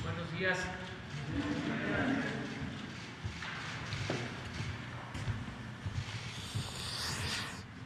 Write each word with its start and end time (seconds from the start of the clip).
Buenos 0.00 0.32
días. 0.38 0.58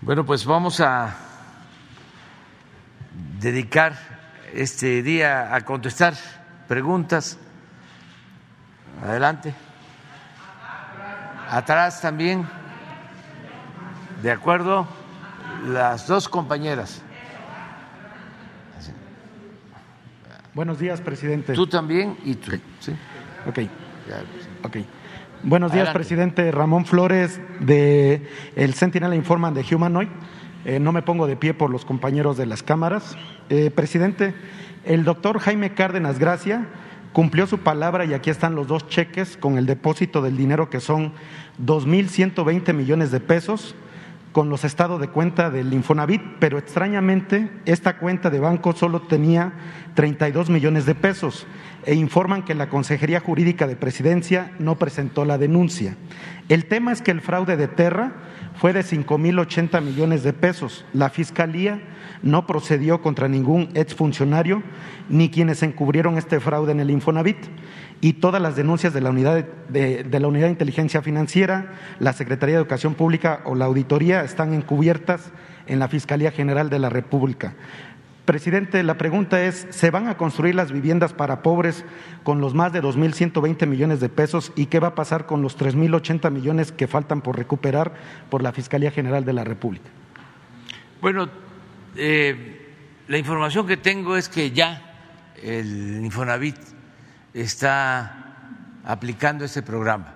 Bueno, 0.01 0.25
pues 0.25 0.45
vamos 0.45 0.81
a 0.81 1.17
dedicar 3.41 3.97
este 4.53 5.03
día 5.03 5.55
a 5.55 5.61
contestar 5.63 6.15
preguntas. 6.69 7.39
Adelante. 9.03 9.55
Atrás 11.51 12.01
también. 12.01 12.47
De 14.23 14.31
acuerdo, 14.31 14.87
las 15.65 16.07
dos 16.07 16.29
compañeras. 16.29 17.03
Buenos 20.57 20.79
días, 20.79 21.03
presidente. 21.03 21.53
Tú 21.53 21.67
también 21.67 22.17
y 22.25 22.35
tú. 22.35 22.53
¿sí? 22.81 22.93
Ok. 23.47 23.59
Ok. 24.63 24.79
Buenos 25.43 25.71
días, 25.71 25.89
Adelante. 25.89 25.99
presidente. 25.99 26.51
Ramón 26.51 26.87
Flores, 26.87 27.39
de 27.61 28.27
el 28.57 28.73
Sentinel 28.73 29.13
Informan 29.13 29.53
de 29.53 29.67
Humanoid. 29.71 30.09
Eh, 30.65 30.81
no 30.81 30.93
me 30.93 31.03
pongo 31.03 31.27
de 31.27 31.37
pie 31.37 31.53
por 31.53 31.69
los 31.69 31.85
compañeros 31.85 32.39
de 32.39 32.47
las 32.47 32.63
cámaras. 32.63 33.19
Eh, 33.51 33.71
presidente, 33.71 34.33
el 34.87 35.05
doctor 35.05 35.41
Jaime 35.41 35.75
Cárdenas 35.75 36.19
Gracia 36.19 36.67
cumplió 37.13 37.47
su 37.47 37.59
palabra 37.59 38.07
y 38.07 38.15
aquí 38.15 38.31
están 38.31 38.55
los 38.55 38.67
dos 38.67 38.89
cheques 38.89 39.37
con 39.37 39.59
el 39.59 39.67
depósito 39.67 40.23
del 40.23 40.39
dinero 40.39 40.71
que 40.71 40.81
son 40.81 41.13
2.120 41.63 42.73
millones 42.73 43.11
de 43.11 43.21
pesos 43.21 43.75
con 44.37 44.51
los 44.51 44.65
estados 44.65 45.01
de 45.01 45.09
cuenta 45.09 45.49
del 45.49 45.73
Infonavit, 45.73 46.21
pero 46.39 46.59
extrañamente 46.59 47.49
esta 47.65 47.97
cuenta 47.97 48.29
de 48.29 48.39
banco 48.39 48.75
solo 48.75 49.01
tenía 49.01 49.55
32 49.95 50.51
millones 50.51 50.85
de 50.85 50.95
pesos 50.95 51.47
e 51.87 51.95
informan 51.95 52.45
que 52.45 52.55
la 52.55 52.69
Consejería 52.69 53.21
Jurídica 53.21 53.67
de 53.67 53.77
Presidencia 53.77 54.53
no 54.59 54.79
presentó 54.79 55.25
la 55.25 55.39
denuncia. 55.39 55.97
El 56.51 56.67
tema 56.67 56.93
es 56.93 57.01
que 57.01 57.13
el 57.13 57.23
fraude 57.23 57.57
de 57.57 57.67
Terra 57.67 58.13
fue 58.59 58.73
de 58.73 58.81
5.080 58.81 59.83
millones 59.83 60.23
de 60.23 60.33
pesos. 60.33 60.85
La 60.93 61.11
Fiscalía 61.11 61.81
no 62.23 62.47
procedió 62.47 63.03
contra 63.03 63.29
ningún 63.29 63.69
exfuncionario 63.75 64.63
ni 65.09 65.31
quienes 65.31 65.63
encubrieron 65.63 66.19
este 66.19 66.41
fraude 66.41 66.73
en 66.73 66.81
el 66.81 66.91
Infonavit 66.91 67.39
y 68.01 68.15
todas 68.15 68.43
las 68.43 68.57
denuncias 68.57 68.93
de 68.93 69.01
la 69.01 69.11
unidad 69.11 69.45
de, 69.69 70.05
de 70.05 70.21
la 70.21 70.29
unidad 70.29 70.47
de 70.47 70.53
inteligencia 70.53 71.03
financiera, 71.03 71.75
la 71.99 72.13
Secretaría 72.13 72.57
de 72.57 72.61
Educación 72.61 72.95
Pública 72.95 73.41
o 73.45 73.55
la 73.55 73.65
auditoría 73.65 74.23
están 74.23 74.53
encubiertas 74.53 75.33
en 75.67 75.79
la 75.79 75.89
Fiscalía 75.89 76.31
General 76.31 76.71
de 76.71 76.79
la 76.79 76.89
República. 76.89 77.55
Presidente, 78.27 78.83
la 78.83 78.99
pregunta 78.99 79.45
es, 79.45 79.69
¿se 79.71 79.93
van 79.93 80.09
a 80.09 80.17
construir 80.17 80.57
las 80.57 80.73
viviendas 80.73 81.13
para 81.13 81.43
pobres 81.43 81.85
con 82.25 82.41
los 82.41 82.55
más 82.55 82.73
de 82.73 82.83
2.120 82.83 83.69
millones 83.69 84.01
de 84.01 84.09
pesos 84.09 84.53
y 84.57 84.67
qué 84.67 84.81
va 84.81 84.89
a 84.89 84.95
pasar 84.97 85.27
con 85.27 85.43
los 85.43 85.57
3.080 85.57 86.33
millones 86.33 86.73
que 86.73 86.89
faltan 86.89 87.21
por 87.21 87.37
recuperar 87.37 87.95
por 88.29 88.43
la 88.43 88.53
Fiscalía 88.53 88.91
General 88.91 89.25
de 89.25 89.33
la 89.33 89.45
República? 89.45 89.89
Bueno, 91.01 91.29
eh, 91.95 92.73
la 93.07 93.17
información 93.17 93.65
que 93.65 93.77
tengo 93.77 94.17
es 94.17 94.29
que 94.29 94.51
ya 94.51 94.83
el 95.41 96.05
Infonavit 96.05 96.57
está 97.33 98.43
aplicando 98.85 99.45
ese 99.45 99.63
programa 99.63 100.15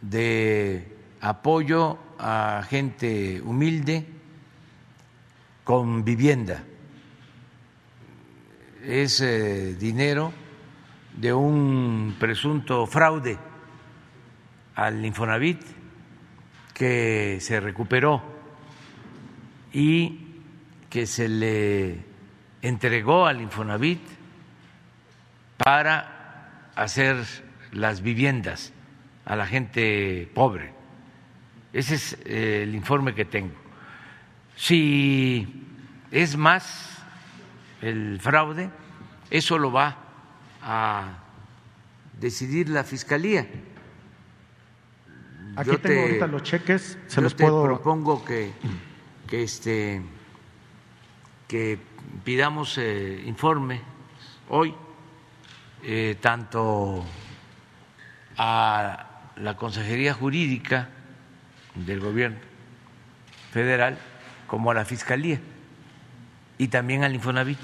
de 0.00 0.96
apoyo 1.20 1.96
a 2.18 2.64
gente 2.68 3.40
humilde 3.40 4.04
con 5.62 6.04
vivienda. 6.04 6.64
Es 8.88 9.22
dinero 9.78 10.32
de 11.14 11.34
un 11.34 12.16
presunto 12.18 12.86
fraude 12.86 13.36
al 14.76 15.04
Infonavit 15.04 15.60
que 16.72 17.36
se 17.38 17.60
recuperó 17.60 18.22
y 19.74 20.40
que 20.88 21.06
se 21.06 21.28
le 21.28 21.98
entregó 22.62 23.26
al 23.26 23.42
Infonavit 23.42 24.00
para 25.58 26.70
hacer 26.74 27.18
las 27.72 28.00
viviendas 28.00 28.72
a 29.26 29.36
la 29.36 29.46
gente 29.46 30.30
pobre. 30.34 30.72
Ese 31.74 31.96
es 31.96 32.18
eh, 32.24 32.62
el 32.62 32.74
informe 32.74 33.14
que 33.14 33.26
tengo. 33.26 33.54
Si 34.56 35.46
es 36.10 36.38
más 36.38 37.04
el 37.82 38.18
fraude, 38.20 38.70
eso 39.30 39.58
lo 39.58 39.72
va 39.72 39.96
a 40.62 41.18
decidir 42.20 42.68
la 42.68 42.84
Fiscalía. 42.84 43.46
Aquí 45.56 45.70
Yo 45.70 45.78
tengo 45.80 45.94
te- 45.94 46.02
ahorita 46.02 46.26
los 46.26 46.42
cheques, 46.42 46.98
se 47.06 47.16
yo 47.16 47.22
los 47.22 47.34
te 47.36 47.44
puedo... 47.44 47.64
propongo 47.64 48.24
que, 48.24 48.52
que, 49.26 49.42
este, 49.42 50.02
que 51.48 51.78
pidamos 52.24 52.78
eh, 52.78 53.22
informe 53.26 53.80
hoy, 54.48 54.74
eh, 55.82 56.16
tanto 56.20 57.04
a 58.36 59.06
la 59.36 59.56
Consejería 59.56 60.14
Jurídica 60.14 60.88
del 61.74 62.00
Gobierno 62.00 62.38
Federal 63.52 63.98
como 64.46 64.70
a 64.70 64.74
la 64.74 64.84
Fiscalía 64.84 65.40
y 66.56 66.68
también 66.68 67.04
al 67.04 67.14
Infonavit 67.14 67.58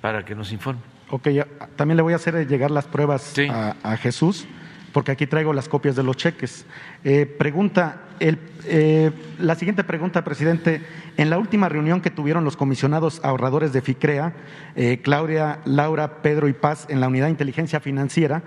para 0.00 0.24
que 0.24 0.34
nos 0.34 0.52
informe. 0.52 0.80
Ok, 1.10 1.28
también 1.76 1.96
le 1.96 2.02
voy 2.02 2.12
a 2.12 2.16
hacer 2.16 2.46
llegar 2.46 2.70
las 2.70 2.86
pruebas 2.86 3.22
Sí. 3.22 3.46
a, 3.50 3.76
a 3.82 3.96
Jesús, 3.96 4.46
porque 4.92 5.12
aquí 5.12 5.26
traigo 5.26 5.52
las 5.52 5.68
copias 5.68 5.96
de 5.96 6.02
los 6.02 6.16
cheques. 6.16 6.66
Eh, 7.04 7.24
pregunta, 7.26 8.02
eh, 8.20 9.10
la 9.38 9.54
siguiente 9.54 9.84
pregunta, 9.84 10.24
presidente. 10.24 10.82
En 11.16 11.30
la 11.30 11.38
última 11.38 11.68
reunión 11.68 12.00
que 12.00 12.10
tuvieron 12.10 12.44
los 12.44 12.56
comisionados 12.56 13.20
ahorradores 13.24 13.72
de 13.72 13.82
FICREA, 13.82 14.34
eh, 14.76 15.00
Claudia, 15.02 15.60
Laura, 15.64 16.22
Pedro 16.22 16.46
y 16.48 16.52
Paz, 16.52 16.86
en 16.88 17.00
la 17.00 17.08
unidad 17.08 17.26
de 17.26 17.32
inteligencia 17.32 17.80
financiera, 17.80 18.42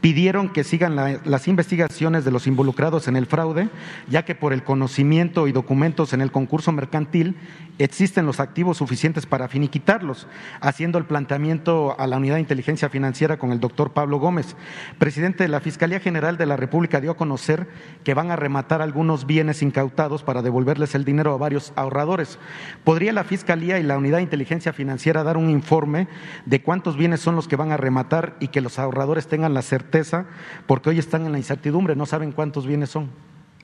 pidieron 0.00 0.48
que 0.50 0.62
sigan 0.64 0.94
la- 0.96 1.20
las 1.24 1.48
investigaciones 1.48 2.24
de 2.24 2.30
los 2.30 2.46
involucrados 2.46 3.08
en 3.08 3.16
el 3.16 3.26
fraude, 3.26 3.68
ya 4.08 4.24
que 4.24 4.34
por 4.34 4.52
el 4.52 4.62
conocimiento 4.62 5.46
y 5.48 5.52
documentos 5.52 6.12
en 6.12 6.20
el 6.20 6.30
concurso 6.32 6.70
mercantil 6.72 7.36
existen 7.78 8.26
los 8.26 8.40
activos 8.40 8.78
suficientes 8.78 9.26
para 9.26 9.48
finiquitarlos, 9.48 10.26
haciendo 10.60 10.98
el 10.98 11.04
planteamiento 11.04 11.94
a 11.98 12.06
la 12.06 12.16
unidad 12.16 12.34
de 12.34 12.40
inteligencia 12.40 12.88
financiera 12.88 13.38
con 13.38 13.52
el 13.52 13.60
doctor 13.60 13.92
Pablo 13.92 14.18
Gómez. 14.18 14.56
Presidente 14.98 15.44
de 15.44 15.48
la 15.48 15.60
Fiscalía 15.60 16.00
General 16.00 16.36
de 16.36 16.46
la 16.46 16.56
República 16.56 17.00
dio 17.00 17.12
a 17.12 17.16
conocer 17.16 17.68
que 18.04 18.14
van 18.14 18.30
a 18.30 18.36
rematar 18.36 18.82
algunos 18.82 19.15
bienes 19.24 19.62
incautados 19.62 20.22
para 20.22 20.42
devolverles 20.42 20.94
el 20.94 21.04
dinero 21.04 21.32
a 21.32 21.38
varios 21.38 21.72
ahorradores. 21.76 22.38
¿Podría 22.84 23.12
la 23.12 23.24
Fiscalía 23.24 23.78
y 23.78 23.84
la 23.84 23.96
unidad 23.96 24.18
de 24.18 24.24
inteligencia 24.24 24.72
financiera 24.72 25.22
dar 25.22 25.36
un 25.36 25.48
informe 25.48 26.08
de 26.44 26.60
cuántos 26.60 26.96
bienes 26.96 27.20
son 27.20 27.36
los 27.36 27.48
que 27.48 27.56
van 27.56 27.72
a 27.72 27.76
rematar 27.76 28.36
y 28.40 28.48
que 28.48 28.60
los 28.60 28.78
ahorradores 28.78 29.28
tengan 29.28 29.54
la 29.54 29.62
certeza, 29.62 30.26
porque 30.66 30.90
hoy 30.90 30.98
están 30.98 31.24
en 31.24 31.32
la 31.32 31.38
incertidumbre, 31.38 31.96
no 31.96 32.04
saben 32.04 32.32
cuántos 32.32 32.66
bienes 32.66 32.90
son? 32.90 33.10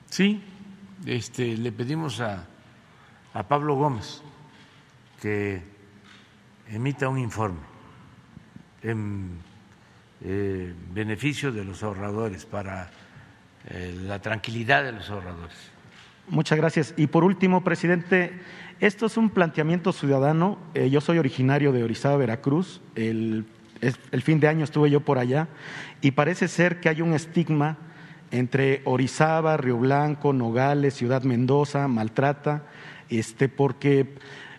Sí, 0.09 0.41
este, 1.05 1.57
le 1.57 1.71
pedimos 1.71 2.21
a, 2.21 2.47
a 3.33 3.43
Pablo 3.43 3.75
Gómez 3.75 4.21
que 5.21 5.61
emita 6.69 7.09
un 7.09 7.19
informe 7.19 7.59
en 8.81 9.37
eh, 10.25 10.73
beneficio 10.93 11.51
de 11.51 11.65
los 11.65 11.83
ahorradores, 11.83 12.45
para 12.45 12.89
la 14.05 14.21
tranquilidad 14.21 14.83
de 14.83 14.91
los 14.91 15.09
ahorradores. 15.09 15.55
Muchas 16.27 16.57
gracias. 16.57 16.93
Y 16.97 17.07
por 17.07 17.23
último, 17.23 17.63
presidente, 17.63 18.31
esto 18.79 19.05
es 19.05 19.17
un 19.17 19.29
planteamiento 19.29 19.91
ciudadano. 19.91 20.57
Eh, 20.73 20.89
yo 20.89 21.01
soy 21.01 21.17
originario 21.17 21.71
de 21.71 21.83
Orizaba, 21.83 22.17
Veracruz. 22.17 22.81
El, 22.95 23.45
el 23.81 24.21
fin 24.21 24.39
de 24.39 24.47
año 24.47 24.63
estuve 24.63 24.89
yo 24.89 25.01
por 25.01 25.17
allá 25.17 25.47
y 26.01 26.11
parece 26.11 26.47
ser 26.47 26.79
que 26.79 26.89
hay 26.89 27.01
un 27.01 27.13
estigma 27.13 27.77
entre 28.31 28.81
Orizaba, 28.85 29.57
Río 29.57 29.77
Blanco, 29.77 30.33
Nogales, 30.33 30.95
Ciudad 30.95 31.23
Mendoza, 31.23 31.87
Maltrata, 31.87 32.63
este, 33.09 33.47
porque 33.47 34.15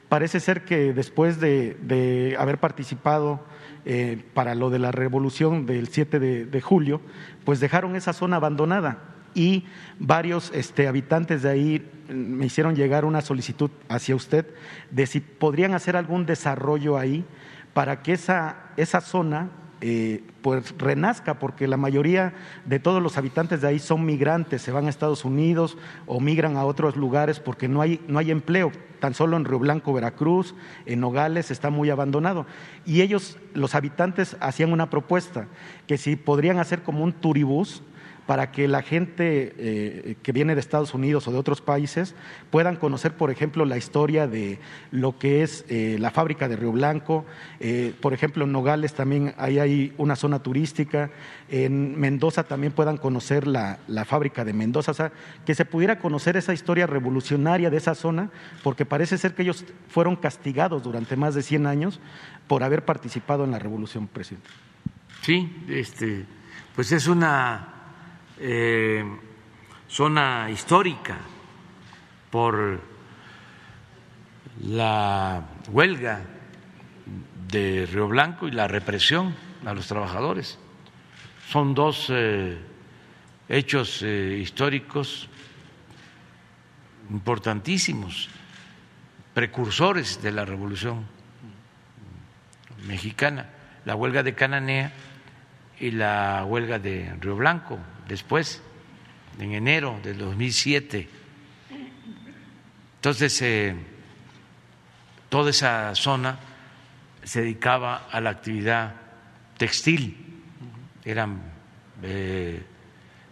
parece 0.08 0.38
ser 0.38 0.64
que 0.64 0.93
después 0.93 1.40
de, 1.40 1.76
de 1.82 2.37
haber 2.38 2.58
participado 2.58 3.44
eh, 3.87 4.23
para 4.32 4.55
lo 4.55 4.70
de 4.70 4.79
la 4.79 4.93
revolución 4.93 5.67
del 5.67 5.88
7 5.88 6.19
de, 6.20 6.46
de 6.46 6.61
julio, 6.61 7.00
pues 7.44 7.61
dejaron 7.61 7.96
esa 7.96 8.12
zona 8.12 8.37
abandonada 8.37 8.99
y 9.35 9.67
varios 9.99 10.50
este, 10.55 10.87
habitantes 10.87 11.43
de 11.43 11.50
ahí 11.50 11.91
me 12.08 12.46
hicieron 12.46 12.76
llegar 12.76 13.05
una 13.05 13.20
solicitud 13.20 13.70
hacia 13.88 14.14
usted 14.14 14.46
de 14.91 15.06
si 15.06 15.20
podrían 15.20 15.75
hacer 15.75 15.96
algún 15.96 16.26
desarrollo 16.26 16.96
ahí 16.99 17.25
para 17.73 18.02
que 18.02 18.12
esa, 18.12 18.56
esa 18.76 19.00
zona 19.00 19.49
eh, 19.86 20.22
pues 20.40 20.75
renazca, 20.78 21.38
porque 21.38 21.69
la 21.69 21.76
mayoría 21.76 22.32
de 22.64 22.78
todos 22.78 23.02
los 23.02 23.19
habitantes 23.19 23.60
de 23.60 23.69
ahí 23.69 23.78
son 23.78 24.06
migrantes, 24.06 24.62
se 24.62 24.72
van 24.72 24.86
a 24.86 24.88
Estados 24.88 25.26
Unidos 25.26 25.76
o 26.06 26.20
migran 26.20 26.56
a 26.56 26.64
otros 26.64 26.96
lugares 26.96 27.38
porque 27.38 27.69
no 27.69 27.82
hay, 27.82 28.00
no 28.08 28.19
hay 28.19 28.31
empleo. 28.31 28.72
Tan 28.98 29.12
solo 29.12 29.36
en 29.36 29.44
Río 29.44 29.58
Blanco, 29.58 29.92
Veracruz, 29.92 30.54
en 30.86 31.00
Nogales 31.00 31.50
está 31.50 31.69
muy 31.69 31.90
abandonado. 31.90 32.46
Y 32.86 33.02
ellos, 33.02 33.36
los 33.52 33.75
habitantes, 33.75 34.38
hacían 34.40 34.72
una 34.72 34.88
propuesta, 34.88 35.48
que 35.86 35.98
si 35.98 36.16
podrían 36.16 36.58
hacer 36.58 36.82
como 36.82 37.04
un 37.04 37.12
turibús, 37.12 37.82
para 38.26 38.50
que 38.50 38.69
la 38.69 38.82
gente 38.82 39.55
eh, 39.59 40.17
que 40.23 40.32
viene 40.32 40.55
de 40.55 40.61
Estados 40.61 40.94
Unidos 40.94 41.29
o 41.29 41.32
de 41.32 41.38
otros 41.38 41.61
países 41.61 42.15
puedan 42.50 42.76
conocer, 42.76 43.12
por 43.12 43.31
ejemplo, 43.31 43.65
la 43.65 43.76
historia 43.76 44.26
de 44.26 44.59
lo 44.91 45.19
que 45.19 45.43
es 45.43 45.65
eh, 45.69 45.97
la 46.00 46.11
fábrica 46.11 46.49
de 46.49 46.56
Río 46.56 46.73
Blanco. 46.73 47.25
Eh, 47.61 47.94
por 48.00 48.15
ejemplo, 48.15 48.44
en 48.44 48.53
Nogales 48.53 48.94
también 48.94 49.35
hay, 49.37 49.59
hay, 49.59 49.93
una 49.99 50.17
zona 50.17 50.38
turística. 50.38 51.11
En 51.50 51.99
Mendoza 51.99 52.44
también 52.44 52.73
puedan 52.73 52.97
conocer 52.97 53.47
la, 53.47 53.79
la, 53.88 54.05
fábrica 54.05 54.44
de 54.44 54.55
Mendoza. 54.55 54.93
O 54.93 54.94
sea, 54.94 55.12
que 55.44 55.55
se 55.55 55.65
pudiera 55.65 55.99
conocer 55.99 56.37
esa 56.37 56.55
historia 56.55 56.87
revolucionaria 56.87 57.69
de 57.69 57.77
esa 57.77 57.94
zona, 57.94 58.31
porque 58.62 58.87
parece 58.87 59.19
ser 59.19 59.35
que 59.35 59.43
ellos 59.43 59.65
fueron 59.88 60.17
castigados 60.17 60.82
durante 60.82 61.17
más 61.17 61.35
de 61.35 61.43
100 61.43 61.67
años 61.67 62.00
por 62.49 62.62
haber 62.62 62.85
participado 62.85 63.44
en 63.44 63.50
la 63.50 63.59
revolución, 63.59 64.06
presidente. 64.06 64.49
Sí, 65.23 65.65
este, 65.69 66.27
pues 66.75 66.93
es 66.93 67.06
una 67.06 67.74
eh, 68.38 69.04
zona 69.88 70.48
histórica 70.50 71.16
por 72.31 72.81
la 74.60 75.44
huelga 75.69 76.22
de 77.48 77.86
Río 77.86 78.08
Blanco 78.08 78.48
y 78.48 78.50
la 78.50 78.66
represión 78.66 79.34
a 79.64 79.75
los 79.75 79.86
trabajadores. 79.86 80.58
Son 81.48 81.75
dos 81.75 82.06
eh, 82.10 82.58
hechos 83.48 84.02
eh, 84.02 84.38
históricos 84.40 85.28
importantísimos, 87.10 88.28
precursores 89.34 90.22
de 90.22 90.32
la 90.32 90.44
revolución 90.44 91.06
mexicana, 92.86 93.50
la 93.84 93.94
huelga 93.94 94.22
de 94.22 94.34
Cananea 94.34 94.92
y 95.78 95.90
la 95.90 96.44
huelga 96.46 96.78
de 96.78 97.14
Río 97.20 97.36
Blanco, 97.36 97.78
después, 98.09 98.62
en 99.39 99.53
enero 99.53 99.99
del 100.03 100.19
2007. 100.19 101.09
Entonces, 102.97 103.43
eh, 103.43 103.75
toda 105.29 105.51
esa 105.51 105.95
zona 105.95 106.39
se 107.23 107.41
dedicaba 107.41 108.09
a 108.11 108.21
la 108.21 108.31
actividad 108.31 108.95
textil, 109.56 110.43
eran 111.05 111.43
eh, 112.03 112.62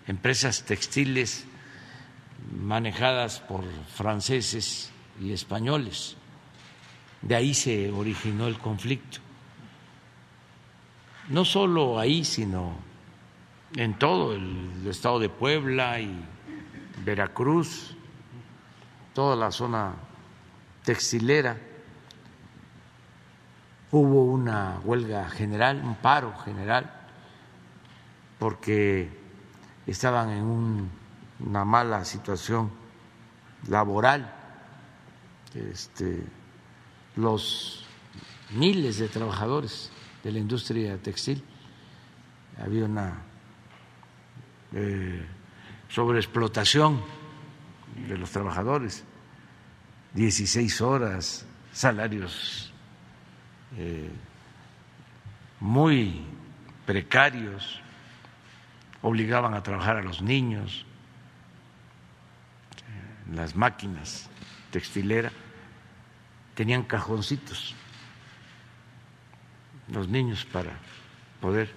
empresas 0.07 0.65
textiles 0.65 1.45
manejadas 2.57 3.41
por 3.41 3.65
franceses 3.95 4.91
y 5.21 5.33
españoles. 5.33 6.17
De 7.21 7.37
ahí 7.37 7.55
se 7.55 7.91
originó 7.91 8.49
el 8.49 8.59
conflicto. 8.59 9.19
No 11.29 11.45
solo 11.45 11.99
ahí, 12.01 12.25
sino 12.25 12.77
en 13.77 13.99
todo 13.99 14.35
el 14.35 14.87
estado 14.87 15.19
de 15.19 15.29
Puebla 15.29 16.01
y 16.01 16.25
Veracruz, 17.05 17.97
toda 19.15 19.37
la 19.37 19.51
zona 19.51 19.95
textilera. 20.85 21.59
Hubo 23.91 24.25
una 24.25 24.81
huelga 24.85 25.29
general, 25.29 25.83
un 25.85 25.97
paro 25.97 26.35
general, 26.39 26.91
porque 28.39 29.11
estaban 29.87 30.31
en 30.31 30.91
una 31.41 31.65
mala 31.65 32.05
situación 32.05 32.71
laboral. 33.69 34.33
Este, 35.55 36.25
los 37.17 37.85
miles 38.55 38.99
de 38.99 39.09
trabajadores 39.09 39.91
de 40.23 40.33
la 40.33 40.39
industria 40.39 40.97
textil. 40.99 41.45
Había 42.59 42.85
una 42.85 43.32
eh, 44.75 45.25
sobreexplotación 45.89 47.03
de 48.09 48.17
los 48.17 48.31
trabajadores, 48.31 49.05
16 50.15 50.81
horas, 50.81 51.47
salarios 51.73 52.73
eh, 53.77 54.11
muy 55.61 56.25
precarios, 56.87 57.81
obligaban 59.03 59.55
a 59.55 59.63
trabajar 59.63 59.97
a 59.97 60.03
los 60.03 60.23
niños, 60.23 60.87
las 63.33 63.57
máquinas 63.57 64.29
textileras 64.71 65.33
tenían 66.55 66.83
cajoncitos 66.83 67.75
los 69.89 70.09
niños 70.09 70.45
para 70.45 70.73
poder 71.41 71.71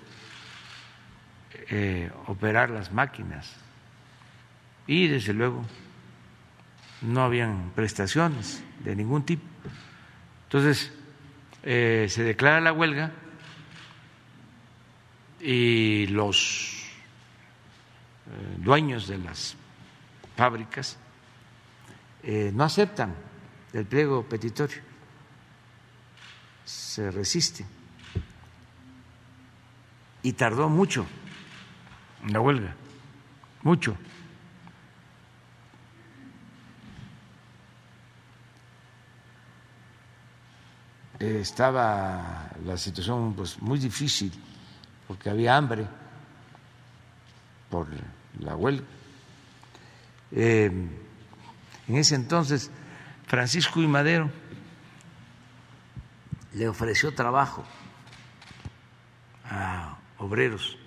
eh, 1.70 2.12
operar 2.28 2.70
las 2.70 2.92
máquinas. 2.92 3.56
Y 4.88 5.08
desde 5.08 5.34
luego 5.34 5.66
no 7.02 7.24
habían 7.24 7.72
prestaciones 7.76 8.64
de 8.84 8.96
ningún 8.96 9.26
tipo. 9.26 9.44
Entonces 10.44 10.94
eh, 11.64 12.06
se 12.10 12.24
declara 12.24 12.62
la 12.62 12.72
huelga 12.72 13.12
y 15.40 16.08
los 16.08 16.84
eh, 18.28 18.58
dueños 18.58 19.08
de 19.08 19.18
las 19.18 19.56
fábricas 20.36 20.98
no 22.54 22.64
aceptan 22.64 23.14
el 23.72 23.86
pliego 23.86 24.24
petitorio, 24.24 24.82
se 26.64 27.12
resisten 27.12 27.68
y 30.24 30.34
tardó 30.34 30.68
mucho 30.68 31.06
la 32.30 32.40
huelga, 32.40 32.76
mucho. 33.64 33.98
Estaba 41.20 42.52
la 42.66 42.78
situación 42.78 43.34
pues 43.36 43.62
muy 43.62 43.80
difícil 43.80 44.32
porque 45.08 45.30
había 45.30 45.56
hambre 45.56 45.88
por 47.70 47.88
la 48.40 48.56
huelga. 48.56 48.86
Eh, 50.32 50.72
en 51.88 51.96
ese 51.96 52.16
entonces 52.16 52.70
Francisco 53.28 53.82
y 53.82 53.88
Madero 53.88 54.30
le 56.54 56.68
ofreció 56.68 57.14
trabajo 57.14 57.64
a 59.46 59.98
obreros 60.18 60.78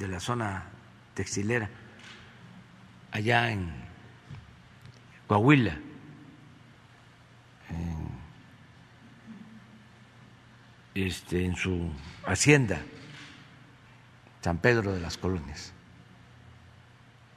de 0.00 0.08
la 0.08 0.18
zona 0.18 0.64
textilera 1.12 1.68
allá 3.12 3.50
en 3.50 3.70
Coahuila, 5.26 5.76
en, 7.68 8.08
este, 10.94 11.44
en 11.44 11.54
su 11.54 11.92
hacienda, 12.26 12.80
San 14.40 14.56
Pedro 14.58 14.94
de 14.94 15.00
las 15.00 15.18
Colonias, 15.18 15.74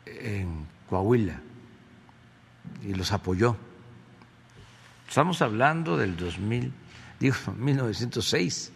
en 0.05 0.65
Coahuila, 0.89 1.41
y 2.82 2.93
los 2.93 3.12
apoyó. 3.12 3.58
Estamos 5.10 5.41
hablando 5.41 5.98
del 5.98 6.15
2000, 6.15 6.72
digo, 7.20 7.36
1906, 7.58 8.72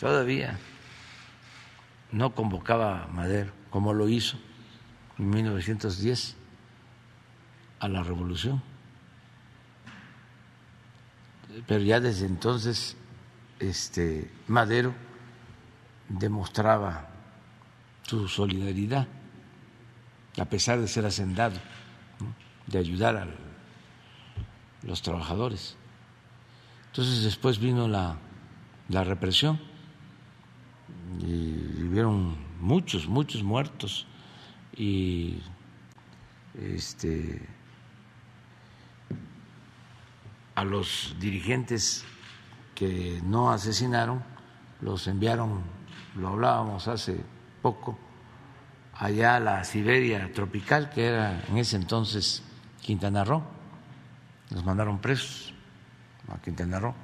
todavía 0.00 0.58
no 2.12 2.34
convocaba 2.34 3.04
a 3.04 3.06
Madero, 3.08 3.52
como 3.70 3.94
lo 3.94 4.08
hizo 4.08 4.38
en 5.18 5.30
1910 5.30 6.36
a 7.80 7.88
la 7.88 8.02
revolución. 8.02 8.62
Pero 11.66 11.82
ya 11.82 12.00
desde 12.00 12.26
entonces 12.26 12.96
este, 13.58 14.30
Madero 14.46 14.94
demostraba 16.08 17.08
su 18.02 18.28
solidaridad, 18.28 19.06
a 20.38 20.44
pesar 20.44 20.80
de 20.80 20.88
ser 20.88 21.06
hacendado, 21.06 21.58
de 22.66 22.78
ayudar 22.78 23.16
a 23.16 23.26
los 24.82 25.02
trabajadores. 25.02 25.76
Entonces 26.86 27.22
después 27.22 27.58
vino 27.58 27.88
la, 27.88 28.16
la 28.88 29.04
represión 29.04 29.71
y 31.20 31.82
hubieron 31.82 32.36
muchos, 32.60 33.06
muchos 33.08 33.42
muertos 33.42 34.06
y 34.76 35.38
este 36.54 37.48
a 40.54 40.64
los 40.64 41.16
dirigentes 41.18 42.04
que 42.74 43.20
no 43.24 43.50
asesinaron 43.50 44.22
los 44.80 45.06
enviaron, 45.06 45.62
lo 46.16 46.28
hablábamos 46.28 46.88
hace 46.88 47.20
poco, 47.62 47.98
allá 48.94 49.36
a 49.36 49.40
la 49.40 49.64
Siberia 49.64 50.32
tropical, 50.32 50.90
que 50.90 51.06
era 51.06 51.42
en 51.48 51.58
ese 51.58 51.76
entonces 51.76 52.42
Quintana 52.80 53.24
Roo. 53.24 53.42
Los 54.50 54.64
mandaron 54.64 54.98
presos 54.98 55.54
a 56.28 56.38
Quintana 56.42 56.80
Roo. 56.80 56.94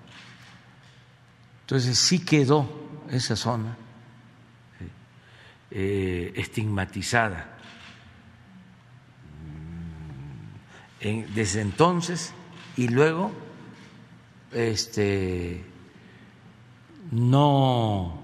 Entonces 1.60 1.96
sí 1.96 2.24
quedó 2.24 2.68
esa 3.10 3.36
zona 3.36 3.76
eh, 5.70 6.32
estigmatizada. 6.36 7.58
Mm, 11.02 11.34
desde 11.34 11.60
entonces 11.60 12.32
y 12.76 12.88
luego 12.88 13.32
este, 14.52 15.64
no, 17.10 18.22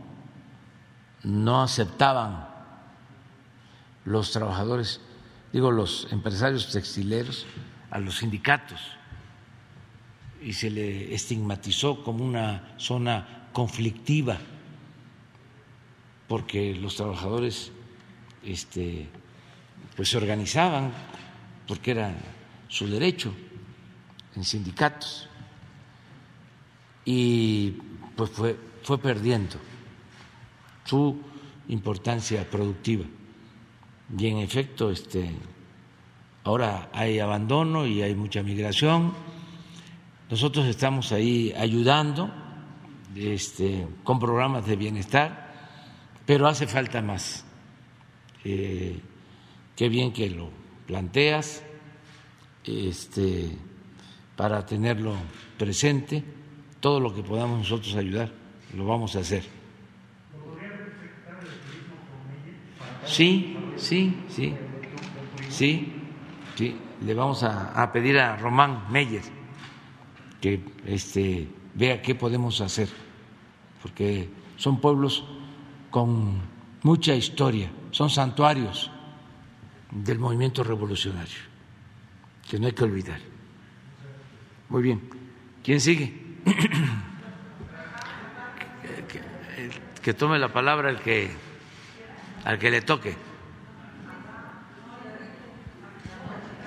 no 1.22 1.62
aceptaban 1.62 2.48
los 4.04 4.32
trabajadores, 4.32 5.00
digo 5.52 5.70
los 5.70 6.08
empresarios 6.12 6.70
textileros, 6.72 7.46
a 7.90 7.98
los 7.98 8.18
sindicatos 8.18 8.80
y 10.42 10.52
se 10.52 10.68
le 10.68 11.14
estigmatizó 11.14 12.02
como 12.02 12.24
una 12.24 12.74
zona 12.76 13.48
conflictiva 13.52 14.38
porque 16.28 16.74
los 16.74 16.96
trabajadores 16.96 17.72
este, 18.42 19.08
pues 19.96 20.08
se 20.08 20.16
organizaban 20.16 20.92
porque 21.66 21.92
era 21.92 22.14
su 22.68 22.86
derecho 22.86 23.32
en 24.36 24.44
sindicatos 24.44 25.28
y 27.04 27.70
pues 28.16 28.30
fue, 28.30 28.58
fue 28.82 28.98
perdiendo 28.98 29.56
su 30.84 31.20
importancia 31.68 32.48
productiva. 32.48 33.04
Y 34.16 34.26
en 34.26 34.38
efecto, 34.38 34.90
este, 34.90 35.30
ahora 36.44 36.90
hay 36.92 37.18
abandono 37.18 37.86
y 37.86 38.02
hay 38.02 38.14
mucha 38.14 38.42
migración. 38.42 39.12
Nosotros 40.30 40.66
estamos 40.66 41.12
ahí 41.12 41.52
ayudando 41.56 42.30
este, 43.14 43.86
con 44.02 44.18
programas 44.18 44.66
de 44.66 44.76
bienestar, 44.76 45.53
pero 46.26 46.46
hace 46.46 46.66
falta 46.66 47.02
más. 47.02 47.44
Eh, 48.44 48.98
qué 49.76 49.88
bien 49.88 50.12
que 50.12 50.30
lo 50.30 50.50
planteas 50.86 51.62
este, 52.64 53.50
para 54.36 54.64
tenerlo 54.66 55.14
presente 55.58 56.24
todo 56.80 57.00
lo 57.00 57.14
que 57.14 57.22
podamos 57.22 57.58
nosotros 57.58 57.94
ayudar, 57.96 58.30
lo 58.76 58.86
vamos 58.86 59.16
a 59.16 59.20
hacer. 59.20 59.44
Sí, 63.06 63.56
sí, 63.76 64.14
sí, 64.28 64.54
sí, 65.48 65.92
sí. 66.56 66.76
Le 67.04 67.14
vamos 67.14 67.42
a, 67.42 67.90
pedir 67.92 68.18
a 68.18 68.36
Román 68.36 68.84
Meyer 68.90 69.22
que 70.40 70.60
este, 70.86 71.48
vea 71.74 72.00
qué 72.02 72.14
podemos 72.14 72.60
hacer, 72.60 72.88
porque 73.82 74.28
son 74.56 74.80
pueblos 74.80 75.24
con 75.94 76.42
mucha 76.82 77.14
historia, 77.14 77.70
son 77.92 78.10
santuarios 78.10 78.90
del 79.92 80.18
movimiento 80.18 80.64
revolucionario, 80.64 81.38
que 82.50 82.58
no 82.58 82.66
hay 82.66 82.72
que 82.72 82.82
olvidar. 82.82 83.20
Muy 84.70 84.82
bien. 84.82 85.08
¿Quién 85.62 85.80
sigue? 85.80 86.12
que, 90.02 90.14
tome 90.14 90.40
la 90.40 90.52
palabra 90.52 90.90
el 90.90 90.98
que 90.98 91.30
al 92.44 92.58
que 92.58 92.72
le 92.72 92.80
toque. 92.80 93.14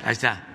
Ahí 0.05 0.13
está. 0.13 0.46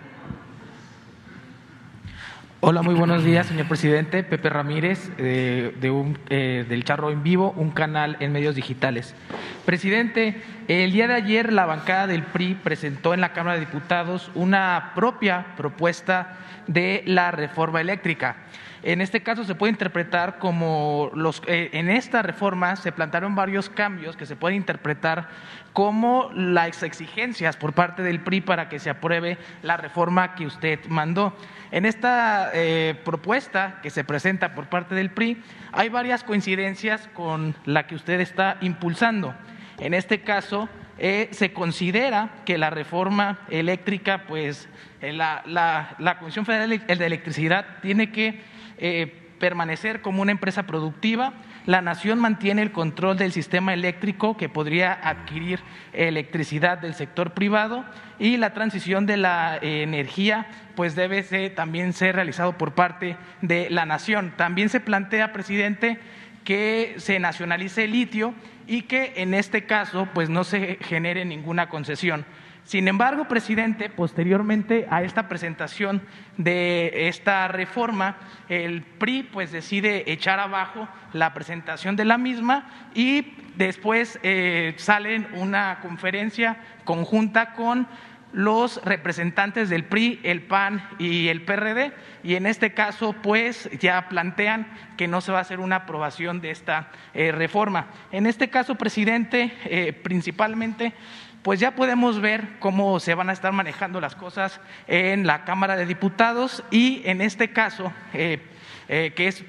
Hola, 2.64 2.82
muy 2.82 2.94
buenos 2.94 3.24
días, 3.24 3.48
señor 3.48 3.66
presidente. 3.66 4.22
Pepe 4.22 4.48
Ramírez, 4.48 5.10
eh, 5.18 5.74
de 5.80 5.90
un, 5.90 6.16
eh, 6.30 6.64
del 6.68 6.84
Charro 6.84 7.10
en 7.10 7.24
Vivo, 7.24 7.52
un 7.56 7.72
canal 7.72 8.16
en 8.20 8.30
medios 8.30 8.54
digitales. 8.54 9.16
Presidente, 9.64 10.40
el 10.68 10.92
día 10.92 11.08
de 11.08 11.14
ayer 11.14 11.52
la 11.52 11.66
bancada 11.66 12.06
del 12.06 12.22
PRI 12.22 12.54
presentó 12.54 13.14
en 13.14 13.20
la 13.20 13.32
Cámara 13.32 13.54
de 13.54 13.66
Diputados 13.66 14.30
una 14.36 14.92
propia 14.94 15.56
propuesta 15.56 16.36
de 16.68 17.02
la 17.04 17.32
reforma 17.32 17.80
eléctrica. 17.80 18.36
En 18.84 19.00
este 19.00 19.22
caso 19.22 19.44
se 19.44 19.54
puede 19.54 19.70
interpretar 19.70 20.38
como 20.38 21.10
los, 21.14 21.40
eh, 21.46 21.70
en 21.72 21.88
esta 21.88 22.20
reforma 22.20 22.74
se 22.74 22.90
plantearon 22.90 23.36
varios 23.36 23.70
cambios 23.70 24.16
que 24.16 24.26
se 24.26 24.34
pueden 24.34 24.56
interpretar 24.56 25.28
como 25.72 26.30
las 26.34 26.82
exigencias 26.82 27.56
por 27.56 27.74
parte 27.74 28.02
del 28.02 28.20
PRI 28.20 28.40
para 28.40 28.68
que 28.68 28.80
se 28.80 28.90
apruebe 28.90 29.38
la 29.62 29.76
reforma 29.76 30.34
que 30.34 30.46
usted 30.46 30.80
mandó. 30.88 31.32
En 31.70 31.86
esta 31.86 32.50
eh, 32.54 33.00
propuesta 33.04 33.78
que 33.82 33.90
se 33.90 34.02
presenta 34.02 34.52
por 34.52 34.66
parte 34.66 34.96
del 34.96 35.10
PRI 35.10 35.40
hay 35.70 35.88
varias 35.88 36.24
coincidencias 36.24 37.08
con 37.14 37.54
la 37.64 37.86
que 37.86 37.94
usted 37.94 38.18
está 38.18 38.56
impulsando. 38.62 39.32
En 39.78 39.94
este 39.94 40.22
caso, 40.22 40.68
eh, 40.98 41.28
se 41.30 41.52
considera 41.52 42.30
que 42.44 42.58
la 42.58 42.70
reforma 42.70 43.38
eléctrica, 43.48 44.24
pues 44.26 44.68
la, 45.00 45.42
la, 45.46 45.94
la 45.98 46.18
Comisión 46.18 46.44
Federal 46.44 46.68
de 46.68 47.06
Electricidad 47.06 47.66
tiene 47.80 48.10
que 48.10 48.51
eh, 48.84 49.06
permanecer 49.38 50.02
como 50.02 50.22
una 50.22 50.32
empresa 50.32 50.64
productiva. 50.64 51.34
La 51.66 51.82
nación 51.82 52.18
mantiene 52.18 52.62
el 52.62 52.72
control 52.72 53.16
del 53.16 53.30
sistema 53.30 53.72
eléctrico 53.72 54.36
que 54.36 54.48
podría 54.48 54.92
adquirir 54.92 55.60
electricidad 55.92 56.78
del 56.78 56.94
sector 56.94 57.32
privado 57.32 57.84
y 58.18 58.38
la 58.38 58.54
transición 58.54 59.06
de 59.06 59.16
la 59.16 59.58
eh, 59.58 59.82
energía 59.82 60.48
pues 60.74 60.96
debe 60.96 61.22
también 61.50 61.92
ser 61.92 62.16
realizado 62.16 62.58
por 62.58 62.74
parte 62.74 63.16
de 63.40 63.70
la 63.70 63.86
nación. 63.86 64.34
También 64.36 64.68
se 64.68 64.80
plantea, 64.80 65.32
presidente, 65.32 65.98
que 66.44 66.94
se 66.98 67.20
nacionalice 67.20 67.84
el 67.84 67.92
litio 67.92 68.34
y 68.66 68.82
que 68.82 69.12
en 69.16 69.34
este 69.34 69.64
caso 69.64 70.08
pues 70.12 70.28
no 70.28 70.42
se 70.42 70.78
genere 70.80 71.24
ninguna 71.24 71.68
concesión. 71.68 72.24
Sin 72.64 72.86
embargo, 72.86 73.26
presidente, 73.26 73.90
posteriormente 73.90 74.86
a 74.88 75.02
esta 75.02 75.28
presentación 75.28 76.00
de 76.36 77.08
esta 77.08 77.48
reforma, 77.48 78.16
el 78.48 78.82
PRI 78.82 79.24
pues 79.24 79.50
decide 79.50 80.10
echar 80.12 80.38
abajo 80.38 80.88
la 81.12 81.34
presentación 81.34 81.96
de 81.96 82.04
la 82.04 82.18
misma 82.18 82.90
y 82.94 83.34
después 83.56 84.18
eh, 84.22 84.74
sale 84.78 85.26
una 85.34 85.80
conferencia 85.80 86.56
conjunta 86.84 87.52
con 87.54 87.88
los 88.32 88.82
representantes 88.84 89.68
del 89.68 89.84
PRI, 89.84 90.20
el 90.22 90.42
PAN 90.42 90.82
y 90.98 91.28
el 91.28 91.42
PRD, 91.42 91.92
y 92.22 92.34
en 92.34 92.46
este 92.46 92.72
caso, 92.72 93.14
pues 93.22 93.68
ya 93.78 94.08
plantean 94.08 94.66
que 94.96 95.06
no 95.06 95.20
se 95.20 95.32
va 95.32 95.38
a 95.38 95.42
hacer 95.42 95.60
una 95.60 95.76
aprobación 95.76 96.40
de 96.40 96.50
esta 96.50 96.88
eh, 97.14 97.30
reforma. 97.30 97.88
En 98.10 98.26
este 98.26 98.48
caso, 98.48 98.76
presidente, 98.76 99.52
eh, 99.64 99.92
principalmente 99.92 100.94
pues 101.42 101.58
ya 101.58 101.74
podemos 101.74 102.20
ver 102.20 102.58
cómo 102.60 103.00
se 103.00 103.14
van 103.14 103.28
a 103.28 103.32
estar 103.32 103.52
manejando 103.52 104.00
las 104.00 104.14
cosas 104.14 104.60
en 104.86 105.26
la 105.26 105.44
Cámara 105.44 105.76
de 105.76 105.86
Diputados 105.86 106.62
y 106.70 107.02
en 107.04 107.20
este 107.20 107.52
caso, 107.52 107.92
eh, 108.14 108.40
eh, 108.88 109.12
que 109.16 109.28
es 109.28 109.44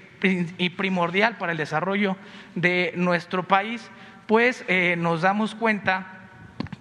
primordial 0.75 1.37
para 1.37 1.51
el 1.51 1.57
desarrollo 1.57 2.17
de 2.55 2.93
nuestro 2.95 3.47
país, 3.47 3.89
pues 4.25 4.65
eh, 4.67 4.95
nos 4.97 5.21
damos 5.21 5.53
cuenta 5.53 6.07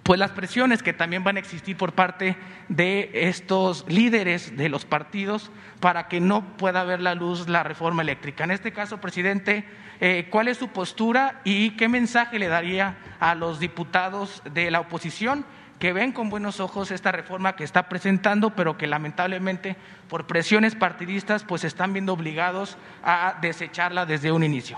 pues 0.01 0.19
las 0.19 0.31
presiones 0.31 0.83
que 0.83 0.93
también 0.93 1.23
van 1.23 1.37
a 1.37 1.39
existir 1.39 1.77
por 1.77 1.93
parte 1.93 2.35
de 2.67 3.09
estos 3.13 3.85
líderes 3.87 4.57
de 4.57 4.67
los 4.67 4.85
partidos 4.85 5.51
para 5.79 6.07
que 6.07 6.19
no 6.19 6.57
pueda 6.57 6.83
ver 6.83 6.99
la 6.99 7.15
luz 7.15 7.47
la 7.47 7.63
reforma 7.63 8.01
eléctrica. 8.01 8.43
En 8.43 8.51
este 8.51 8.73
caso, 8.73 8.99
presidente, 8.99 9.65
eh, 9.99 10.27
cuál 10.29 10.47
es 10.47 10.57
su 10.57 10.69
postura 10.69 11.41
y 11.43 11.71
qué 11.71 11.87
mensaje 11.87 12.39
le 12.39 12.47
daría 12.47 12.97
a 13.19 13.35
los 13.35 13.59
diputados 13.59 14.41
de 14.53 14.71
la 14.71 14.79
oposición 14.79 15.45
que 15.79 15.91
ven 15.91 16.13
con 16.13 16.29
buenos 16.29 16.61
ojos 16.61 16.91
esta 16.91 17.11
reforma 17.11 17.57
que 17.57 17.65
está 17.65 17.89
presentando, 17.89 18.51
pero 18.51 18.77
que 18.77 18.87
lamentablemente 18.87 19.75
por 20.07 20.27
presiones 20.27 20.75
partidistas 20.75 21.43
pues 21.43 21.65
están 21.65 21.91
viendo 21.91 22.13
obligados 22.13 22.77
a 23.03 23.37
desecharla 23.41 24.05
desde 24.05 24.31
un 24.31 24.43
inicio. 24.43 24.77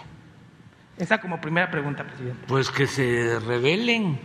Esa 0.98 1.20
como 1.20 1.40
primera 1.40 1.70
pregunta, 1.70 2.04
presidente. 2.04 2.46
Pues 2.48 2.72
que 2.72 2.88
se 2.88 3.40
rebelen 3.40 4.20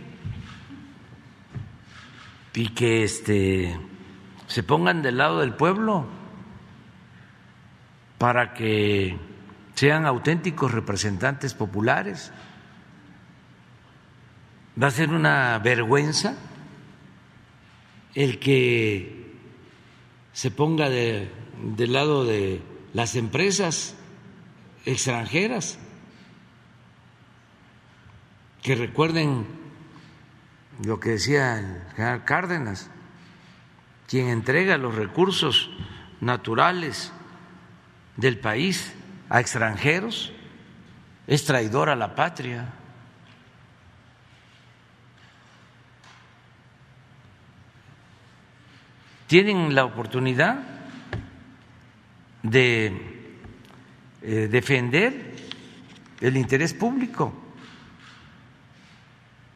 y 2.53 2.69
que 2.69 3.03
este 3.03 3.77
se 4.47 4.63
pongan 4.63 5.01
del 5.01 5.17
lado 5.17 5.39
del 5.41 5.53
pueblo 5.53 6.07
para 8.17 8.53
que 8.53 9.17
sean 9.75 10.05
auténticos 10.05 10.71
representantes 10.71 11.53
populares. 11.53 12.31
Va 14.81 14.87
a 14.87 14.91
ser 14.91 15.09
una 15.09 15.57
vergüenza 15.59 16.35
el 18.13 18.39
que 18.39 19.35
se 20.33 20.51
ponga 20.51 20.89
de, 20.89 21.31
del 21.75 21.93
lado 21.93 22.25
de 22.25 22.61
las 22.93 23.15
empresas 23.15 23.95
extranjeras 24.85 25.79
que 28.61 28.75
recuerden 28.75 29.45
lo 30.85 30.99
que 30.99 31.11
decía 31.11 31.59
el 31.59 31.81
general 31.95 32.25
Cárdenas, 32.25 32.89
quien 34.07 34.27
entrega 34.29 34.77
los 34.77 34.95
recursos 34.95 35.69
naturales 36.19 37.11
del 38.17 38.39
país 38.39 38.93
a 39.31 39.39
extranjeros 39.39 40.33
es 41.25 41.45
traidor 41.45 41.89
a 41.89 41.95
la 41.95 42.13
patria. 42.15 42.67
Tienen 49.27 49.73
la 49.73 49.85
oportunidad 49.85 50.59
de 52.43 53.37
eh, 54.21 54.49
defender 54.51 55.33
el 56.19 56.35
interés 56.35 56.73
público. 56.73 57.33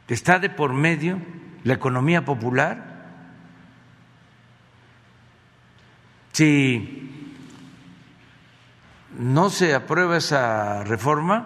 Está 0.07 0.39
de 0.39 0.49
por 0.49 0.71
medio 0.71 1.19
la 1.65 1.73
economía 1.73 2.23
popular. 2.23 3.09
Si 6.31 7.14
no 9.17 9.49
se 9.49 9.73
aprueba 9.73 10.17
esa 10.17 10.83
reforma, 10.83 11.45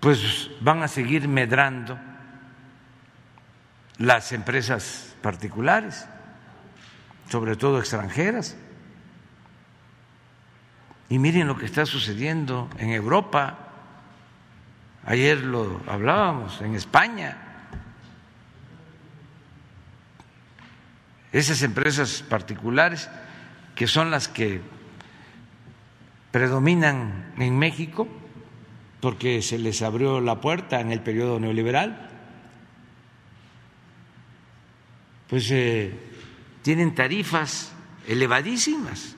pues 0.00 0.50
van 0.60 0.82
a 0.82 0.88
seguir 0.88 1.28
medrando 1.28 1.98
las 3.98 4.32
empresas 4.32 5.14
particulares, 5.22 6.06
sobre 7.28 7.56
todo 7.56 7.78
extranjeras. 7.78 8.56
Y 11.08 11.18
miren 11.18 11.46
lo 11.46 11.56
que 11.56 11.66
está 11.66 11.86
sucediendo 11.86 12.68
en 12.78 12.90
Europa. 12.90 13.58
Ayer 15.04 15.42
lo 15.42 15.80
hablábamos, 15.86 16.60
en 16.62 16.74
España. 16.74 17.36
Esas 21.32 21.62
empresas 21.62 22.22
particulares 22.28 23.08
que 23.74 23.86
son 23.86 24.10
las 24.10 24.28
que 24.28 24.60
predominan 26.32 27.34
en 27.38 27.58
México 27.58 28.08
porque 29.00 29.42
se 29.42 29.58
les 29.58 29.82
abrió 29.82 30.20
la 30.20 30.40
puerta 30.40 30.80
en 30.80 30.90
el 30.90 31.00
periodo 31.00 31.38
neoliberal, 31.38 32.08
pues 35.28 35.50
eh, 35.50 35.92
tienen 36.62 36.94
tarifas 36.94 37.72
elevadísimas. 38.06 39.16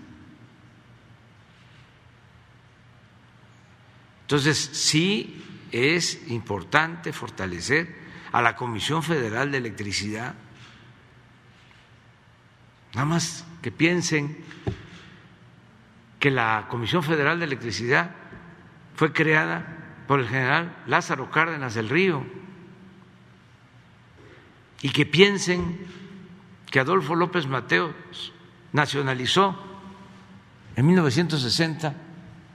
Entonces, 4.22 4.58
sí 4.72 5.44
es 5.70 6.30
importante 6.30 7.12
fortalecer 7.12 7.94
a 8.32 8.40
la 8.40 8.56
Comisión 8.56 9.02
Federal 9.02 9.52
de 9.52 9.58
Electricidad. 9.58 10.34
Nada 12.94 13.04
más 13.04 13.44
que 13.60 13.70
piensen 13.70 14.38
que 16.24 16.30
la 16.30 16.68
Comisión 16.70 17.02
Federal 17.02 17.38
de 17.38 17.44
Electricidad 17.44 18.12
fue 18.94 19.12
creada 19.12 19.66
por 20.08 20.20
el 20.20 20.26
general 20.26 20.74
Lázaro 20.86 21.30
Cárdenas 21.30 21.74
del 21.74 21.90
Río 21.90 22.24
y 24.80 24.88
que 24.88 25.04
piensen 25.04 25.86
que 26.70 26.80
Adolfo 26.80 27.14
López 27.14 27.46
Mateos 27.46 28.32
nacionalizó 28.72 29.54
en 30.74 30.86
1960 30.86 31.94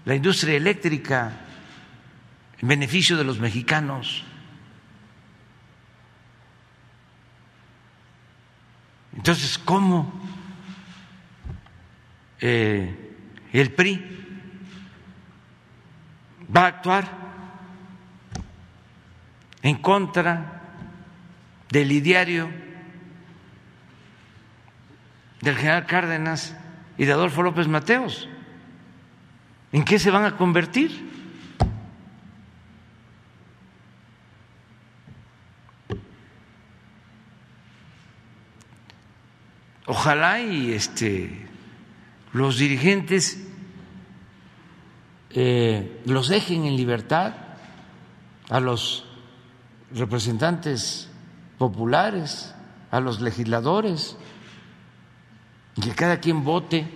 la 0.04 0.16
industria 0.16 0.58
eléctrica 0.58 1.32
en 2.60 2.68
beneficio 2.68 3.18
de 3.18 3.24
los 3.24 3.38
mexicanos. 3.38 4.24
Entonces, 9.16 9.60
¿cómo 9.60 10.12
eh, 12.42 13.09
el 13.54 13.72
PRI 13.72 14.20
va 16.56 16.64
a 16.64 16.68
actuar 16.68 17.08
en 19.62 19.76
contra 19.78 20.62
del 21.70 21.92
ideario 21.92 22.50
del 25.42 25.56
general 25.56 25.86
Cárdenas 25.86 26.56
y 26.98 27.06
de 27.06 27.14
Adolfo 27.14 27.44
López 27.44 27.68
Mateos. 27.68 28.28
¿En 29.72 29.86
qué 29.86 30.00
se 30.00 30.12
van 30.12 30.26
a 30.26 30.36
convertir? 30.36 31.08
Ojalá 39.86 40.40
y 40.42 40.74
este 40.74 41.49
los 42.34 42.58
dirigentes 42.58 43.46
eh, 45.32 46.02
los 46.06 46.28
dejen 46.28 46.66
en 46.66 46.76
libertad 46.76 47.34
a 48.50 48.60
los 48.60 49.06
representantes 49.94 51.10
populares, 51.58 52.54
a 52.92 53.00
los 53.00 53.22
legisladores, 53.22 54.18
que 55.82 55.92
cada 55.92 56.20
quien 56.20 56.44
vote 56.44 56.88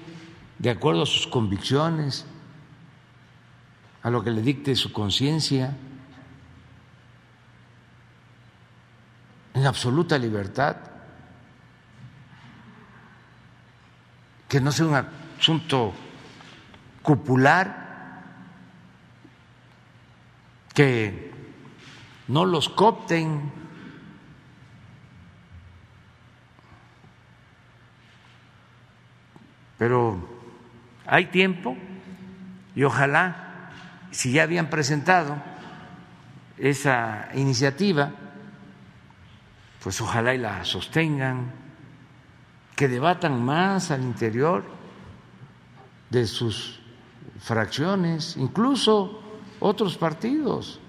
de 0.57 0.69
acuerdo 0.69 1.03
a 1.03 1.05
sus 1.05 1.27
convicciones, 1.27 2.25
a 4.01 4.09
lo 4.09 4.23
que 4.23 4.31
le 4.31 4.41
dicte 4.41 4.75
su 4.75 4.91
conciencia, 4.91 5.75
en 9.53 9.65
absoluta 9.65 10.17
libertad, 10.17 10.77
que 14.47 14.59
no 14.59 14.71
sea 14.71 14.85
un 14.85 15.22
asunto 15.43 15.93
cupular 17.01 17.75
que 20.73 21.33
no 22.29 22.45
los 22.45 22.69
copten. 22.69 23.51
Pero 29.77 30.17
hay 31.05 31.25
tiempo 31.25 31.75
y 32.73 32.85
ojalá, 32.85 33.69
si 34.11 34.31
ya 34.31 34.43
habían 34.43 34.69
presentado 34.69 35.35
esa 36.57 37.27
iniciativa, 37.33 38.13
pues 39.83 39.99
ojalá 39.99 40.33
y 40.33 40.37
la 40.37 40.63
sostengan, 40.63 41.51
que 42.77 42.87
debatan 42.87 43.43
más 43.43 43.91
al 43.91 44.03
interior 44.03 44.72
de 46.13 46.27
sus 46.27 46.79
fracciones, 47.39 48.37
incluso 48.37 49.19
otros 49.59 49.97
partidos. 49.97 50.79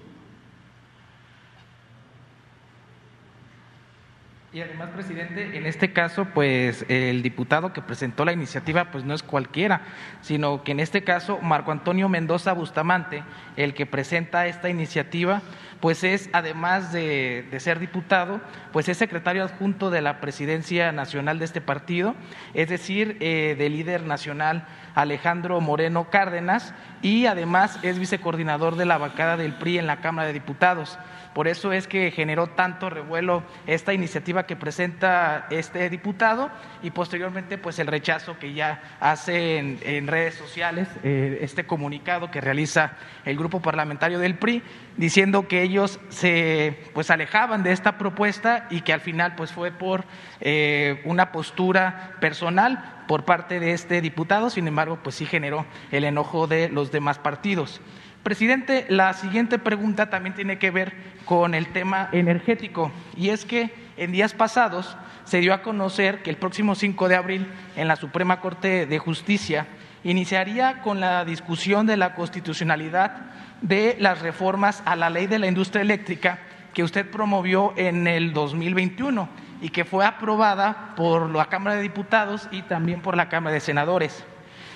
Y 4.55 4.61
además, 4.61 4.87
presidente, 4.91 5.57
en 5.57 5.65
este 5.65 5.91
caso, 5.91 6.29
pues 6.33 6.85
el 6.87 7.21
diputado 7.21 7.73
que 7.73 7.81
presentó 7.81 8.23
la 8.23 8.31
iniciativa, 8.31 8.89
pues 8.89 9.03
no 9.03 9.13
es 9.13 9.21
cualquiera, 9.21 9.81
sino 10.21 10.63
que 10.63 10.71
en 10.71 10.79
este 10.79 11.03
caso 11.03 11.39
Marco 11.41 11.73
Antonio 11.73 12.07
Mendoza 12.07 12.53
Bustamante, 12.53 13.25
el 13.57 13.73
que 13.73 13.85
presenta 13.85 14.47
esta 14.47 14.69
iniciativa, 14.69 15.41
pues 15.81 16.05
es, 16.05 16.29
además 16.31 16.93
de, 16.93 17.45
ser 17.57 17.79
diputado, 17.79 18.39
pues 18.71 18.87
es 18.87 18.95
secretario 18.95 19.43
adjunto 19.43 19.89
de 19.89 19.99
la 19.99 20.21
presidencia 20.21 20.93
nacional 20.93 21.37
de 21.37 21.43
este 21.43 21.59
partido, 21.59 22.15
es 22.53 22.69
decir, 22.69 23.17
eh, 23.19 23.55
del 23.57 23.73
líder 23.73 24.03
nacional 24.03 24.67
Alejandro 24.95 25.59
Moreno 25.59 26.09
Cárdenas, 26.09 26.73
y 27.01 27.25
además 27.25 27.77
es 27.83 27.99
vicecoordinador 27.99 28.77
de 28.77 28.85
la 28.85 28.97
bancada 28.97 29.35
del 29.35 29.51
PRI 29.55 29.79
en 29.79 29.87
la 29.87 29.99
Cámara 29.99 30.27
de 30.27 30.33
Diputados. 30.33 30.97
Por 31.35 31.49
eso 31.49 31.73
es 31.73 31.85
que 31.85 32.11
generó 32.11 32.47
tanto 32.47 32.89
revuelo 32.89 33.43
esta 33.67 33.93
iniciativa 33.93 34.45
que 34.45 34.55
presenta 34.55 35.47
este 35.49 35.89
diputado 35.89 36.49
y 36.81 36.91
posteriormente 36.91 37.57
pues 37.57 37.77
el 37.77 37.87
rechazo 37.87 38.39
que 38.39 38.53
ya 38.53 38.95
hace 39.01 39.57
en, 39.57 40.07
redes 40.07 40.35
sociales 40.35 40.87
eh, 41.03 41.39
este 41.41 41.65
comunicado 41.65 42.31
que 42.31 42.39
realiza 42.39 42.93
el 43.25 43.37
grupo 43.37 43.59
parlamentario 43.59 44.17
del 44.19 44.37
PRI 44.37 44.63
diciendo 44.95 45.49
que 45.49 45.61
ellos 45.61 45.99
se 46.07 46.79
pues 46.93 47.11
alejaban 47.11 47.63
de 47.63 47.73
esta 47.73 47.97
propuesta 47.97 48.67
y 48.69 48.79
que 48.79 48.93
al 48.93 49.01
final 49.01 49.35
pues 49.35 49.51
fue 49.51 49.71
por 49.71 50.05
eh, 50.39 51.01
una 51.03 51.33
postura 51.33 52.13
personal 52.21 53.03
por 53.09 53.25
parte 53.25 53.59
de 53.59 53.73
este 53.73 53.99
diputado, 53.99 54.49
sin 54.49 54.69
embargo 54.69 54.99
pues 55.03 55.15
sí 55.15 55.25
generó 55.25 55.65
el 55.91 56.05
enojo 56.05 56.47
de 56.47 56.69
los 56.69 56.93
demás 56.93 57.19
partidos. 57.19 57.81
Presidente, 58.25 58.87
la 58.89 59.13
siguiente 59.13 59.59
pregunta 59.59 60.09
también 60.09 60.33
tiene 60.33 60.57
que 60.57 60.71
ver 60.71 60.93
con 61.25 61.53
el 61.53 61.67
tema 61.67 62.09
energético 62.11 62.91
y 63.15 63.29
es 63.29 63.45
que 63.45 63.71
en 63.97 64.11
días 64.11 64.33
pasados 64.33 64.97
se 65.25 65.41
dio 65.41 65.53
a 65.53 65.61
conocer 65.61 66.23
que 66.23 66.31
el 66.31 66.37
próximo 66.37 66.73
5 66.73 67.07
de 67.07 67.15
abril 67.15 67.47
en 67.75 67.87
la 67.87 67.97
Suprema 67.97 68.41
Corte 68.41 68.87
de 68.87 68.97
Justicia 68.97 69.67
iniciaría 70.03 70.81
con 70.81 70.99
la 70.99 71.23
discusión 71.23 71.85
de 71.85 71.97
la 71.97 72.15
constitucionalidad 72.15 73.27
de 73.61 73.95
las 73.99 74.23
reformas 74.23 74.81
a 74.85 74.95
la 74.95 75.11
ley 75.11 75.27
de 75.27 75.37
la 75.37 75.45
industria 75.45 75.83
eléctrica 75.83 76.39
que 76.73 76.83
usted 76.83 77.07
promovió 77.07 77.75
en 77.77 78.07
el 78.07 78.33
2021 78.33 79.29
y 79.61 79.69
que 79.69 79.85
fue 79.85 80.03
aprobada 80.03 80.95
por 80.95 81.29
la 81.29 81.45
Cámara 81.45 81.75
de 81.75 81.83
Diputados 81.83 82.47
y 82.49 82.63
también 82.63 83.01
por 83.01 83.15
la 83.15 83.29
Cámara 83.29 83.53
de 83.53 83.59
Senadores. 83.59 84.25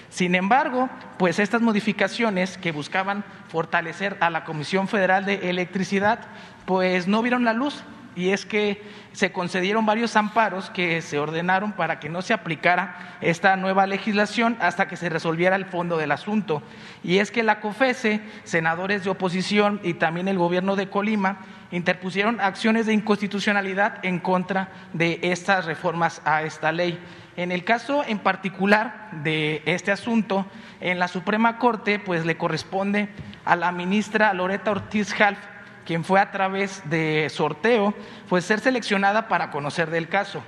Sin 0.10 0.36
embargo, 0.36 0.90
pues 1.18 1.40
estas 1.40 1.62
modificaciones 1.62 2.58
que 2.58 2.72
buscaban 2.72 3.24
fortalecer 3.48 4.18
a 4.20 4.30
la 4.30 4.44
Comisión 4.44 4.88
Federal 4.88 5.26
de 5.26 5.50
Electricidad, 5.50 6.20
pues 6.66 7.08
no 7.08 7.22
vieron 7.22 7.46
la 7.46 7.54
luz 7.54 7.84
y 8.16 8.32
es 8.32 8.46
que 8.46 8.82
se 9.14 9.32
concedieron 9.32 9.86
varios 9.86 10.16
amparos 10.16 10.70
que 10.72 11.02
se 11.02 11.20
ordenaron 11.20 11.72
para 11.72 12.00
que 12.00 12.10
no 12.10 12.22
se 12.22 12.34
aplicara 12.34 13.18
esta 13.22 13.56
nueva 13.56 13.88
legislación 13.88 14.58
hasta 14.60 14.88
que 14.88 14.98
se 14.98 15.10
resolviera 15.10 15.56
el 15.56 15.66
fondo 15.66 15.98
del 15.98 16.12
asunto. 16.12 16.62
Y 17.04 17.20
es 17.20 17.32
que 17.32 17.44
la 17.44 17.60
COFESE, 17.62 18.22
senadores 18.44 19.04
de 19.04 19.10
oposición 19.10 19.80
y 19.84 19.94
también 19.94 20.28
el 20.28 20.38
gobierno 20.38 20.76
de 20.76 20.90
Colima 20.90 21.40
interpusieron 21.72 22.42
acciones 22.42 22.88
de 22.88 22.94
inconstitucionalidad 22.94 24.04
en 24.04 24.20
contra 24.20 24.70
de 24.94 25.20
estas 25.22 25.66
reformas 25.66 26.22
a 26.26 26.44
esta 26.44 26.72
ley. 26.72 27.00
En 27.40 27.54
el 27.54 27.64
caso 27.64 28.04
en 28.06 28.20
particular 28.20 29.12
de 29.24 29.62
este 29.66 29.94
asunto, 29.94 30.46
en 30.82 31.00
la 31.00 31.08
Suprema 31.08 31.58
Corte, 31.58 31.98
pues 31.98 32.26
le 32.26 32.36
corresponde 32.36 33.08
a 33.46 33.56
la 33.56 33.72
ministra 33.72 34.34
Loreta 34.34 34.72
Ortiz 34.72 35.14
Half 35.22 35.40
quien 35.86 36.04
fue 36.04 36.20
a 36.20 36.32
través 36.32 36.84
de 36.90 37.30
sorteo, 37.30 37.94
pues 38.28 38.44
ser 38.44 38.60
seleccionada 38.60 39.30
para 39.30 39.52
conocer 39.52 39.90
del 39.90 40.10
caso. 40.10 40.44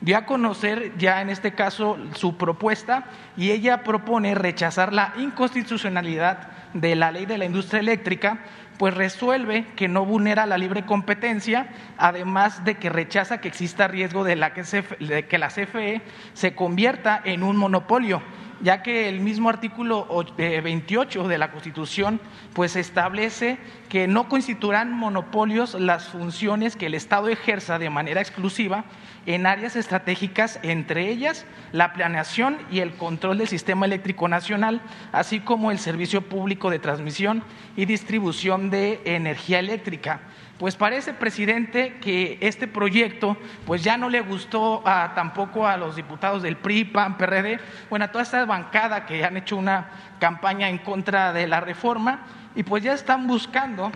Dio 0.00 0.16
a 0.16 0.24
conocer 0.24 0.96
ya 0.96 1.20
en 1.20 1.30
este 1.30 1.52
caso 1.52 1.98
su 2.14 2.36
propuesta 2.36 3.06
y 3.36 3.50
ella 3.50 3.82
propone 3.82 4.36
rechazar 4.36 4.92
la 4.92 5.14
inconstitucionalidad 5.18 6.48
de 6.74 6.94
la 6.94 7.10
ley 7.10 7.26
de 7.26 7.38
la 7.38 7.44
industria 7.44 7.80
eléctrica, 7.80 8.38
pues 8.78 8.94
resuelve 8.94 9.66
que 9.76 9.88
no 9.88 10.04
vulnera 10.04 10.46
la 10.46 10.58
libre 10.58 10.84
competencia, 10.84 11.68
además 11.96 12.64
de 12.64 12.76
que 12.76 12.90
rechaza 12.90 13.40
que 13.40 13.48
exista 13.48 13.88
riesgo 13.88 14.24
de, 14.24 14.36
la 14.36 14.52
que, 14.52 14.62
de 14.62 15.26
que 15.26 15.38
la 15.38 15.48
CFE 15.48 16.02
se 16.34 16.54
convierta 16.54 17.20
en 17.24 17.42
un 17.42 17.56
monopolio 17.56 18.22
ya 18.62 18.82
que 18.82 19.08
el 19.08 19.20
mismo 19.20 19.48
artículo 19.48 20.06
28 20.36 21.24
eh, 21.24 21.28
de 21.28 21.38
la 21.38 21.50
Constitución 21.50 22.20
pues 22.54 22.76
establece 22.76 23.58
que 23.88 24.08
no 24.08 24.28
constituirán 24.28 24.92
monopolios 24.92 25.74
las 25.74 26.08
funciones 26.08 26.76
que 26.76 26.86
el 26.86 26.94
Estado 26.94 27.28
ejerza 27.28 27.78
de 27.78 27.90
manera 27.90 28.20
exclusiva 28.20 28.84
en 29.26 29.46
áreas 29.46 29.76
estratégicas, 29.76 30.60
entre 30.62 31.08
ellas 31.10 31.46
la 31.72 31.92
planeación 31.92 32.58
y 32.70 32.80
el 32.80 32.94
control 32.94 33.38
del 33.38 33.48
sistema 33.48 33.84
eléctrico 33.84 34.28
nacional, 34.28 34.80
así 35.12 35.40
como 35.40 35.70
el 35.70 35.78
servicio 35.78 36.22
público 36.22 36.70
de 36.70 36.78
transmisión 36.78 37.42
y 37.76 37.84
distribución 37.84 38.70
de 38.70 39.00
energía 39.04 39.58
eléctrica 39.58 40.20
pues 40.58 40.74
parece, 40.74 41.12
presidente, 41.12 41.98
que 42.00 42.38
este 42.40 42.66
proyecto 42.66 43.36
pues 43.66 43.82
ya 43.84 43.96
no 43.96 44.08
le 44.08 44.20
gustó 44.20 44.82
tampoco 45.14 45.66
a 45.66 45.76
los 45.76 45.96
diputados 45.96 46.42
del 46.42 46.56
PRI, 46.56 46.84
PAN, 46.84 47.18
PRD, 47.18 47.60
bueno, 47.90 48.06
a 48.06 48.08
toda 48.12 48.22
esta 48.22 48.44
bancada 48.46 49.04
que 49.04 49.24
han 49.24 49.36
hecho 49.36 49.56
una 49.56 49.90
campaña 50.18 50.68
en 50.68 50.78
contra 50.78 51.32
de 51.32 51.46
la 51.46 51.60
reforma 51.60 52.20
y 52.54 52.62
pues 52.62 52.82
ya 52.82 52.94
están 52.94 53.26
buscando 53.26 53.92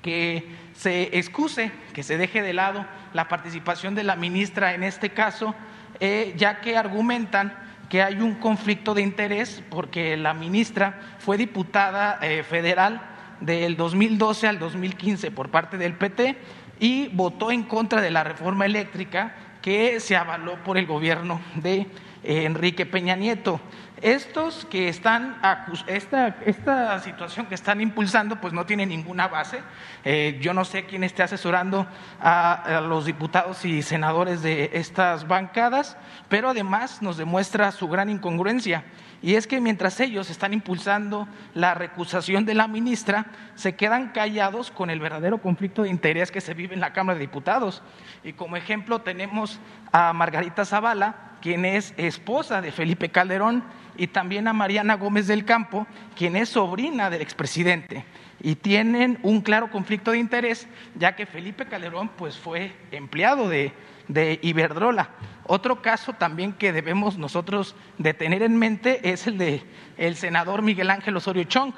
que 0.00 0.48
se 0.74 1.18
excuse, 1.18 1.72
que 1.92 2.02
se 2.02 2.18
deje 2.18 2.42
de 2.42 2.52
lado 2.52 2.86
la 3.12 3.26
participación 3.26 3.94
de 3.94 4.04
la 4.04 4.16
ministra 4.16 4.74
en 4.74 4.84
este 4.84 5.10
caso, 5.10 5.54
eh, 5.98 6.34
ya 6.36 6.60
que 6.60 6.76
argumentan 6.76 7.56
que 7.88 8.02
hay 8.02 8.20
un 8.20 8.34
conflicto 8.34 8.94
de 8.94 9.02
interés 9.02 9.62
porque 9.70 10.16
la 10.16 10.34
ministra 10.34 11.00
fue 11.18 11.36
diputada 11.36 12.18
eh, 12.22 12.44
federal 12.44 13.13
del 13.40 13.76
2012 13.76 14.46
al 14.46 14.58
2015 14.58 15.30
por 15.30 15.50
parte 15.50 15.78
del 15.78 15.94
PT 15.94 16.36
y 16.80 17.08
votó 17.08 17.50
en 17.50 17.62
contra 17.64 18.00
de 18.00 18.10
la 18.10 18.24
reforma 18.24 18.66
eléctrica 18.66 19.34
que 19.62 20.00
se 20.00 20.16
avaló 20.16 20.62
por 20.62 20.76
el 20.76 20.86
gobierno 20.86 21.40
de 21.54 21.86
eh, 22.22 22.44
Enrique 22.44 22.86
Peña 22.86 23.16
Nieto. 23.16 23.60
Estos 24.02 24.64
que 24.66 24.88
están, 24.88 25.40
esta, 25.86 26.36
esta 26.44 26.98
situación 26.98 27.46
que 27.46 27.54
están 27.54 27.80
impulsando, 27.80 28.40
pues 28.40 28.52
no 28.52 28.66
tiene 28.66 28.86
ninguna 28.86 29.28
base. 29.28 29.60
Eh, 30.04 30.38
yo 30.42 30.52
no 30.52 30.64
sé 30.64 30.84
quién 30.84 31.04
esté 31.04 31.22
asesorando 31.22 31.86
a, 32.20 32.82
los 32.88 33.06
diputados 33.06 33.64
y 33.64 33.82
senadores 33.82 34.42
de 34.42 34.70
estas 34.74 35.28
bancadas, 35.28 35.96
pero 36.28 36.50
además 36.50 37.02
nos 37.02 37.16
demuestra 37.16 37.70
su 37.70 37.88
gran 37.88 38.10
incongruencia. 38.10 38.84
Y 39.22 39.36
es 39.36 39.46
que 39.46 39.60
mientras 39.60 39.98
ellos 40.00 40.28
están 40.28 40.52
impulsando 40.52 41.28
la 41.54 41.72
recusación 41.72 42.44
de 42.44 42.54
la 42.54 42.68
ministra, 42.68 43.26
se 43.54 43.74
quedan 43.74 44.08
callados 44.08 44.70
con 44.70 44.90
el 44.90 45.00
verdadero 45.00 45.38
conflicto 45.38 45.84
de 45.84 45.88
interés 45.88 46.30
que 46.30 46.42
se 46.42 46.52
vive 46.52 46.74
en 46.74 46.80
la 46.80 46.92
Cámara 46.92 47.18
de 47.18 47.24
Diputados. 47.24 47.82
Y 48.22 48.34
como 48.34 48.56
ejemplo 48.56 49.00
tenemos 49.00 49.60
a 49.92 50.12
Margarita 50.12 50.64
Zavala, 50.66 51.33
quien 51.44 51.66
es 51.66 51.92
esposa 51.98 52.62
de 52.62 52.72
Felipe 52.72 53.10
Calderón, 53.10 53.62
y 53.98 54.06
también 54.06 54.48
a 54.48 54.54
Mariana 54.54 54.94
Gómez 54.94 55.26
del 55.26 55.44
Campo, 55.44 55.86
quien 56.16 56.36
es 56.36 56.48
sobrina 56.48 57.10
del 57.10 57.20
expresidente. 57.20 58.02
Y 58.40 58.54
tienen 58.54 59.18
un 59.22 59.42
claro 59.42 59.70
conflicto 59.70 60.12
de 60.12 60.20
interés, 60.20 60.66
ya 60.94 61.14
que 61.14 61.26
Felipe 61.26 61.66
Calderón 61.66 62.08
pues, 62.16 62.38
fue 62.38 62.72
empleado 62.92 63.46
de, 63.46 63.74
de 64.08 64.38
Iberdrola. 64.40 65.10
Otro 65.44 65.82
caso 65.82 66.14
también 66.14 66.54
que 66.54 66.72
debemos 66.72 67.18
nosotros 67.18 67.76
tener 68.18 68.42
en 68.42 68.56
mente 68.56 69.10
es 69.10 69.26
el 69.26 69.36
de 69.36 69.62
el 69.98 70.16
senador 70.16 70.62
Miguel 70.62 70.88
Ángel 70.88 71.14
Osorio 71.14 71.44
Chong, 71.44 71.74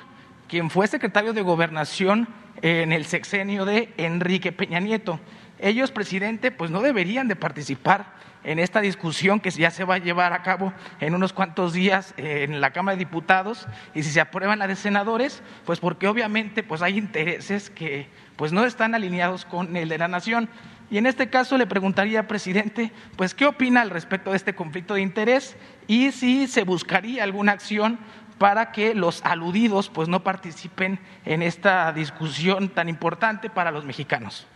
quien 0.47 0.71
fue 0.71 0.87
secretario 0.87 1.33
de 1.33 1.43
Gobernación 1.43 2.29
en 2.63 2.93
el 2.93 3.05
sexenio 3.05 3.65
de 3.65 3.93
Enrique 3.97 4.53
Peña 4.53 4.79
Nieto. 4.79 5.19
Ellos, 5.59 5.91
presidente, 5.91 6.53
pues 6.53 6.71
no 6.71 6.83
deberían 6.83 7.27
de 7.27 7.35
participar 7.35 8.15
en 8.47 8.61
esta 8.61 8.81
discusión 8.81 9.41
que 9.41 9.51
ya 9.51 9.73
se 9.73 9.85
va 9.85 9.97
a 9.97 9.99
llevar 9.99 10.33
a 10.33 10.43
cabo 10.43 10.73
en 11.01 11.17
unos 11.17 11.33
cuantos 11.33 11.73
días 11.73 12.15
en 12.17 12.61
la 12.61 12.71
Cámara 12.71 12.97
de 12.97 13.05
Diputados 13.05 13.67
y 13.93 14.05
si 14.05 14.11
se 14.11 14.21
aprueban 14.21 14.61
la 14.61 14.69
de 14.69 14.77
senadores, 14.77 15.43
pues 15.65 15.81
porque 15.81 16.07
obviamente 16.07 16.63
pues 16.63 16.81
hay 16.81 16.97
intereses 16.97 17.71
que 17.71 18.09
pues 18.37 18.53
no 18.53 18.65
están 18.65 18.95
alineados 18.95 19.45
con 19.45 19.77
el 19.77 19.89
de 19.89 19.99
la 19.99 20.07
nación. 20.07 20.49
Y 20.93 20.99
en 20.99 21.07
este 21.07 21.29
caso 21.29 21.59
le 21.59 21.67
preguntaría, 21.67 22.29
presidente, 22.29 22.93
pues 23.17 23.35
qué 23.35 23.47
opina 23.47 23.81
al 23.81 23.91
respecto 23.91 24.31
de 24.31 24.37
este 24.37 24.55
conflicto 24.55 24.95
de 24.95 25.03
interés 25.03 25.57
y 25.89 26.13
si 26.13 26.47
se 26.47 26.63
buscaría 26.63 27.25
alguna 27.25 27.51
acción 27.51 27.99
para 28.39 28.71
que 28.71 28.95
los 28.95 29.25
aludidos 29.25 29.89
pues 29.89 30.09
no 30.09 30.23
participen 30.23 31.01
en 31.25 31.43
esta 31.43 31.93
discusión 31.93 32.69
tan 32.69 32.89
importante 32.89 33.51
para 33.51 33.73
los 33.73 33.85
mexicanos. 33.85 34.47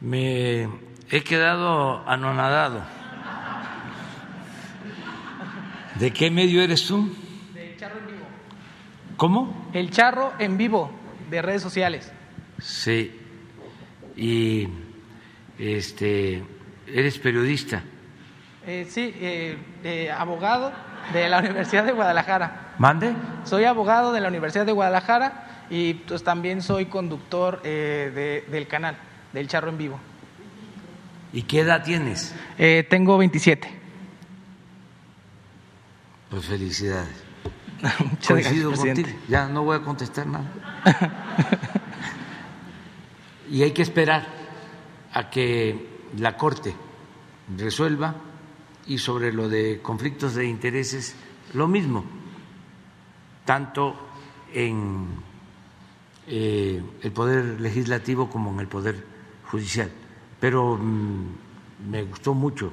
Me 0.00 0.68
he 1.10 1.22
quedado 1.22 2.06
anonadado. 2.06 2.82
¿De 5.98 6.12
qué 6.12 6.30
medio 6.30 6.62
eres 6.62 6.86
tú? 6.86 7.12
De 7.54 7.74
Charro 7.76 7.98
en 7.98 8.06
Vivo. 8.06 8.26
¿Cómo? 9.16 9.70
El 9.72 9.90
Charro 9.90 10.32
en 10.38 10.56
Vivo, 10.56 10.90
de 11.30 11.42
redes 11.42 11.62
sociales. 11.62 12.12
Sí. 12.60 13.20
Y 14.16 14.68
este, 15.58 16.42
eres 16.86 17.18
periodista. 17.18 17.82
Eh, 18.66 18.86
sí, 18.88 19.12
eh, 19.18 20.10
abogado 20.16 20.72
de 21.12 21.28
la 21.28 21.38
Universidad 21.40 21.84
de 21.84 21.92
Guadalajara. 21.92 22.74
¿Mande? 22.78 23.14
Soy 23.44 23.64
abogado 23.64 24.12
de 24.12 24.20
la 24.20 24.28
Universidad 24.28 24.66
de 24.66 24.72
Guadalajara 24.72 25.64
y 25.70 25.94
pues 25.94 26.22
también 26.22 26.62
soy 26.62 26.86
conductor 26.86 27.60
eh, 27.64 28.44
del 28.48 28.66
canal, 28.68 28.96
del 29.32 29.48
Charro 29.48 29.70
en 29.70 29.78
Vivo. 29.78 30.00
¿Y 31.32 31.42
qué 31.42 31.60
edad 31.60 31.84
tienes? 31.84 32.34
Eh, 32.58 32.86
tengo 32.88 33.18
27. 33.18 33.68
Pues 36.30 36.44
felicidades. 36.44 37.14
Coincido 38.26 38.72
contigo. 38.72 39.08
Ya 39.28 39.48
no 39.48 39.64
voy 39.64 39.76
a 39.76 39.82
contestar 39.82 40.26
nada. 40.26 40.50
y 43.50 43.62
hay 43.62 43.72
que 43.72 43.82
esperar 43.82 44.26
a 45.12 45.30
que 45.30 45.88
la 46.16 46.36
Corte 46.36 46.74
resuelva 47.56 48.14
y 48.86 48.98
sobre 48.98 49.32
lo 49.32 49.48
de 49.48 49.80
conflictos 49.82 50.34
de 50.34 50.46
intereses 50.46 51.14
lo 51.54 51.68
mismo, 51.68 52.04
tanto 53.44 53.96
en 54.52 55.06
eh, 56.26 56.82
el 57.02 57.12
Poder 57.12 57.60
Legislativo 57.60 58.28
como 58.30 58.50
en 58.52 58.60
el 58.60 58.68
Poder 58.68 59.04
Judicial 59.50 59.90
pero 60.40 60.76
mm, 60.76 61.90
me 61.90 62.02
gustó 62.04 62.34
mucho 62.34 62.72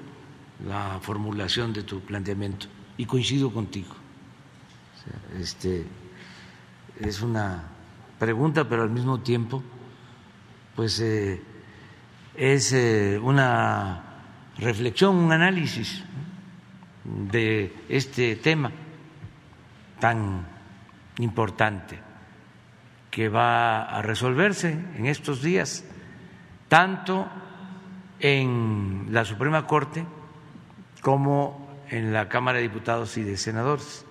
la 0.66 1.00
formulación 1.02 1.74
de 1.74 1.84
tu 1.84 2.02
planteamiento 2.02 2.68
y 2.98 3.06
coincido 3.06 3.52
contigo. 3.52 3.94
este, 5.40 5.86
es 7.00 7.22
una 7.22 7.64
pregunta, 8.18 8.68
pero 8.68 8.84
al 8.84 8.90
mismo 8.90 9.20
tiempo, 9.20 9.62
pues 10.76 11.00
eh, 11.02 11.42
es 12.36 12.74
eh, 12.74 13.20
una 13.22 14.04
reflexión, 14.58 15.16
un 15.16 15.32
análisis 15.32 16.04
de 17.04 17.74
este 17.90 18.38
tema 18.38 18.72
tan 20.00 20.46
importante 21.20 22.00
que 23.12 23.30
va 23.30 23.84
a 23.84 24.02
resolverse 24.02 24.72
en 24.96 25.06
estos 25.06 25.42
días, 25.42 25.86
tanto 26.68 27.28
en 28.20 29.08
la 29.12 29.26
Suprema 29.26 29.68
Corte 29.68 30.06
como 31.02 31.84
en 31.90 32.14
la 32.14 32.30
Cámara 32.30 32.58
de 32.58 32.64
Diputados 32.64 33.18
y 33.18 33.24
de 33.24 33.38
Senadores. 33.38 34.06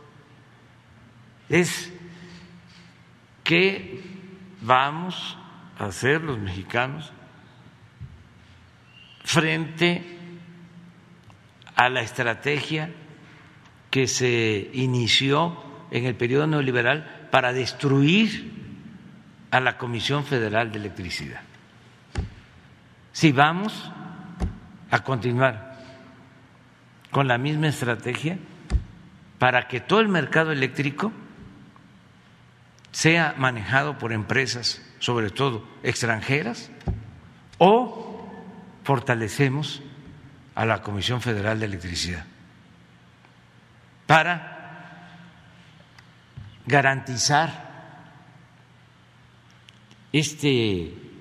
Es 1.48 1.92
que 3.42 4.02
vamos 4.62 5.38
a 5.78 5.86
hacer 5.86 6.22
los 6.22 6.38
mexicanos 6.38 7.12
frente 9.24 10.02
a 11.76 11.88
la 11.88 12.02
estrategia 12.02 12.90
que 13.90 14.06
se 14.06 14.70
inició 14.72 15.56
en 15.90 16.06
el 16.06 16.14
periodo 16.14 16.46
neoliberal 16.46 17.28
para 17.30 17.52
destruir 17.52 18.52
a 19.50 19.60
la 19.60 19.78
Comisión 19.78 20.24
Federal 20.24 20.72
de 20.72 20.78
Electricidad. 20.78 21.42
Si 23.14 23.30
vamos 23.30 23.92
a 24.90 25.04
continuar 25.04 25.78
con 27.12 27.28
la 27.28 27.38
misma 27.38 27.68
estrategia 27.68 28.38
para 29.38 29.68
que 29.68 29.78
todo 29.78 30.00
el 30.00 30.08
mercado 30.08 30.50
eléctrico 30.50 31.12
sea 32.90 33.36
manejado 33.38 33.98
por 33.98 34.12
empresas, 34.12 34.82
sobre 34.98 35.30
todo 35.30 35.64
extranjeras, 35.84 36.72
o 37.58 38.28
fortalecemos 38.82 39.80
a 40.56 40.66
la 40.66 40.82
Comisión 40.82 41.20
Federal 41.20 41.60
de 41.60 41.66
Electricidad 41.66 42.24
para 44.08 45.06
garantizar 46.66 47.70
este 50.12 51.13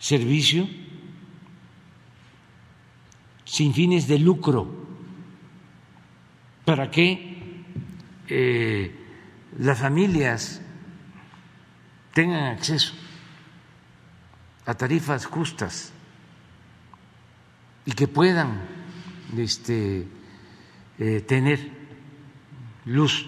servicio 0.00 0.68
sin 3.44 3.72
fines 3.72 4.08
de 4.08 4.18
lucro, 4.18 4.66
para 6.64 6.90
que 6.90 7.64
eh, 8.28 8.94
las 9.58 9.78
familias 9.78 10.62
tengan 12.12 12.54
acceso 12.54 12.94
a 14.66 14.74
tarifas 14.74 15.26
justas 15.26 15.92
y 17.84 17.92
que 17.92 18.06
puedan 18.06 18.60
este, 19.36 20.06
eh, 20.98 21.20
tener 21.22 21.58
luz, 22.84 23.26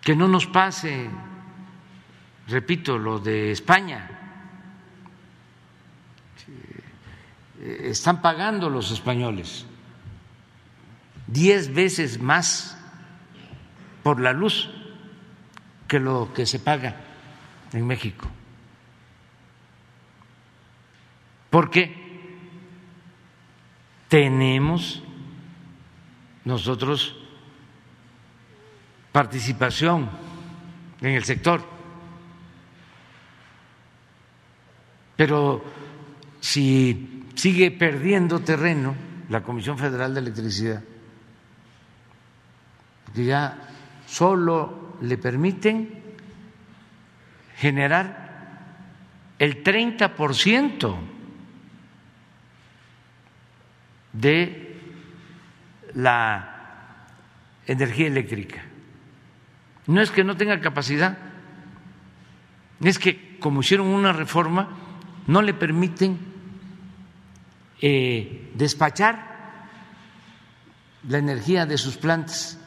que 0.00 0.16
no 0.16 0.26
nos 0.26 0.46
pase, 0.46 1.10
repito, 2.48 2.98
lo 2.98 3.18
de 3.18 3.52
España. 3.52 4.08
Eh, 6.48 6.82
están 7.62 8.20
pagando 8.22 8.68
los 8.68 8.90
españoles 8.90 9.66
diez 11.26 11.72
veces 11.72 12.20
más 12.20 12.76
por 14.02 14.20
la 14.20 14.32
luz 14.32 14.68
que 15.88 16.00
lo 16.00 16.32
que 16.34 16.44
se 16.44 16.58
paga 16.58 16.96
en 17.72 17.86
México. 17.86 18.28
¿Por 21.50 21.70
qué? 21.70 22.02
tenemos 24.12 25.02
nosotros 26.44 27.16
participación 29.10 30.10
en 31.00 31.14
el 31.14 31.24
sector. 31.24 31.64
Pero 35.16 35.64
si 36.40 37.21
sigue 37.34 37.70
perdiendo 37.70 38.40
terreno 38.40 38.94
la 39.28 39.42
Comisión 39.42 39.78
Federal 39.78 40.14
de 40.14 40.20
Electricidad, 40.20 40.82
que 43.14 43.24
ya 43.24 43.58
solo 44.06 44.96
le 45.00 45.18
permiten 45.18 46.02
generar 47.56 48.30
el 49.38 49.62
30 49.62 50.14
por 50.14 50.34
ciento 50.34 50.98
de 54.12 54.76
la 55.94 57.06
energía 57.66 58.06
eléctrica. 58.06 58.62
No 59.86 60.00
es 60.00 60.10
que 60.10 60.24
no 60.24 60.36
tenga 60.36 60.60
capacidad, 60.60 61.18
es 62.82 62.98
que 62.98 63.38
como 63.38 63.60
hicieron 63.60 63.88
una 63.88 64.12
reforma, 64.12 64.68
no 65.26 65.42
le 65.42 65.54
permiten 65.54 66.31
eh, 67.82 68.50
despachar 68.54 69.68
la 71.08 71.18
energía 71.18 71.66
de 71.66 71.76
sus 71.76 71.96
plantas, 71.96 72.58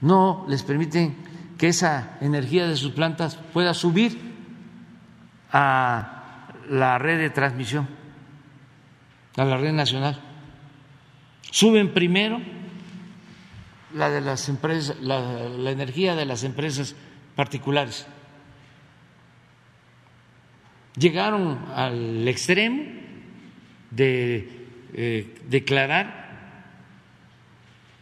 no 0.00 0.44
les 0.48 0.62
permiten 0.62 1.16
que 1.58 1.68
esa 1.68 2.18
energía 2.20 2.68
de 2.68 2.76
sus 2.76 2.92
plantas 2.92 3.36
pueda 3.52 3.74
subir 3.74 4.20
a 5.50 6.52
la 6.68 6.98
red 6.98 7.18
de 7.18 7.30
transmisión 7.30 8.02
a 9.36 9.44
la 9.44 9.56
red 9.56 9.72
nacional. 9.72 10.20
Suben 11.50 11.92
primero 11.92 12.40
la 13.94 14.10
de 14.10 14.20
las 14.20 14.48
empresas, 14.48 14.96
la, 15.00 15.70
energía 15.70 16.14
de 16.14 16.24
las 16.24 16.44
empresas 16.44 16.94
particulares. 17.34 18.06
Llegaron 20.96 21.58
al 21.74 22.26
extremo 22.28 23.01
de 23.94 24.48
eh, 24.94 25.34
declarar 25.48 26.22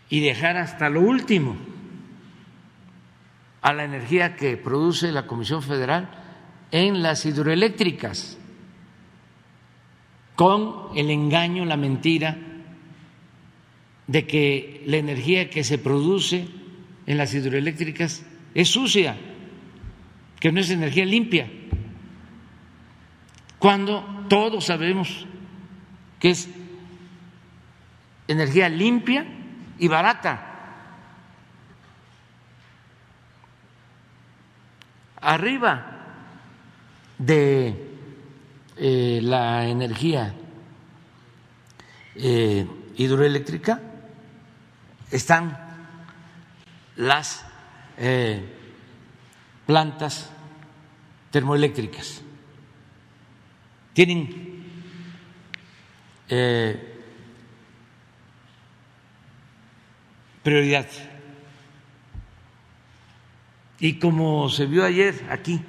y 0.08 0.20
dejar 0.20 0.56
hasta 0.56 0.88
lo 0.88 1.00
último 1.00 1.56
a 3.62 3.72
la 3.72 3.84
energía 3.84 4.36
que 4.36 4.56
produce 4.56 5.12
la 5.12 5.26
Comisión 5.26 5.62
Federal 5.62 6.10
en 6.70 7.02
las 7.02 7.26
hidroeléctricas 7.26 8.38
con 10.34 10.96
el 10.96 11.10
engaño, 11.10 11.64
la 11.64 11.76
mentira 11.76 12.36
de 14.06 14.26
que 14.26 14.82
la 14.86 14.96
energía 14.96 15.50
que 15.50 15.62
se 15.62 15.78
produce 15.78 16.48
en 17.06 17.18
las 17.18 17.34
hidroeléctricas 17.34 18.24
es 18.54 18.68
sucia, 18.68 19.16
que 20.40 20.50
no 20.50 20.60
es 20.60 20.70
energía 20.70 21.04
limpia, 21.04 21.48
cuando 23.58 24.24
todos 24.28 24.64
sabemos 24.64 25.26
que 26.20 26.30
es 26.30 26.48
energía 28.28 28.68
limpia 28.68 29.26
y 29.78 29.88
barata. 29.88 30.46
Arriba 35.22 35.86
de 37.18 37.90
eh, 38.76 39.20
la 39.22 39.66
energía 39.66 40.34
eh, 42.14 42.66
hidroeléctrica 42.96 43.80
están 45.10 45.58
las 46.96 47.44
eh, 47.98 48.42
plantas 49.66 50.30
termoeléctricas. 51.30 52.22
Tienen 53.92 54.49
prioridad. 60.42 60.86
Y 63.78 63.98
como 63.98 64.48
se 64.48 64.66
vio 64.66 64.84
ayer 64.84 65.26
aquí, 65.30 65.60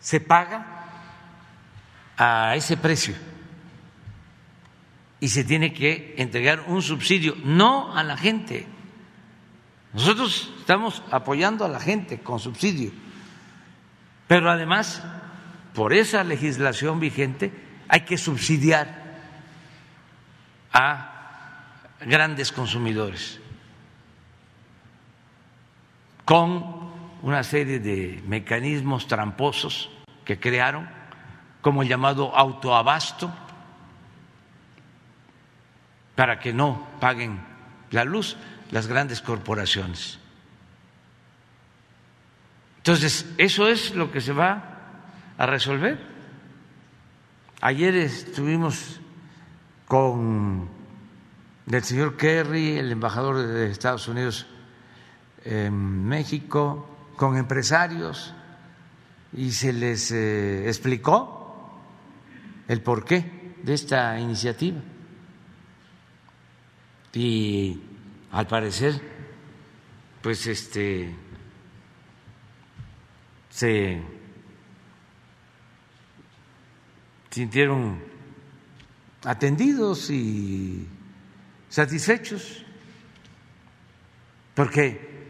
se 0.00 0.20
paga 0.20 0.66
a 2.16 2.54
ese 2.56 2.76
precio 2.76 3.14
y 5.20 5.28
se 5.28 5.44
tiene 5.44 5.72
que 5.72 6.14
entregar 6.18 6.64
un 6.66 6.82
subsidio, 6.82 7.34
no 7.42 7.96
a 7.96 8.04
la 8.04 8.16
gente. 8.16 8.66
Nosotros 9.94 10.52
estamos 10.58 11.02
apoyando 11.10 11.64
a 11.64 11.68
la 11.68 11.80
gente 11.80 12.20
con 12.20 12.38
subsidio, 12.38 12.92
pero 14.26 14.50
además, 14.50 15.02
por 15.74 15.92
esa 15.92 16.22
legislación 16.22 17.00
vigente, 17.00 17.50
hay 17.88 18.02
que 18.02 18.18
subsidiar 18.18 19.07
a 20.78 21.64
grandes 22.06 22.52
consumidores 22.52 23.40
con 26.24 26.92
una 27.22 27.42
serie 27.42 27.80
de 27.80 28.22
mecanismos 28.28 29.08
tramposos 29.08 29.90
que 30.24 30.38
crearon 30.38 30.88
como 31.62 31.82
el 31.82 31.88
llamado 31.88 32.32
autoabasto, 32.36 33.34
para 36.14 36.38
que 36.38 36.52
no 36.52 36.86
paguen 37.00 37.40
la 37.90 38.04
luz 38.04 38.36
las 38.70 38.86
grandes 38.86 39.20
corporaciones. 39.20 40.20
Entonces, 42.76 43.26
eso 43.36 43.66
es 43.66 43.96
lo 43.96 44.12
que 44.12 44.20
se 44.20 44.32
va 44.32 44.62
a 45.36 45.46
resolver. 45.46 45.98
Ayer 47.60 47.96
estuvimos 47.96 49.00
con 49.88 50.68
el 51.66 51.82
señor 51.82 52.16
Kerry, 52.16 52.76
el 52.76 52.92
embajador 52.92 53.38
de 53.38 53.70
Estados 53.70 54.06
Unidos 54.06 54.46
en 55.44 56.04
México, 56.04 56.86
con 57.16 57.38
empresarios, 57.38 58.34
y 59.32 59.50
se 59.50 59.72
les 59.72 60.10
eh, 60.12 60.68
explicó 60.68 61.80
el 62.68 62.82
porqué 62.82 63.54
de 63.62 63.74
esta 63.74 64.20
iniciativa. 64.20 64.78
Y 67.14 67.80
al 68.30 68.46
parecer, 68.46 69.00
pues 70.22 70.46
este 70.46 71.14
se 73.48 74.02
sintieron 77.30 78.17
atendidos 79.28 80.08
y 80.08 80.88
satisfechos, 81.68 82.64
porque 84.54 85.28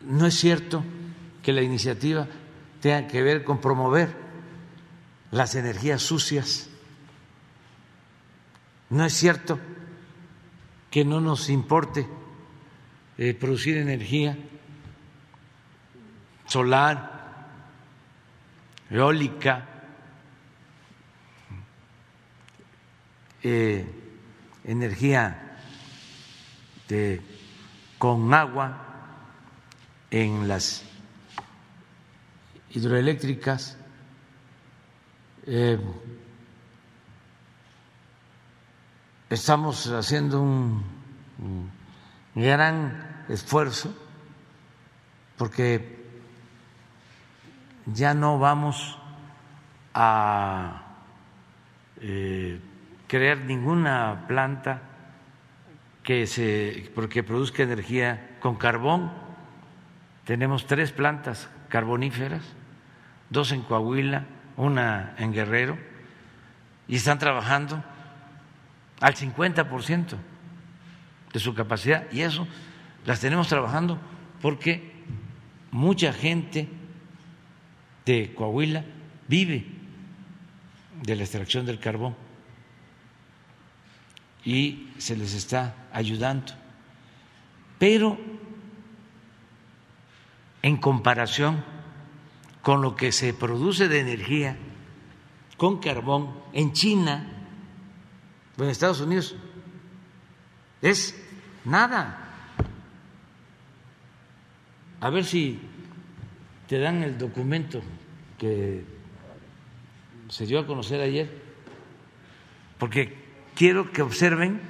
no 0.00 0.26
es 0.26 0.34
cierto 0.34 0.82
que 1.40 1.52
la 1.52 1.62
iniciativa 1.62 2.26
tenga 2.80 3.06
que 3.06 3.22
ver 3.22 3.44
con 3.44 3.60
promover 3.60 4.12
las 5.30 5.54
energías 5.54 6.02
sucias, 6.02 6.68
no 8.90 9.04
es 9.04 9.12
cierto 9.12 9.60
que 10.90 11.04
no 11.04 11.20
nos 11.20 11.48
importe 11.48 12.08
eh, 13.18 13.34
producir 13.34 13.76
energía 13.76 14.36
solar, 16.46 17.46
eólica, 18.90 19.75
eh, 23.48 23.86
energía 24.64 25.56
de, 26.88 27.22
con 27.96 28.34
agua 28.34 28.76
en 30.10 30.48
las 30.48 30.82
hidroeléctricas. 32.70 33.78
Eh, 35.46 35.78
estamos 39.30 39.86
haciendo 39.86 40.42
un 40.42 40.82
gran 42.34 43.24
esfuerzo 43.28 43.94
porque 45.38 46.04
ya 47.86 48.12
no 48.12 48.40
vamos 48.40 48.98
a 49.94 50.82
eh, 52.00 52.60
crear 53.06 53.38
ninguna 53.38 54.24
planta 54.26 54.82
que 56.02 56.26
se 56.26 56.90
porque 56.94 57.22
produzca 57.22 57.62
energía 57.62 58.36
con 58.40 58.56
carbón. 58.56 59.12
Tenemos 60.24 60.66
tres 60.66 60.92
plantas 60.92 61.48
carboníferas, 61.68 62.42
dos 63.30 63.52
en 63.52 63.62
Coahuila, 63.62 64.24
una 64.56 65.14
en 65.18 65.32
Guerrero, 65.32 65.78
y 66.88 66.96
están 66.96 67.18
trabajando 67.18 67.82
al 69.00 69.14
50% 69.14 70.16
de 71.32 71.40
su 71.40 71.54
capacidad. 71.54 72.10
Y 72.12 72.22
eso 72.22 72.46
las 73.04 73.20
tenemos 73.20 73.48
trabajando 73.48 73.98
porque 74.40 74.92
mucha 75.70 76.12
gente 76.12 76.68
de 78.04 78.32
Coahuila 78.34 78.84
vive 79.28 79.66
de 81.02 81.16
la 81.16 81.22
extracción 81.22 81.66
del 81.66 81.78
carbón 81.78 82.25
y 84.46 84.92
se 84.98 85.16
les 85.16 85.34
está 85.34 85.74
ayudando. 85.92 86.52
Pero 87.80 88.16
en 90.62 90.76
comparación 90.76 91.64
con 92.62 92.80
lo 92.80 92.94
que 92.94 93.10
se 93.10 93.34
produce 93.34 93.88
de 93.88 94.00
energía 94.00 94.56
con 95.56 95.80
carbón 95.80 96.32
en 96.52 96.72
China 96.72 97.26
o 98.56 98.62
en 98.62 98.70
Estados 98.70 99.00
Unidos, 99.00 99.34
es 100.80 101.20
nada. 101.64 102.22
A 105.00 105.10
ver 105.10 105.24
si 105.24 105.58
te 106.68 106.78
dan 106.78 107.02
el 107.02 107.18
documento 107.18 107.82
que 108.38 108.84
se 110.28 110.46
dio 110.46 110.60
a 110.60 110.66
conocer 110.66 111.00
ayer, 111.00 111.30
porque 112.78 113.25
quiero 113.56 113.90
que 113.90 114.02
observen 114.02 114.60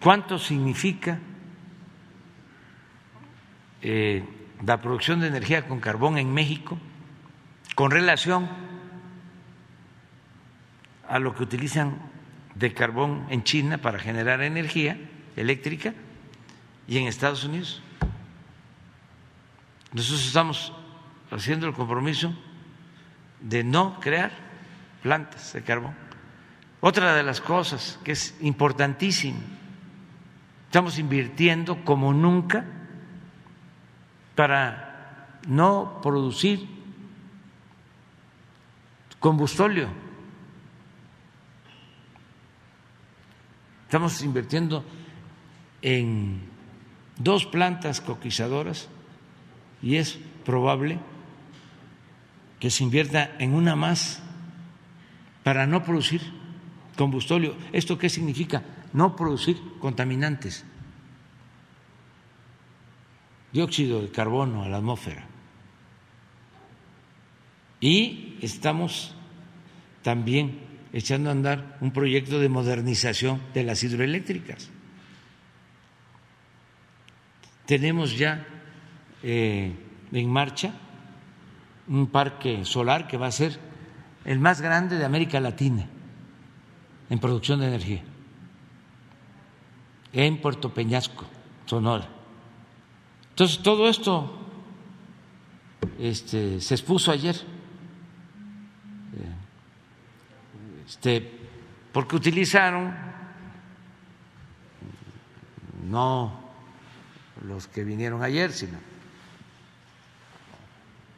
cuánto 0.00 0.38
significa 0.38 1.20
eh, 3.82 4.24
la 4.64 4.80
producción 4.80 5.20
de 5.20 5.28
energía 5.28 5.68
con 5.68 5.78
carbón 5.78 6.18
en 6.18 6.32
México 6.32 6.78
con 7.74 7.90
relación 7.90 8.48
a 11.08 11.18
lo 11.18 11.34
que 11.34 11.42
utilizan 11.42 11.98
de 12.54 12.72
carbón 12.72 13.26
en 13.28 13.44
China 13.44 13.78
para 13.78 13.98
generar 13.98 14.40
energía 14.40 14.98
eléctrica 15.36 15.92
y 16.88 16.96
en 16.96 17.06
Estados 17.06 17.44
Unidos. 17.44 17.82
Nosotros 19.92 20.26
estamos 20.26 20.72
haciendo 21.30 21.66
el 21.66 21.74
compromiso 21.74 22.34
de 23.40 23.62
no 23.62 24.00
crear 24.00 24.45
plantas 25.06 25.52
de 25.52 25.62
carbón. 25.62 25.94
Otra 26.80 27.14
de 27.14 27.22
las 27.22 27.40
cosas 27.40 27.96
que 28.02 28.10
es 28.10 28.34
importantísima, 28.40 29.38
estamos 30.64 30.98
invirtiendo 30.98 31.84
como 31.84 32.12
nunca 32.12 32.64
para 34.34 35.38
no 35.46 36.00
producir 36.02 36.68
combustóleo. 39.20 39.90
Estamos 43.84 44.20
invirtiendo 44.22 44.84
en 45.82 46.40
dos 47.16 47.46
plantas 47.46 48.00
coquizadoras 48.00 48.88
y 49.80 49.98
es 49.98 50.18
probable 50.44 50.98
que 52.58 52.70
se 52.70 52.82
invierta 52.82 53.36
en 53.38 53.54
una 53.54 53.76
más 53.76 54.25
para 55.46 55.64
no 55.64 55.84
producir 55.84 56.22
combustóleo. 56.96 57.54
¿Esto 57.72 57.96
qué 57.96 58.08
significa? 58.08 58.64
No 58.92 59.14
producir 59.14 59.56
contaminantes, 59.78 60.64
dióxido 63.52 64.02
de 64.02 64.10
carbono 64.10 64.64
a 64.64 64.68
la 64.68 64.78
atmósfera. 64.78 65.24
Y 67.78 68.38
estamos 68.42 69.14
también 70.02 70.58
echando 70.92 71.28
a 71.28 71.32
andar 71.32 71.78
un 71.80 71.92
proyecto 71.92 72.40
de 72.40 72.48
modernización 72.48 73.40
de 73.54 73.62
las 73.62 73.84
hidroeléctricas. 73.84 74.68
Tenemos 77.66 78.18
ya 78.18 78.44
eh, 79.22 79.76
en 80.10 80.28
marcha 80.28 80.74
un 81.86 82.08
parque 82.08 82.64
solar 82.64 83.06
que 83.06 83.16
va 83.16 83.28
a 83.28 83.30
ser 83.30 83.65
el 84.26 84.40
más 84.40 84.60
grande 84.60 84.98
de 84.98 85.04
América 85.04 85.38
Latina 85.38 85.86
en 87.08 87.18
producción 87.20 87.60
de 87.60 87.68
energía, 87.68 88.02
en 90.12 90.40
Puerto 90.40 90.74
Peñasco, 90.74 91.24
Sonora. 91.64 92.08
Entonces, 93.30 93.62
todo 93.62 93.88
esto 93.88 94.36
este, 96.00 96.60
se 96.60 96.74
expuso 96.74 97.12
ayer, 97.12 97.36
este, 100.88 101.38
porque 101.92 102.16
utilizaron 102.16 102.96
no 105.88 106.40
los 107.46 107.68
que 107.68 107.84
vinieron 107.84 108.24
ayer, 108.24 108.50
sino 108.52 108.78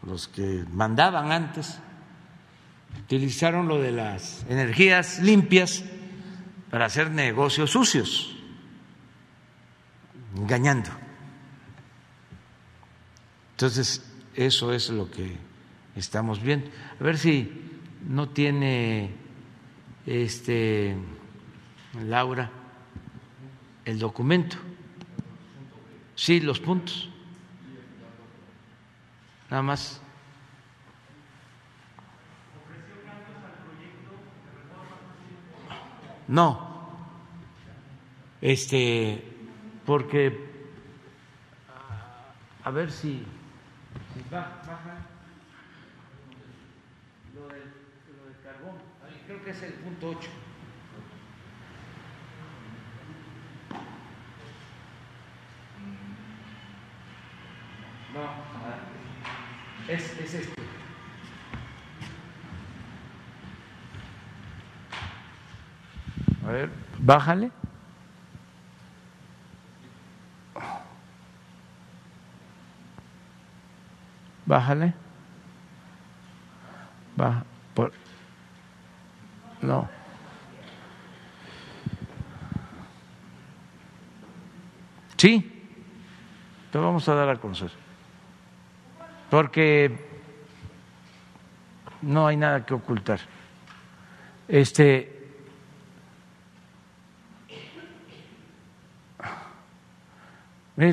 los 0.02 0.28
que 0.28 0.66
mandaban 0.70 1.32
antes, 1.32 1.80
utilizaron 3.00 3.68
lo 3.68 3.80
de 3.80 3.92
las 3.92 4.44
energías 4.48 5.20
limpias 5.20 5.84
para 6.70 6.86
hacer 6.86 7.10
negocios 7.10 7.70
sucios, 7.70 8.36
engañando. 10.36 10.90
Entonces, 13.52 14.04
eso 14.34 14.72
es 14.72 14.90
lo 14.90 15.10
que 15.10 15.36
estamos 15.96 16.42
viendo. 16.42 16.70
A 17.00 17.02
ver 17.02 17.18
si 17.18 17.50
no 18.06 18.28
tiene 18.28 19.10
este, 20.06 20.96
Laura, 22.06 22.50
el 23.84 23.98
documento. 23.98 24.56
Sí, 26.14 26.40
los 26.40 26.60
puntos. 26.60 27.08
Nada 29.50 29.62
más. 29.62 30.00
No. 36.28 36.68
Este, 38.40 39.24
porque 39.84 40.48
a 42.68 42.70
ver 42.70 42.92
si, 42.92 43.24
si 44.12 44.30
baja, 44.30 44.78
lo 47.34 47.48
del, 47.48 47.62
lo 48.18 48.26
del 48.26 48.40
carbón. 48.44 48.76
Creo 49.26 49.42
que 49.42 49.50
es 49.50 49.62
el 49.62 49.72
punto 49.72 50.10
8. 50.10 50.28
No, 58.12 59.92
es, 59.92 60.20
es 60.20 60.34
este. 60.34 60.57
A 66.48 66.50
ver, 66.50 66.70
bájale. 66.98 67.50
Bájale. 74.46 74.94
Baja. 77.16 77.44
Por... 77.74 77.92
No. 79.60 79.90
Sí, 85.18 85.68
te 86.72 86.78
vamos 86.78 87.06
a 87.10 87.14
dar 87.14 87.28
a 87.28 87.36
conocer. 87.36 87.70
Porque 89.28 90.08
no 92.00 92.26
hay 92.26 92.38
nada 92.38 92.64
que 92.64 92.72
ocultar. 92.72 93.20
Este. 94.48 95.17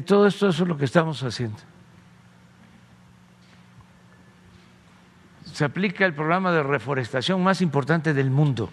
Todo 0.05 0.27
esto 0.27 0.49
es 0.49 0.59
lo 0.59 0.77
que 0.77 0.85
estamos 0.85 1.21
haciendo. 1.23 1.57
se 5.55 5.63
aplica 5.63 6.05
el 6.05 6.13
programa 6.13 6.51
de 6.51 6.63
reforestación 6.63 7.41
más 7.41 7.61
importante 7.61 8.13
del 8.13 8.29
mundo. 8.29 8.69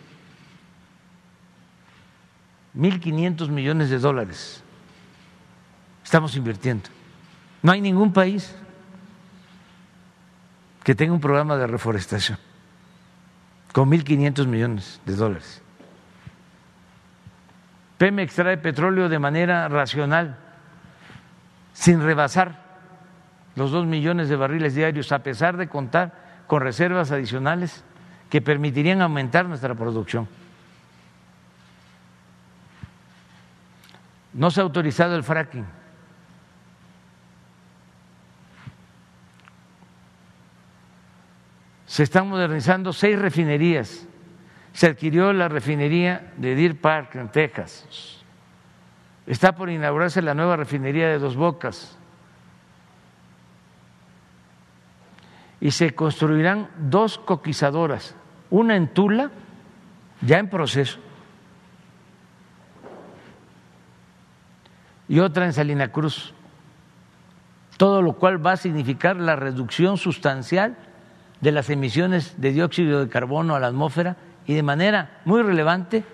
1.500 2.77 3.49
millones 3.51 3.89
de 3.89 4.01
dólares 4.01 4.65
estamos 6.03 6.35
invirtiendo. 6.35 6.89
No 7.63 7.71
hay 7.71 7.81
ningún 7.81 8.13
país 8.13 8.57
que 10.83 10.97
tenga 10.97 11.13
un 11.13 11.21
programa 11.21 11.57
de 11.57 11.69
reforestación 11.69 12.37
con 13.73 13.89
1.500 13.89 14.47
millones 14.49 15.01
de 15.07 15.15
dólares. 15.15 15.63
PEME 17.97 18.25
extrae 18.25 18.59
petróleo 18.59 19.09
de 19.09 19.21
manera 19.21 19.69
racional, 19.69 20.37
sin 21.73 22.03
rebasar 22.03 22.63
los 23.55 23.71
dos 23.71 23.87
millones 23.87 24.29
de 24.29 24.37
barriles 24.37 24.75
diarios, 24.75 25.13
a 25.13 25.21
pesar 25.21 25.57
de 25.57 25.69
contar 25.69 26.45
con 26.47 26.63
reservas 26.63 27.11
adicionales 27.11 27.85
que 28.31 28.41
permitirían 28.41 29.03
aumentar 29.03 29.47
nuestra 29.47 29.75
producción. 29.75 30.29
No 34.33 34.51
se 34.51 34.61
ha 34.61 34.63
autorizado 34.63 35.15
el 35.15 35.23
fracking. 35.23 35.67
Se 41.85 42.05
están 42.05 42.29
modernizando 42.29 42.95
seis 42.95 43.19
refinerías. 43.19 44.07
Se 44.73 44.87
adquirió 44.87 45.35
la 45.35 45.49
refinería 45.49 46.33
de 46.39 46.55
Deer 46.55 46.81
Park 46.81 47.17
en 47.17 47.29
Texas. 47.29 48.22
Está 49.27 49.55
por 49.55 49.71
inaugurarse 49.71 50.21
la 50.21 50.35
nueva 50.35 50.57
refinería 50.57 51.09
de 51.09 51.19
Dos 51.19 51.37
Bocas. 51.37 51.97
Y 55.61 55.71
se 55.71 55.95
construirán 55.95 56.69
dos 56.77 57.19
coquizadoras, 57.19 58.17
una 58.51 58.75
en 58.75 58.89
Tula, 58.89 59.31
ya 60.21 60.39
en 60.39 60.51
proceso, 60.51 60.99
y 65.09 65.21
otra 65.21 65.45
en 65.45 65.53
Salina 65.53 65.93
Cruz, 65.93 66.35
todo 67.77 68.03
lo 68.03 68.15
cual 68.15 68.45
va 68.45 68.53
a 68.53 68.57
significar 68.57 69.17
la 69.17 69.37
reducción 69.37 69.99
sustancial 69.99 70.77
de 71.41 71.53
las 71.53 71.71
emisiones 71.71 72.41
de 72.41 72.53
dióxido 72.53 73.01
de 73.01 73.09
carbono 73.09 73.55
a 73.55 73.61
la 73.61 73.67
atmósfera 73.69 74.17
y 74.47 74.55
de 74.55 74.63
manera 74.63 75.21
muy 75.25 75.43
relevante 75.43 76.05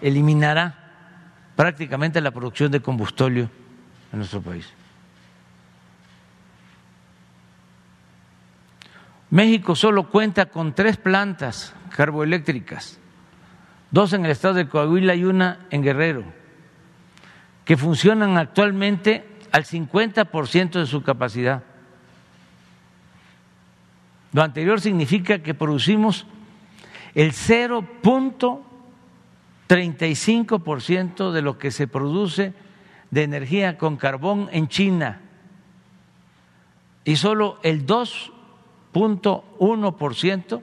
eliminará 0.00 0.83
prácticamente 1.56 2.20
la 2.20 2.30
producción 2.30 2.70
de 2.72 2.80
combustible 2.80 3.48
en 4.12 4.18
nuestro 4.18 4.40
país. 4.40 4.66
México 9.30 9.74
solo 9.74 10.10
cuenta 10.10 10.46
con 10.46 10.74
tres 10.74 10.96
plantas 10.96 11.74
carboeléctricas, 11.96 12.98
dos 13.90 14.12
en 14.12 14.24
el 14.24 14.30
estado 14.30 14.54
de 14.54 14.68
Coahuila 14.68 15.14
y 15.14 15.24
una 15.24 15.66
en 15.70 15.82
Guerrero, 15.82 16.24
que 17.64 17.76
funcionan 17.76 18.38
actualmente 18.38 19.26
al 19.50 19.64
50% 19.64 20.70
de 20.80 20.86
su 20.86 21.02
capacidad. 21.02 21.62
Lo 24.32 24.42
anterior 24.42 24.80
significa 24.80 25.38
que 25.40 25.54
producimos 25.54 26.26
el 27.14 27.32
0.35% 29.68 31.32
de 31.32 31.42
lo 31.42 31.58
que 31.58 31.70
se 31.70 31.86
produce 31.86 32.52
de 33.10 33.22
energía 33.22 33.78
con 33.78 33.96
carbón 33.96 34.48
en 34.52 34.68
China 34.68 35.20
y 37.04 37.16
solo 37.16 37.58
el 37.62 37.86
2 37.86 38.32
ciento 40.14 40.62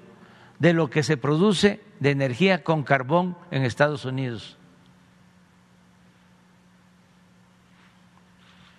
de 0.60 0.74
lo 0.74 0.90
que 0.90 1.04
se 1.04 1.18
produce 1.18 1.82
de 2.00 2.12
energía 2.12 2.64
con 2.64 2.84
carbón 2.84 3.36
en 3.52 3.64
Estados 3.64 4.06
Unidos. 4.06 4.58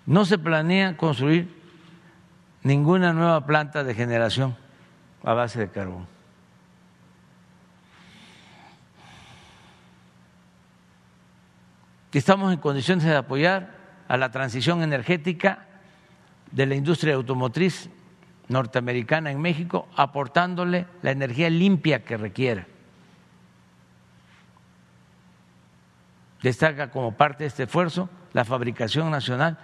No 0.05 0.25
se 0.25 0.37
planea 0.37 0.97
construir 0.97 1.53
ninguna 2.63 3.13
nueva 3.13 3.45
planta 3.45 3.83
de 3.83 3.93
generación 3.93 4.55
a 5.23 5.33
base 5.33 5.59
de 5.59 5.69
carbón. 5.69 6.12
Estamos 12.13 12.53
en 12.53 12.59
condiciones 12.59 13.05
de 13.05 13.15
apoyar 13.15 13.71
a 14.07 14.17
la 14.17 14.29
transición 14.29 14.83
energética 14.83 15.65
de 16.51 16.67
la 16.67 16.75
industria 16.75 17.15
automotriz 17.15 17.89
norteamericana 18.49 19.31
en 19.31 19.41
México, 19.41 19.87
aportándole 19.95 20.85
la 21.01 21.11
energía 21.11 21.49
limpia 21.49 22.03
que 22.03 22.17
requiere. 22.17 22.67
Destaca 26.43 26.91
como 26.91 27.15
parte 27.17 27.45
de 27.45 27.47
este 27.47 27.63
esfuerzo 27.63 28.09
la 28.33 28.45
fabricación 28.45 29.09
nacional 29.09 29.57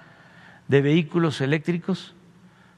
de 0.67 0.81
vehículos 0.81 1.41
eléctricos, 1.41 2.15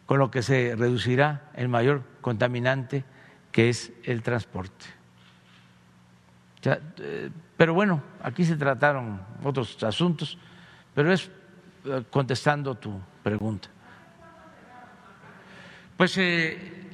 con 0.05 0.19
lo 0.19 0.31
que 0.31 0.41
se 0.41 0.75
reducirá 0.75 1.43
el 1.53 1.69
mayor 1.69 2.03
contaminante 2.19 3.05
que 3.51 3.69
es 3.69 3.93
el 4.03 4.23
transporte. 4.23 5.00
Eh, 6.63 7.29
pero 7.57 7.73
bueno, 7.73 8.01
aquí 8.21 8.45
se 8.45 8.55
trataron 8.55 9.19
otros 9.43 9.81
asuntos, 9.83 10.37
pero 10.93 11.11
es 11.11 11.29
eh, 11.85 12.03
contestando 12.09 12.75
tu 12.75 12.99
pregunta. 13.23 13.69
Pues 15.97 16.17
eh, 16.17 16.89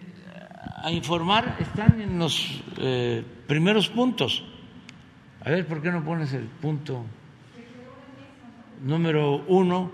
a 0.84 0.92
informar 0.92 1.58
están 1.60 2.00
en 2.00 2.20
los 2.20 2.64
primeros 3.48 3.90
puntos. 3.90 4.44
A 5.44 5.50
ver, 5.50 5.66
¿por 5.66 5.82
qué 5.82 5.92
no 5.92 6.04
pones 6.04 6.34
el 6.34 6.44
punto 6.44 7.06
número 8.84 9.44
uno? 9.48 9.92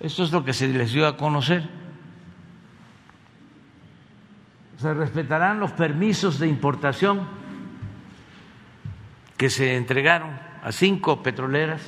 Esto 0.00 0.24
es 0.24 0.32
lo 0.32 0.44
que 0.44 0.52
se 0.52 0.68
les 0.68 0.92
dio 0.92 1.06
a 1.06 1.16
conocer. 1.16 1.62
Se 4.78 4.92
respetarán 4.92 5.60
los 5.60 5.72
permisos 5.72 6.38
de 6.38 6.48
importación 6.48 7.41
que 9.42 9.50
se 9.50 9.74
entregaron 9.74 10.38
a 10.62 10.70
cinco 10.70 11.20
petroleras 11.20 11.82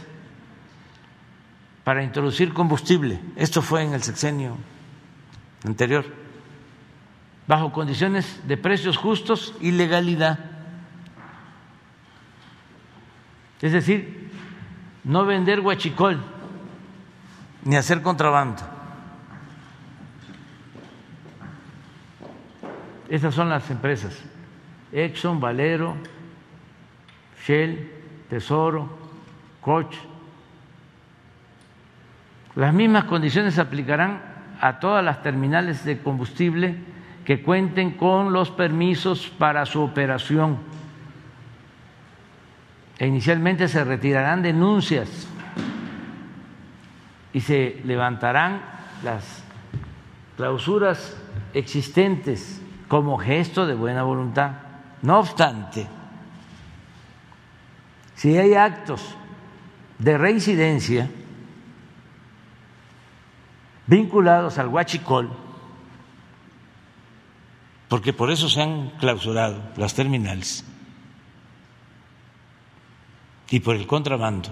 para 1.84 2.02
introducir 2.02 2.52
combustible. 2.52 3.20
Esto 3.36 3.62
fue 3.62 3.84
en 3.84 3.94
el 3.94 4.02
sexenio 4.02 4.56
anterior, 5.64 6.04
bajo 7.46 7.70
condiciones 7.70 8.40
de 8.48 8.56
precios 8.56 8.96
justos 8.96 9.54
y 9.60 9.70
legalidad. 9.70 10.40
Es 13.62 13.70
decir, 13.70 14.32
no 15.04 15.24
vender 15.24 15.60
huachicol 15.60 16.20
ni 17.62 17.76
hacer 17.76 18.02
contrabando. 18.02 18.62
Esas 23.08 23.32
son 23.32 23.48
las 23.48 23.70
empresas. 23.70 24.20
Exxon, 24.90 25.38
Valero, 25.38 25.96
Shell, 27.46 27.90
Tesoro, 28.28 28.88
Koch. 29.60 29.94
Las 32.54 32.72
mismas 32.72 33.04
condiciones 33.04 33.54
se 33.54 33.60
aplicarán 33.60 34.22
a 34.60 34.78
todas 34.78 35.04
las 35.04 35.22
terminales 35.22 35.84
de 35.84 35.98
combustible 35.98 36.76
que 37.24 37.42
cuenten 37.42 37.92
con 37.92 38.32
los 38.32 38.50
permisos 38.50 39.28
para 39.28 39.66
su 39.66 39.82
operación. 39.82 40.58
E 42.98 43.06
inicialmente 43.06 43.68
se 43.68 43.82
retirarán 43.82 44.42
denuncias 44.42 45.26
y 47.32 47.40
se 47.40 47.82
levantarán 47.84 48.62
las 49.02 49.42
clausuras 50.36 51.16
existentes 51.52 52.62
como 52.88 53.18
gesto 53.18 53.66
de 53.66 53.74
buena 53.74 54.04
voluntad. 54.04 54.52
No 55.02 55.18
obstante, 55.18 55.86
si 58.24 58.38
hay 58.38 58.54
actos 58.54 59.02
de 59.98 60.16
reincidencia 60.16 61.10
vinculados 63.86 64.56
al 64.56 64.68
huachicol, 64.68 65.30
porque 67.86 68.14
por 68.14 68.30
eso 68.30 68.48
se 68.48 68.62
han 68.62 68.88
clausurado 68.98 69.60
las 69.76 69.92
terminales 69.92 70.64
y 73.50 73.60
por 73.60 73.76
el 73.76 73.86
contrabando. 73.86 74.48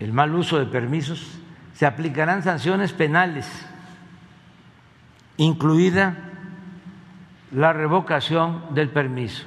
El 0.00 0.12
mal 0.12 0.34
uso 0.34 0.58
de 0.58 0.66
permisos, 0.66 1.38
se 1.72 1.86
aplicarán 1.86 2.42
sanciones 2.42 2.92
penales, 2.92 3.48
incluida 5.38 6.25
la 7.52 7.72
revocación 7.72 8.74
del 8.74 8.90
permiso. 8.90 9.44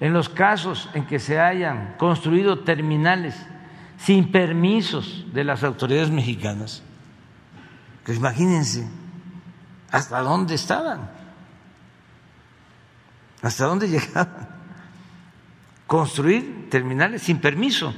En 0.00 0.12
los 0.12 0.28
casos 0.28 0.90
en 0.94 1.06
que 1.06 1.18
se 1.18 1.38
hayan 1.38 1.94
construido 1.96 2.60
terminales 2.60 3.46
sin 3.98 4.32
permisos 4.32 5.26
de 5.32 5.44
las 5.44 5.62
autoridades 5.62 6.10
mexicanas, 6.10 6.82
pues 8.04 8.18
imagínense 8.18 8.88
hasta 9.92 10.20
dónde 10.20 10.56
estaban, 10.56 11.08
hasta 13.42 13.64
dónde 13.66 13.88
llegaban. 13.90 14.48
Construir 15.86 16.70
terminales 16.70 17.22
sin 17.22 17.38
permiso. 17.38 17.94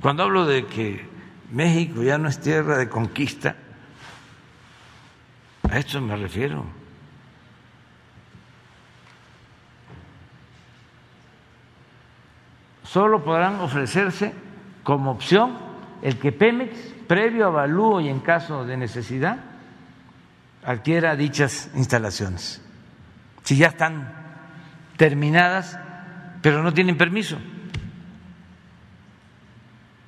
Cuando 0.00 0.22
hablo 0.22 0.46
de 0.46 0.66
que 0.66 1.06
México 1.52 2.02
ya 2.02 2.16
no 2.16 2.28
es 2.28 2.40
tierra 2.40 2.78
de 2.78 2.88
conquista, 2.88 3.56
a 5.70 5.78
esto 5.78 6.00
me 6.00 6.16
refiero. 6.16 6.64
solo 12.96 13.22
podrán 13.22 13.60
ofrecerse 13.60 14.32
como 14.82 15.10
opción 15.10 15.58
el 16.00 16.18
que 16.18 16.32
Pemex, 16.32 16.94
previo 17.06 17.46
avalúo 17.46 18.00
y 18.00 18.08
en 18.08 18.20
caso 18.20 18.64
de 18.64 18.78
necesidad, 18.78 19.38
adquiera 20.64 21.14
dichas 21.14 21.68
instalaciones. 21.74 22.62
Si 23.42 23.58
ya 23.58 23.66
están 23.66 24.14
terminadas, 24.96 25.78
pero 26.40 26.62
no 26.62 26.72
tienen 26.72 26.96
permiso, 26.96 27.36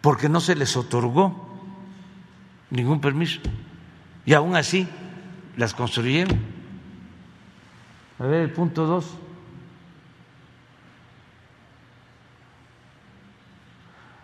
porque 0.00 0.30
no 0.30 0.40
se 0.40 0.54
les 0.54 0.74
otorgó 0.74 1.60
ningún 2.70 3.02
permiso. 3.02 3.40
Y 4.24 4.32
aún 4.32 4.56
así 4.56 4.88
las 5.58 5.74
construyeron. 5.74 6.38
A 8.18 8.24
ver, 8.24 8.42
el 8.42 8.50
punto 8.52 8.86
dos. 8.86 9.18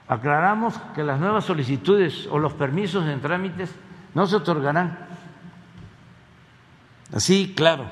Aclaramos 0.06 0.78
que 0.94 1.02
las 1.02 1.18
nuevas 1.18 1.44
solicitudes 1.44 2.28
o 2.30 2.38
los 2.38 2.52
permisos 2.52 3.06
en 3.08 3.20
trámites 3.20 3.74
no 4.14 4.26
se 4.26 4.36
otorgarán. 4.36 4.96
Así, 7.12 7.52
claro. 7.56 7.90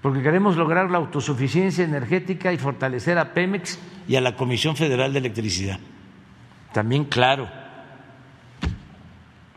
Porque 0.00 0.22
queremos 0.22 0.56
lograr 0.56 0.90
la 0.90 0.98
autosuficiencia 0.98 1.84
energética 1.84 2.52
y 2.52 2.58
fortalecer 2.58 3.18
a 3.18 3.34
Pemex 3.34 3.78
y 4.08 4.16
a 4.16 4.20
la 4.22 4.34
Comisión 4.34 4.76
Federal 4.76 5.12
de 5.12 5.18
Electricidad. 5.18 5.78
También 6.72 7.04
claro. 7.04 7.48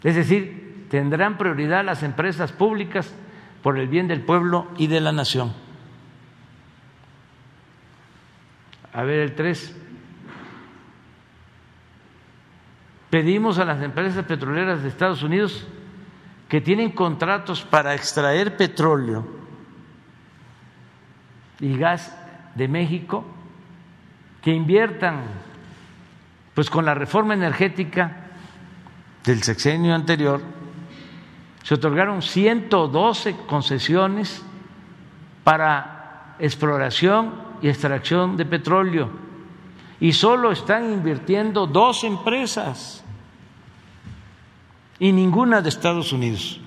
Es 0.04 0.16
decir, 0.16 0.65
tendrán 0.90 1.38
prioridad 1.38 1.84
las 1.84 2.04
empresas 2.04 2.52
públicas 2.52 3.14
por 3.62 3.78
el 3.78 3.88
bien 3.88 4.08
del 4.08 4.22
pueblo 4.22 4.68
y 4.78 4.88
de 4.88 5.02
la 5.02 5.12
nación. 5.12 5.54
A 8.94 9.04
ver 9.04 9.20
el 9.20 9.36
3. 9.36 9.76
pedimos 13.16 13.60
a 13.60 13.64
las 13.64 13.82
empresas 13.82 14.26
petroleras 14.26 14.84
de 14.84 14.90
Estados 14.90 15.24
Unidos 15.24 15.66
que 16.50 16.60
tienen 16.60 16.92
contratos 16.92 17.64
para 17.64 17.96
extraer 17.96 18.58
petróleo 18.58 19.26
y 21.62 21.78
gas 21.78 22.14
de 22.56 22.68
México 22.68 23.26
que 24.42 24.52
inviertan 24.52 25.22
pues 26.54 26.70
con 26.70 26.84
la 26.84 26.94
reforma 26.94 27.34
energética 27.34 28.32
del 29.24 29.44
sexenio 29.44 29.96
anterior 29.96 30.42
se 31.66 31.74
otorgaron 31.74 32.22
112 32.22 33.38
concesiones 33.48 34.46
para 35.44 36.36
exploración 36.38 37.34
y 37.60 37.70
extracción 37.70 38.38
de 38.38 38.46
petróleo 38.46 39.10
y 40.00 40.14
solo 40.14 40.52
están 40.52 40.94
invirtiendo 40.94 41.66
dos 41.66 42.04
empresas 42.04 43.04
y 45.00 45.12
ninguna 45.12 45.64
de 45.64 45.70
Estados 45.70 46.14
Unidos. 46.14 46.62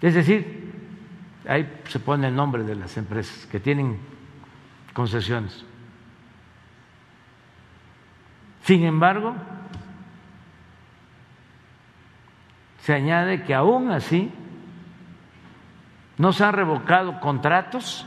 Es 0.00 0.14
decir, 0.14 0.72
ahí 1.46 1.70
se 1.88 2.00
pone 2.00 2.28
el 2.28 2.34
nombre 2.34 2.62
de 2.62 2.74
las 2.74 2.96
empresas 2.96 3.44
que 3.44 3.60
tienen 3.60 3.98
concesiones. 4.94 5.62
Sin 8.62 8.82
embargo, 8.84 9.34
se 12.82 12.92
añade 12.92 13.44
que 13.44 13.54
aún 13.54 13.92
así 13.92 14.32
no 16.18 16.32
se 16.32 16.44
han 16.44 16.52
revocado 16.52 17.20
contratos 17.20 18.04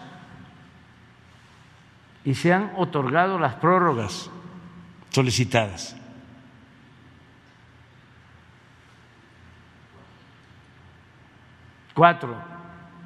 y 2.26 2.36
se 2.36 2.53
han 2.53 2.73
otorgado 2.76 3.39
las 3.39 3.55
prórrogas 3.55 4.30
solicitadas. 5.11 5.95
Cuatro, 11.93 12.36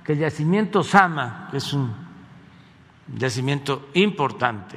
que 0.03 0.13
el 0.13 0.19
yacimiento 0.19 0.81
Sama, 0.81 1.49
que 1.51 1.57
es 1.57 1.71
un 1.71 1.93
yacimiento 3.15 3.89
importante, 3.93 4.75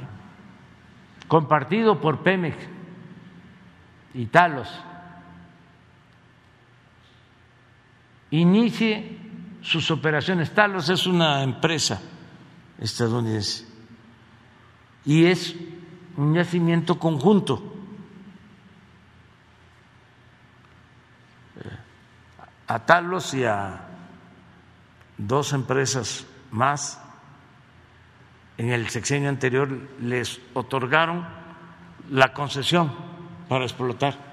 compartido 1.27 1.99
por 1.99 2.19
Pemex 2.19 2.55
y 4.13 4.27
Talos, 4.27 4.69
inicie 8.33 9.17
sus 9.61 9.91
operaciones. 9.91 10.53
Talos 10.53 10.89
es 10.89 11.05
una 11.05 11.43
empresa 11.43 12.01
estadounidense 12.79 13.65
y 15.05 15.25
es 15.25 15.55
un 16.17 16.33
yacimiento 16.33 16.97
conjunto. 16.97 17.71
A 22.67 22.79
Talos 22.85 23.33
y 23.35 23.43
a 23.43 23.81
dos 25.17 25.53
empresas 25.53 26.25
más 26.49 26.99
en 28.57 28.69
el 28.69 28.89
sexenio 28.89 29.29
anterior 29.29 29.69
les 29.99 30.41
otorgaron 30.55 31.27
la 32.09 32.33
concesión 32.33 32.91
para 33.47 33.65
explotar 33.65 34.32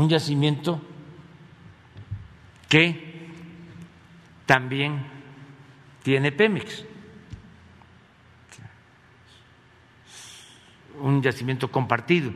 un 0.00 0.08
yacimiento 0.08 0.80
que 2.68 3.28
también 4.46 5.04
tiene 6.02 6.32
Pemex. 6.32 6.86
un 11.00 11.22
yacimiento 11.22 11.70
compartido. 11.70 12.30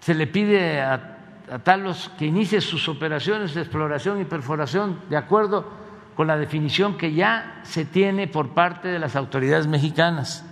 Se 0.00 0.14
le 0.14 0.26
pide 0.26 0.80
a, 0.80 1.18
a 1.50 1.58
Talos 1.58 2.10
que 2.18 2.24
inicie 2.24 2.62
sus 2.62 2.88
operaciones 2.88 3.52
de 3.54 3.60
exploración 3.60 4.18
y 4.18 4.24
perforación 4.24 4.98
de 5.10 5.18
acuerdo 5.18 5.85
con 6.16 6.26
la 6.26 6.38
definición 6.38 6.96
que 6.96 7.12
ya 7.12 7.60
se 7.62 7.84
tiene 7.84 8.26
por 8.26 8.54
parte 8.54 8.88
de 8.88 8.98
las 8.98 9.14
autoridades 9.16 9.66
mexicanas. 9.66 10.44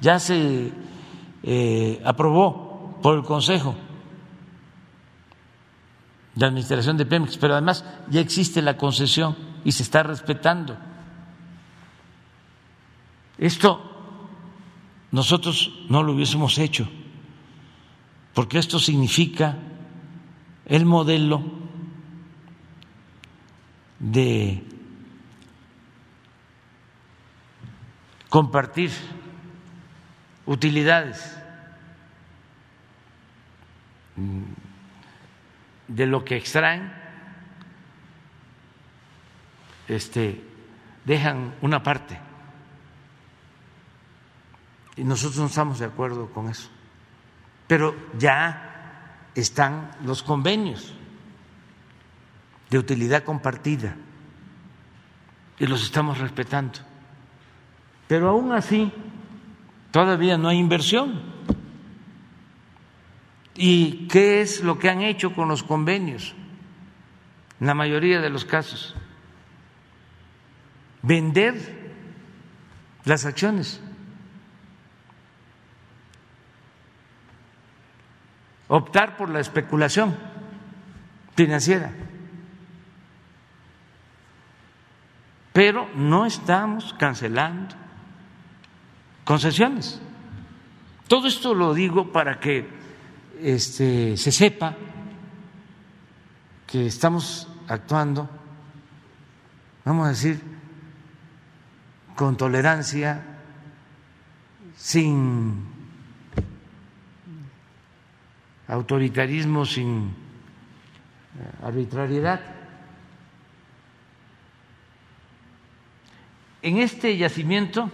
Ya 0.00 0.18
se 0.18 0.72
eh, 1.42 2.02
aprobó 2.06 2.98
por 3.02 3.18
el 3.18 3.22
Consejo 3.22 3.76
de 6.34 6.46
Administración 6.46 6.96
de 6.96 7.04
Pemex, 7.04 7.36
pero 7.36 7.52
además 7.52 7.84
ya 8.08 8.20
existe 8.20 8.62
la 8.62 8.78
concesión 8.78 9.36
y 9.62 9.72
se 9.72 9.82
está 9.82 10.02
respetando. 10.02 10.78
Esto 13.36 13.90
nosotros 15.10 15.84
no 15.90 16.02
lo 16.02 16.12
hubiésemos 16.12 16.56
hecho, 16.56 16.88
porque 18.32 18.58
esto 18.58 18.78
significa 18.78 19.58
el 20.64 20.86
modelo 20.86 21.42
de 23.98 24.64
compartir 28.30 28.90
utilidades 30.46 31.36
de 35.88 36.06
lo 36.06 36.24
que 36.24 36.36
extraen, 36.36 36.92
este, 39.88 40.42
dejan 41.04 41.54
una 41.60 41.82
parte. 41.82 42.18
Y 44.96 45.04
nosotros 45.04 45.38
no 45.38 45.46
estamos 45.46 45.78
de 45.80 45.86
acuerdo 45.86 46.30
con 46.30 46.48
eso. 46.48 46.70
Pero 47.66 47.96
ya 48.16 49.26
están 49.34 49.90
los 50.04 50.22
convenios 50.22 50.94
de 52.68 52.78
utilidad 52.78 53.24
compartida 53.24 53.96
y 55.58 55.66
los 55.66 55.82
estamos 55.82 56.18
respetando. 56.18 56.89
Pero 58.10 58.30
aún 58.30 58.50
así, 58.50 58.92
todavía 59.92 60.36
no 60.36 60.48
hay 60.48 60.58
inversión. 60.58 61.22
¿Y 63.54 64.08
qué 64.08 64.40
es 64.40 64.64
lo 64.64 64.80
que 64.80 64.90
han 64.90 65.00
hecho 65.00 65.32
con 65.32 65.46
los 65.46 65.62
convenios? 65.62 66.34
En 67.60 67.68
la 67.68 67.74
mayoría 67.74 68.20
de 68.20 68.28
los 68.28 68.44
casos, 68.44 68.96
vender 71.02 71.54
las 73.04 73.24
acciones, 73.26 73.80
optar 78.66 79.16
por 79.16 79.28
la 79.28 79.38
especulación 79.38 80.16
financiera. 81.36 81.92
Pero 85.52 85.88
no 85.94 86.26
estamos 86.26 86.92
cancelando 86.94 87.79
concesiones. 89.30 90.00
Todo 91.06 91.28
esto 91.28 91.54
lo 91.54 91.72
digo 91.72 92.10
para 92.10 92.40
que 92.40 92.66
este, 93.40 94.16
se 94.16 94.32
sepa 94.32 94.74
que 96.66 96.86
estamos 96.86 97.46
actuando, 97.68 98.28
vamos 99.84 100.06
a 100.06 100.08
decir, 100.08 100.40
con 102.16 102.36
tolerancia, 102.36 103.22
sin 104.76 105.64
autoritarismo, 108.66 109.64
sin 109.64 110.12
arbitrariedad. 111.62 112.40
En 116.62 116.78
este 116.78 117.16
yacimiento 117.16 117.92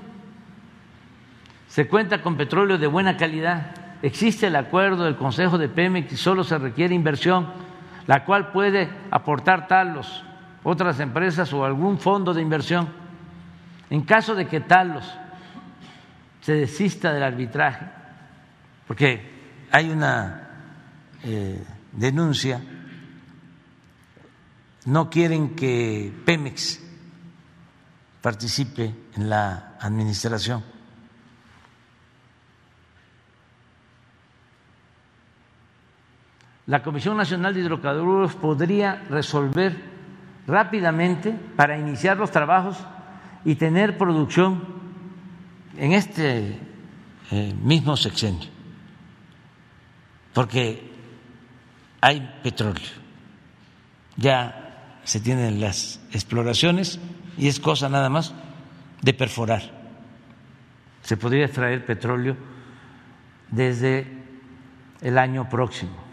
se 1.77 1.87
cuenta 1.89 2.23
con 2.23 2.39
petróleo 2.39 2.79
de 2.79 2.87
buena 2.87 3.19
calidad. 3.19 3.67
Existe 4.01 4.47
el 4.47 4.57
acuerdo 4.57 5.05
del 5.05 5.15
Consejo 5.15 5.59
de 5.59 5.69
Pemex 5.69 6.11
y 6.11 6.17
solo 6.17 6.43
se 6.43 6.57
requiere 6.57 6.95
inversión, 6.95 7.53
la 8.07 8.25
cual 8.25 8.51
puede 8.51 8.89
aportar 9.11 9.69
Talos, 9.69 10.25
otras 10.65 11.01
empresas 11.01 11.53
o 11.53 11.67
algún 11.67 11.99
fondo 11.99 12.33
de 12.33 12.41
inversión. 12.41 12.89
En 13.91 14.01
caso 14.05 14.35
de 14.35 14.47
que 14.47 14.61
Talos 14.61 15.05
se 16.41 16.55
desista 16.55 17.13
del 17.13 17.23
arbitraje, 17.23 17.85
porque 18.87 19.67
hay 19.71 19.91
una 19.91 20.49
eh, 21.25 21.63
denuncia, 21.93 22.59
no 24.87 25.11
quieren 25.11 25.55
que 25.55 26.11
Pemex 26.25 26.81
participe 28.23 28.95
en 29.15 29.29
la 29.29 29.77
administración 29.79 30.76
la 36.67 36.83
Comisión 36.83 37.17
Nacional 37.17 37.55
de 37.55 37.61
Hidrocarburos 37.61 38.35
podría 38.35 39.05
resolver 39.09 39.77
rápidamente 40.47 41.33
para 41.57 41.79
iniciar 41.79 42.17
los 42.17 42.31
trabajos 42.31 42.77
y 43.45 43.55
tener 43.55 43.97
producción 43.97 44.65
en 45.77 45.93
este 45.93 46.59
eh, 47.31 47.55
mismo 47.63 47.97
sexenio, 47.97 48.49
porque 50.33 50.91
hay 52.01 52.41
petróleo, 52.43 52.89
ya 54.17 54.99
se 55.05 55.21
tienen 55.21 55.61
las 55.61 56.01
exploraciones 56.13 56.99
y 57.39 57.47
es 57.47 57.61
cosa 57.61 57.89
nada 57.89 58.09
más 58.09 58.35
de 59.03 59.15
perforar. 59.15 59.63
Se 61.03 61.17
podría 61.17 61.45
extraer 61.45 61.87
petróleo 61.87 62.37
desde 63.51 64.07
el 65.01 65.19
año 65.19 65.49
próximo. 65.49 66.06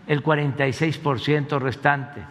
el 0.07 0.21
46% 0.21 1.57
restante. 1.59 2.21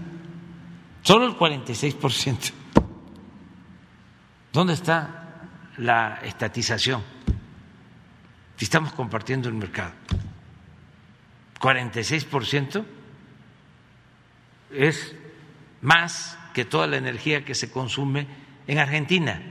Solo 1.03 1.27
el 1.27 1.37
46%. 1.37 2.55
¿Dónde 4.53 4.73
está 4.73 5.27
la 5.77 6.21
estatización? 6.23 7.03
Si 8.57 8.65
estamos 8.65 8.93
compartiendo 8.93 9.49
el 9.49 9.55
mercado. 9.55 9.93
46% 11.61 12.85
es 14.73 15.15
más 15.81 16.39
que 16.55 16.65
toda 16.65 16.87
la 16.87 16.97
energía 16.97 17.45
que 17.45 17.55
se 17.55 17.71
consume 17.71 18.27
en 18.67 18.79
Argentina. 18.79 19.43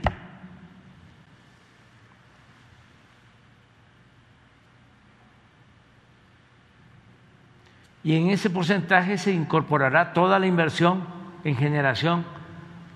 Y 8.04 8.16
en 8.16 8.30
ese 8.30 8.48
porcentaje 8.48 9.18
se 9.18 9.32
incorporará 9.32 10.12
toda 10.12 10.38
la 10.38 10.46
inversión 10.46 11.06
en 11.44 11.56
generación 11.56 12.37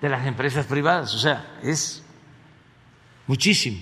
de 0.03 0.09
las 0.09 0.27
empresas 0.27 0.65
privadas. 0.65 1.15
O 1.15 1.17
sea, 1.17 1.59
es 1.63 2.03
muchísimo. 3.25 3.77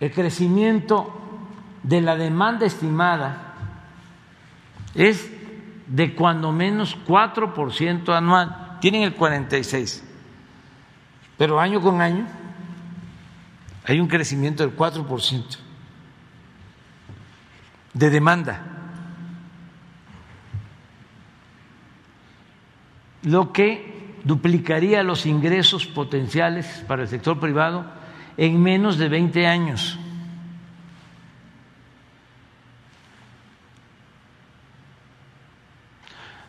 El 0.00 0.10
crecimiento 0.10 1.16
de 1.84 2.00
la 2.00 2.16
demanda 2.16 2.66
estimada 2.66 3.54
es 4.96 5.30
de 5.86 6.12
cuando 6.16 6.50
menos 6.50 6.98
4% 7.06 8.12
anual. 8.16 8.78
Tienen 8.80 9.02
el 9.02 9.16
46%. 9.16 10.02
Pero 11.38 11.60
año 11.60 11.80
con 11.80 12.00
año 12.00 12.26
hay 13.84 14.00
un 14.00 14.08
crecimiento 14.08 14.66
del 14.66 14.76
4% 14.76 15.56
de 17.94 18.10
demanda. 18.10 18.75
Lo 23.26 23.52
que 23.52 23.96
duplicaría 24.22 25.02
los 25.02 25.26
ingresos 25.26 25.84
potenciales 25.84 26.84
para 26.86 27.02
el 27.02 27.08
sector 27.08 27.40
privado 27.40 27.84
en 28.36 28.62
menos 28.62 28.98
de 28.98 29.08
20 29.08 29.48
años. 29.48 29.98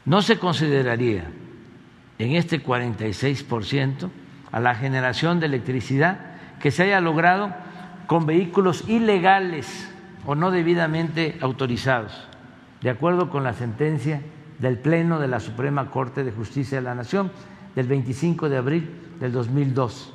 No 0.06 0.22
se 0.22 0.38
consideraría 0.38 1.26
en 2.20 2.36
este 2.36 2.64
46% 2.64 4.12
a 4.52 4.60
la 4.60 4.76
generación 4.76 5.40
de 5.40 5.48
electricidad 5.48 6.20
que 6.60 6.70
se 6.70 6.84
haya 6.84 7.02
logrado 7.02 7.56
con 8.06 8.28
vehículos 8.28 8.88
ilegales 8.88 9.92
o 10.28 10.36
no 10.36 10.52
debidamente 10.52 11.40
autorizados, 11.42 12.28
de 12.82 12.92
acuerdo 12.92 13.32
con 13.32 13.44
la 13.44 13.54
sentencia 13.54 14.22
del 14.60 14.78
Pleno 14.78 15.20
de 15.20 15.28
la 15.28 15.40
Suprema 15.40 15.90
Corte 15.92 16.24
de 16.24 16.32
Justicia 16.32 16.78
de 16.78 16.84
la 16.84 16.96
Nación 16.96 17.32
del 17.76 17.88
25 17.88 18.50
de 18.50 18.58
abril 18.58 18.90
del 19.20 19.32
2002. 19.32 20.14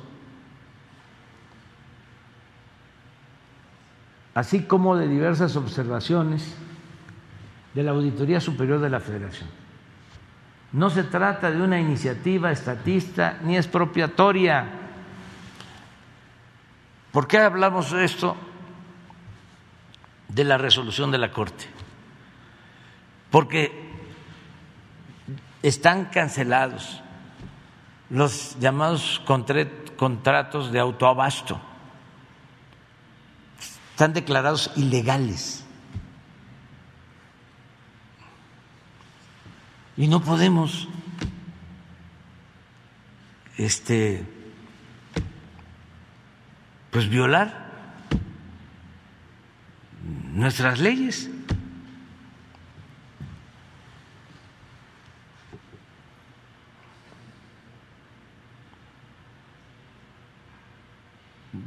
así 4.33 4.63
como 4.63 4.95
de 4.95 5.07
diversas 5.07 5.55
observaciones 5.55 6.55
de 7.73 7.83
la 7.83 7.91
Auditoría 7.91 8.39
Superior 8.39 8.79
de 8.79 8.89
la 8.89 8.99
Federación. 8.99 9.49
No 10.71 10.89
se 10.89 11.03
trata 11.03 11.51
de 11.51 11.61
una 11.61 11.79
iniciativa 11.79 12.51
estatista 12.51 13.37
ni 13.43 13.57
expropiatoria. 13.57 14.65
¿Por 17.11 17.27
qué 17.27 17.37
hablamos 17.37 17.91
de 17.91 18.05
esto? 18.05 18.35
De 20.29 20.43
la 20.43 20.57
resolución 20.57 21.11
de 21.11 21.19
la 21.19 21.31
Corte. 21.31 21.65
Porque 23.29 23.82
están 25.63 26.05
cancelados 26.05 27.01
los 28.09 28.59
llamados 28.59 29.21
contratos 29.97 30.71
de 30.71 30.79
autoabasto. 30.79 31.59
Están 33.91 34.13
declarados 34.13 34.71
ilegales. 34.75 35.65
Y 39.95 40.07
no 40.07 40.21
podemos 40.21 40.87
este 43.57 44.25
pues 46.91 47.09
violar 47.09 47.71
nuestras 50.33 50.79
leyes. 50.79 51.29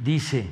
Dice, 0.07 0.49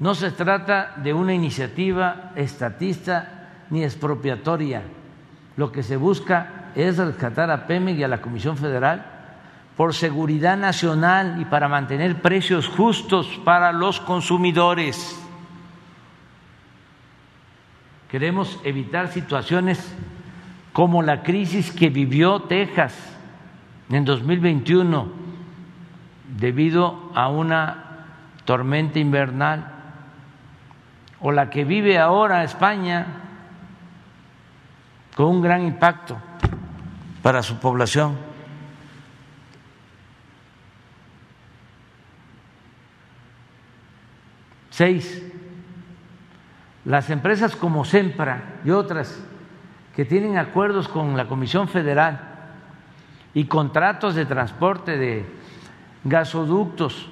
no 0.00 0.14
se 0.14 0.32
trata 0.32 0.92
de 1.02 1.14
una 1.14 1.32
iniciativa 1.32 2.32
estatista 2.36 3.48
ni 3.70 3.82
expropiatoria. 3.82 4.82
Lo 5.56 5.72
que 5.72 5.82
se 5.82 5.96
busca 5.96 6.70
es 6.74 6.98
rescatar 6.98 7.50
a 7.50 7.66
Pemex 7.66 7.98
y 7.98 8.04
a 8.04 8.08
la 8.08 8.20
Comisión 8.20 8.58
Federal 8.58 9.06
por 9.78 9.94
seguridad 9.94 10.58
nacional 10.58 11.40
y 11.40 11.46
para 11.46 11.68
mantener 11.68 12.20
precios 12.20 12.68
justos 12.68 13.40
para 13.46 13.72
los 13.72 13.98
consumidores. 13.98 15.18
Queremos 18.10 18.60
evitar 18.62 19.08
situaciones 19.08 19.96
como 20.74 21.00
la 21.00 21.22
crisis 21.22 21.72
que 21.72 21.88
vivió 21.88 22.42
Texas 22.42 22.94
en 23.88 24.04
2021 24.04 25.08
debido 26.36 27.10
a 27.14 27.28
una 27.28 27.86
tormenta 28.50 28.98
invernal 28.98 29.64
o 31.20 31.30
la 31.30 31.48
que 31.50 31.62
vive 31.62 32.00
ahora 32.00 32.42
España 32.42 33.06
con 35.14 35.26
un 35.26 35.40
gran 35.40 35.62
impacto 35.62 36.18
para 37.22 37.44
su 37.44 37.60
población. 37.60 38.18
Seis, 44.70 45.22
las 46.84 47.08
empresas 47.08 47.54
como 47.54 47.84
Sempra 47.84 48.58
y 48.64 48.70
otras 48.70 49.22
que 49.94 50.04
tienen 50.04 50.38
acuerdos 50.38 50.88
con 50.88 51.16
la 51.16 51.28
Comisión 51.28 51.68
Federal 51.68 52.18
y 53.32 53.44
contratos 53.44 54.16
de 54.16 54.26
transporte 54.26 54.98
de 54.98 55.24
gasoductos 56.02 57.10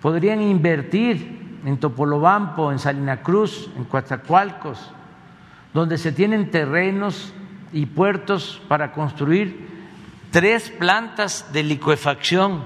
podrían 0.00 0.40
invertir 0.40 1.60
en 1.64 1.78
Topolobampo, 1.78 2.70
en 2.70 2.78
Salina 2.78 3.18
Cruz, 3.22 3.70
en 3.76 3.84
Coatzacoalcos, 3.84 4.92
donde 5.74 5.98
se 5.98 6.12
tienen 6.12 6.50
terrenos 6.50 7.34
y 7.72 7.86
puertos 7.86 8.62
para 8.68 8.92
construir 8.92 9.68
tres 10.30 10.70
plantas 10.70 11.52
de 11.52 11.62
licuefacción 11.62 12.62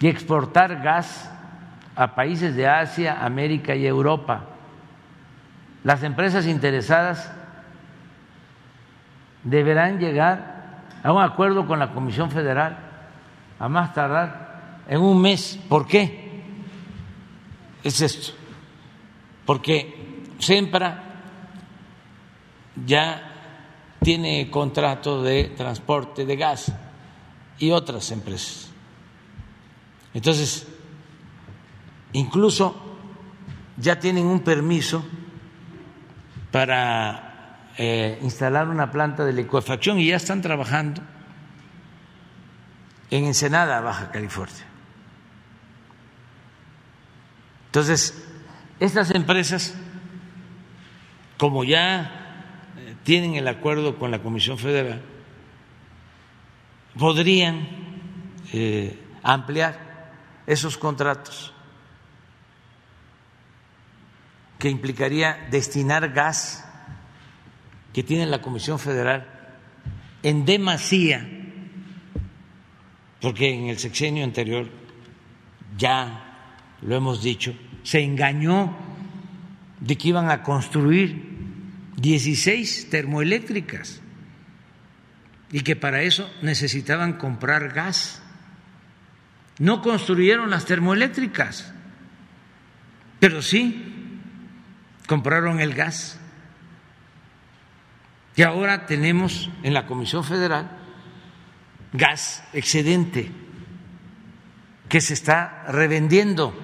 y 0.00 0.08
exportar 0.08 0.82
gas 0.82 1.30
a 1.96 2.14
países 2.14 2.54
de 2.54 2.66
Asia, 2.66 3.24
América 3.24 3.74
y 3.74 3.86
Europa. 3.86 4.44
Las 5.84 6.02
empresas 6.02 6.46
interesadas 6.46 7.30
deberán 9.44 9.98
llegar 9.98 10.60
a 11.02 11.12
un 11.12 11.22
acuerdo 11.22 11.66
con 11.66 11.78
la 11.78 11.92
Comisión 11.92 12.30
Federal 12.30 12.78
a 13.58 13.68
más 13.68 13.92
tardar 13.92 14.49
en 14.90 15.00
un 15.00 15.22
mes. 15.22 15.58
¿Por 15.68 15.86
qué? 15.86 16.42
Es 17.82 18.02
esto. 18.02 18.32
Porque 19.46 20.24
SEMPRA 20.38 21.04
ya 22.84 23.96
tiene 24.02 24.50
contrato 24.50 25.22
de 25.22 25.44
transporte 25.56 26.26
de 26.26 26.36
gas 26.36 26.72
y 27.58 27.70
otras 27.70 28.10
empresas. 28.10 28.70
Entonces, 30.12 30.66
incluso 32.12 32.74
ya 33.76 34.00
tienen 34.00 34.26
un 34.26 34.40
permiso 34.40 35.04
para 36.50 37.70
eh, 37.78 38.18
instalar 38.22 38.68
una 38.68 38.90
planta 38.90 39.24
de 39.24 39.32
licuefacción 39.32 40.00
y 40.00 40.08
ya 40.08 40.16
están 40.16 40.42
trabajando 40.42 41.00
en 43.10 43.26
Ensenada, 43.26 43.80
Baja 43.80 44.10
California. 44.10 44.69
Entonces, 47.70 48.20
estas 48.80 49.12
empresas, 49.12 49.76
como 51.38 51.62
ya 51.62 52.96
tienen 53.04 53.36
el 53.36 53.46
acuerdo 53.46 53.96
con 53.96 54.10
la 54.10 54.18
Comisión 54.18 54.58
Federal, 54.58 55.00
podrían 56.98 57.68
eh, 58.52 58.98
ampliar 59.22 60.10
esos 60.48 60.76
contratos, 60.76 61.54
que 64.58 64.68
implicaría 64.68 65.46
destinar 65.52 66.12
gas 66.12 66.66
que 67.92 68.02
tiene 68.02 68.26
la 68.26 68.42
Comisión 68.42 68.80
Federal 68.80 69.28
en 70.24 70.44
demasía, 70.44 71.24
porque 73.20 73.54
en 73.54 73.68
el 73.68 73.78
sexenio 73.78 74.24
anterior, 74.24 74.68
ya 75.78 76.29
lo 76.82 76.96
hemos 76.96 77.22
dicho, 77.22 77.54
se 77.82 78.00
engañó 78.00 78.76
de 79.80 79.96
que 79.96 80.08
iban 80.08 80.30
a 80.30 80.42
construir 80.42 81.30
16 81.96 82.90
termoeléctricas 82.90 84.00
y 85.52 85.60
que 85.60 85.76
para 85.76 86.02
eso 86.02 86.30
necesitaban 86.42 87.14
comprar 87.14 87.72
gas. 87.72 88.22
No 89.58 89.82
construyeron 89.82 90.50
las 90.50 90.64
termoeléctricas, 90.64 91.72
pero 93.18 93.42
sí 93.42 94.20
compraron 95.06 95.60
el 95.60 95.74
gas. 95.74 96.18
Y 98.36 98.42
ahora 98.42 98.86
tenemos 98.86 99.50
en 99.62 99.74
la 99.74 99.86
Comisión 99.86 100.24
Federal 100.24 100.70
gas 101.92 102.44
excedente 102.52 103.30
que 104.88 105.00
se 105.00 105.14
está 105.14 105.64
revendiendo, 105.68 106.54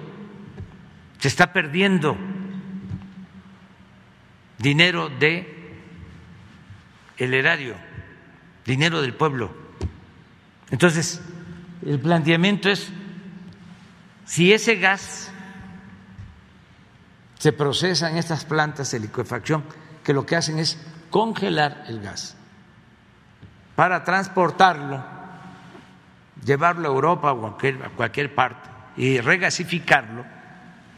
se 1.19 1.27
está 1.27 1.51
perdiendo 1.51 2.17
dinero 4.57 5.09
de 5.09 5.55
el 7.17 7.33
erario, 7.33 7.75
dinero 8.65 9.01
del 9.01 9.13
pueblo. 9.13 9.51
Entonces, 10.69 11.21
el 11.85 11.99
planteamiento 11.99 12.69
es 12.69 12.91
si 14.25 14.53
ese 14.53 14.75
gas 14.75 15.31
se 17.39 17.53
procesa 17.53 18.09
en 18.09 18.17
estas 18.17 18.45
plantas 18.45 18.91
de 18.91 18.99
liquefacción, 18.99 19.63
que 20.03 20.13
lo 20.13 20.25
que 20.25 20.35
hacen 20.35 20.59
es 20.59 20.79
congelar 21.09 21.85
el 21.87 22.01
gas 22.01 22.35
para 23.75 24.03
transportarlo, 24.03 25.03
llevarlo 26.43 26.87
a 26.87 26.91
Europa 26.91 27.31
o 27.31 27.45
a 27.45 27.57
cualquier, 27.95 28.33
parte 28.33 28.69
y 28.97 29.19
regasificarlo 29.19 30.25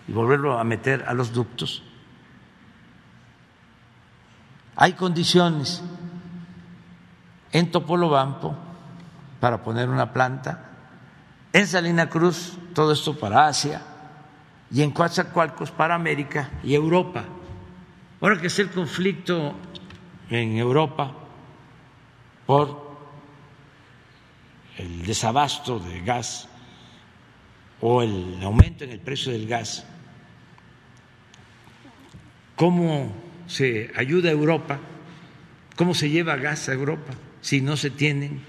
y 0.10 0.12
volverlo 0.12 0.57
a 0.57 0.64
meter 0.64 1.05
a 1.07 1.14
los 1.14 1.32
ductos. 1.32 1.84
Hay 4.76 4.93
condiciones 4.93 5.84
en 7.51 7.70
Topolobampo 7.70 8.55
para 9.39 9.62
poner 9.62 9.88
una 9.88 10.12
planta, 10.12 10.66
en 11.53 11.68
Salina 11.68 12.10
Cruz, 12.10 12.57
todo 12.74 12.91
esto 12.91 13.20
para 13.20 13.47
Asia, 13.47 13.84
y 14.72 14.82
en 14.82 14.89
Coatzacoalcos 14.89 15.70
para 15.70 15.93
América 15.93 16.49
y 16.64 16.74
Europa. 16.74 17.26
Ahora 18.20 18.41
que 18.41 18.47
es 18.47 18.57
el 18.57 18.72
conflicto 18.72 19.53
en 20.32 20.57
Europa 20.57 21.12
por 22.47 22.97
el 24.78 25.05
desabasto 25.05 25.78
de 25.78 26.01
gas 26.01 26.47
o 27.80 28.01
el 28.01 28.39
aumento 28.41 28.84
en 28.84 28.89
el 28.89 28.99
precio 28.99 29.32
del 29.32 29.47
gas, 29.47 29.86
¿cómo 32.60 33.16
se 33.47 33.89
ayuda 33.95 34.28
a 34.28 34.34
Europa? 34.34 34.82
¿Cómo 35.78 35.93
se 35.93 36.10
lleva 36.10 36.36
gas 36.36 36.68
a 36.68 36.74
Europa 36.74 37.14
si 37.39 37.62
no 37.62 37.78
se 37.78 37.89
tienen 37.89 38.41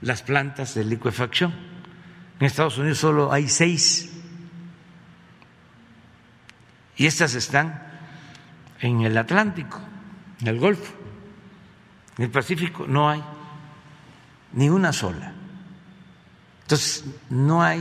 las 0.00 0.22
plantas 0.22 0.74
de 0.74 0.82
liquefacción? 0.82 1.54
En 2.40 2.46
Estados 2.48 2.76
Unidos 2.76 2.98
solo 2.98 3.32
hay 3.32 3.48
seis 3.48 4.10
y 6.96 7.06
estas 7.06 7.36
están 7.36 7.86
en 8.80 9.02
el 9.02 9.16
Atlántico, 9.16 9.78
en 10.40 10.48
el 10.48 10.58
Golfo. 10.58 10.92
En 12.18 12.24
el 12.24 12.30
Pacífico 12.32 12.84
no 12.88 13.08
hay 13.08 13.22
ni 14.54 14.68
una 14.68 14.92
sola. 14.92 15.32
Entonces, 16.62 17.04
no 17.30 17.62
hay 17.62 17.80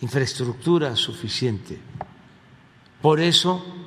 infraestructura 0.00 0.96
suficiente. 0.96 1.78
Por 3.00 3.20
eso, 3.20 3.79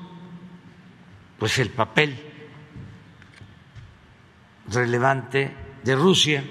pues 1.37 1.59
el 1.59 1.69
papel 1.69 2.15
relevante 4.69 5.51
de 5.83 5.95
Rusia 5.95 6.43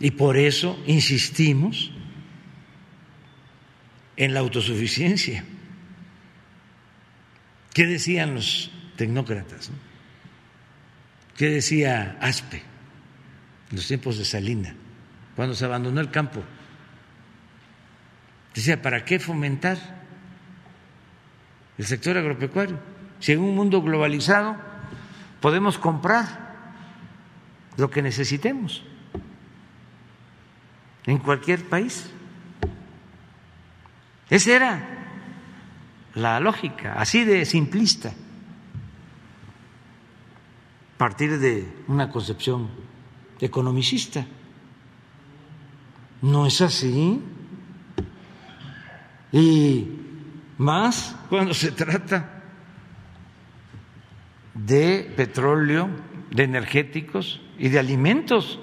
y 0.00 0.10
por 0.12 0.36
eso 0.36 0.78
insistimos 0.86 1.90
en 4.16 4.34
la 4.34 4.40
autosuficiencia. 4.40 5.44
¿Qué 7.72 7.86
decían 7.86 8.34
los 8.34 8.70
tecnócratas? 8.96 9.70
¿Qué 11.36 11.48
decía 11.48 12.16
Aspe 12.20 12.62
en 13.70 13.76
los 13.76 13.86
tiempos 13.88 14.18
de 14.18 14.24
Salina, 14.24 14.76
cuando 15.34 15.54
se 15.54 15.64
abandonó 15.64 16.00
el 16.00 16.10
campo? 16.10 16.44
Decía, 18.54 18.80
¿para 18.80 19.04
qué 19.04 19.18
fomentar 19.18 19.76
el 21.76 21.84
sector 21.86 22.16
agropecuario? 22.16 22.78
Si 23.18 23.32
en 23.32 23.40
un 23.40 23.54
mundo 23.54 23.82
globalizado 23.82 24.56
podemos 25.40 25.76
comprar 25.76 26.44
lo 27.76 27.90
que 27.90 28.00
necesitemos 28.00 28.84
en 31.06 31.18
cualquier 31.18 31.68
país. 31.68 32.10
Esa 34.30 34.52
era 34.52 34.88
la 36.14 36.40
lógica, 36.40 36.94
así 36.94 37.24
de 37.24 37.44
simplista, 37.44 38.10
a 40.94 40.98
partir 40.98 41.38
de 41.38 41.66
una 41.88 42.08
concepción 42.08 42.70
economicista. 43.40 44.24
No 46.22 46.46
es 46.46 46.60
así. 46.60 47.20
Y 49.34 49.88
más 50.58 51.16
cuando 51.28 51.52
se 51.54 51.72
trata 51.72 52.40
de 54.54 55.12
petróleo, 55.16 55.90
de 56.30 56.44
energéticos 56.44 57.40
y 57.58 57.68
de 57.68 57.80
alimentos. 57.80 58.60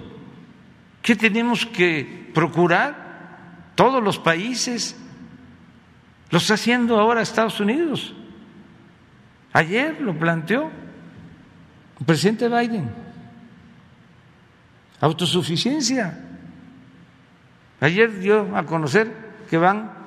¿Qué 1.02 1.18
tenemos 1.18 1.66
que 1.66 2.32
procurar 2.34 3.74
todos 3.76 4.02
los 4.02 4.18
países? 4.18 4.98
Lo 6.30 6.38
está 6.38 6.54
haciendo 6.54 6.98
ahora 6.98 7.22
Estados 7.22 7.60
Unidos. 7.60 8.14
Ayer 9.52 10.00
lo 10.00 10.18
planteó 10.18 10.72
el 12.00 12.06
presidente 12.06 12.48
Biden. 12.48 12.90
Autosuficiencia. 15.02 16.18
Ayer 17.82 18.20
dio 18.20 18.56
a 18.56 18.66
conocer 18.66 19.14
que 19.50 19.58
van 19.58 20.01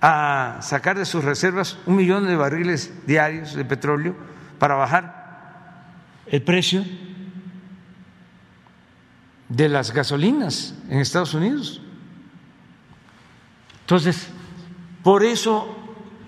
a 0.00 0.58
sacar 0.60 0.98
de 0.98 1.04
sus 1.04 1.24
reservas 1.24 1.78
un 1.86 1.96
millón 1.96 2.26
de 2.26 2.36
barriles 2.36 2.92
diarios 3.06 3.54
de 3.54 3.64
petróleo 3.64 4.14
para 4.58 4.74
bajar 4.74 5.92
el 6.26 6.42
precio 6.42 6.84
de 9.48 9.68
las 9.68 9.92
gasolinas 9.92 10.74
en 10.88 10.98
Estados 10.98 11.34
Unidos. 11.34 11.80
Entonces, 13.80 14.28
por 15.02 15.22
eso 15.22 15.76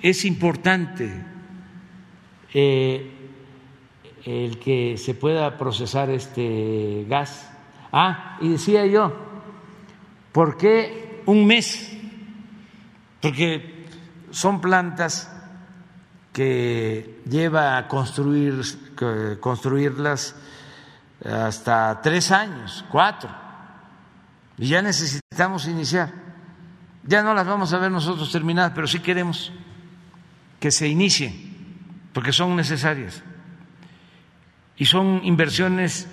es 0.00 0.24
importante 0.24 1.24
eh, 2.54 3.10
el 4.24 4.58
que 4.58 4.96
se 4.96 5.14
pueda 5.14 5.58
procesar 5.58 6.10
este 6.10 7.04
gas. 7.08 7.50
Ah, 7.92 8.38
y 8.40 8.50
decía 8.50 8.86
yo, 8.86 9.12
¿por 10.32 10.56
qué 10.56 11.22
un 11.26 11.46
mes? 11.46 11.97
Porque 13.20 13.86
son 14.30 14.60
plantas 14.60 15.30
que 16.32 17.20
lleva 17.28 17.76
a 17.76 17.88
construir, 17.88 18.62
construirlas 19.40 20.36
hasta 21.24 22.00
tres 22.00 22.30
años, 22.30 22.84
cuatro, 22.90 23.28
y 24.56 24.68
ya 24.68 24.82
necesitamos 24.82 25.66
iniciar. 25.66 26.12
Ya 27.04 27.22
no 27.22 27.34
las 27.34 27.46
vamos 27.46 27.72
a 27.72 27.78
ver 27.78 27.90
nosotros 27.90 28.30
terminadas, 28.30 28.72
pero 28.74 28.86
sí 28.86 29.00
queremos 29.00 29.52
que 30.60 30.70
se 30.70 30.88
inicien, 30.88 31.32
porque 32.12 32.32
son 32.32 32.54
necesarias. 32.54 33.22
Y 34.76 34.84
son 34.84 35.22
inversiones 35.24 36.06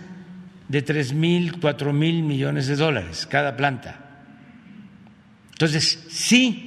de 0.67 0.81
tres 0.81 1.13
mil, 1.13 1.59
cuatro 1.59 1.93
mil 1.93 2.23
millones 2.23 2.65
de 2.67 2.75
dólares 2.75 3.27
cada 3.27 3.55
planta. 3.55 3.99
Entonces, 5.51 6.07
sí, 6.09 6.64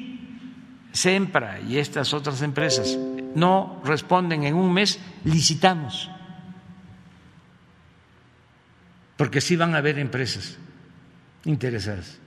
SEMPRA 0.93 1.61
y 1.61 1.78
estas 1.78 2.12
otras 2.14 2.43
empresas 2.43 2.97
no 3.34 3.80
responden 3.84 4.45
en 4.45 4.55
un 4.55 4.72
mes, 4.72 4.99
licitamos. 5.24 6.11
Porque 9.16 9.41
sí 9.41 9.57
van 9.57 9.74
a 9.74 9.78
haber 9.78 9.99
empresas 9.99 10.59
interesadas. 11.45 12.18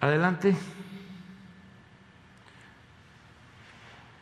Adelante. 0.00 0.56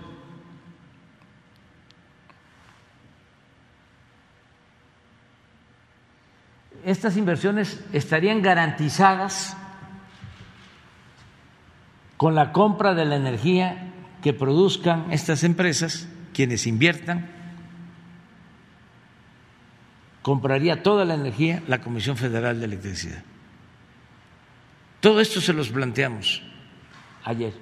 Estas 6.84 7.16
inversiones 7.16 7.84
estarían 7.92 8.42
garantizadas 8.42 9.56
con 12.16 12.34
la 12.34 12.52
compra 12.52 12.94
de 12.94 13.04
la 13.04 13.16
energía 13.16 13.92
que 14.22 14.32
produzcan 14.32 15.12
estas 15.12 15.44
empresas, 15.44 16.08
quienes 16.34 16.66
inviertan, 16.66 17.30
compraría 20.22 20.82
toda 20.82 21.04
la 21.04 21.14
energía 21.14 21.62
la 21.68 21.80
Comisión 21.80 22.16
Federal 22.16 22.58
de 22.58 22.66
Electricidad. 22.66 23.22
Todo 25.00 25.20
esto 25.20 25.40
se 25.40 25.52
los 25.52 25.68
planteamos 25.68 26.42
ayer. 27.24 27.54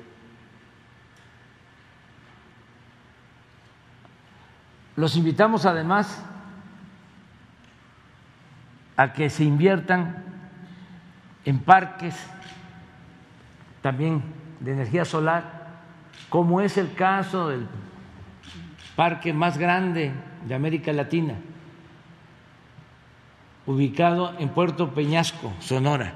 Los 4.97 5.17
invitamos 5.17 5.67
además 5.67 6.23
a 8.97 9.13
que 9.13 9.31
se 9.31 9.45
inviertan 9.45 10.25
en 11.45 11.59
parques 11.59 12.15
también 13.83 14.23
de 14.61 14.73
energía 14.73 15.05
solar, 15.05 15.67
como 16.29 16.61
es 16.61 16.77
el 16.77 16.95
caso 16.95 17.49
del 17.49 17.69
parque 18.97 19.33
más 19.33 19.59
grande 19.59 20.13
de 20.47 20.55
América 20.55 20.93
Latina, 20.93 21.35
ubicado 23.67 24.35
en 24.39 24.49
Puerto 24.49 24.93
Peñasco, 24.93 25.53
Sonora. 25.61 26.15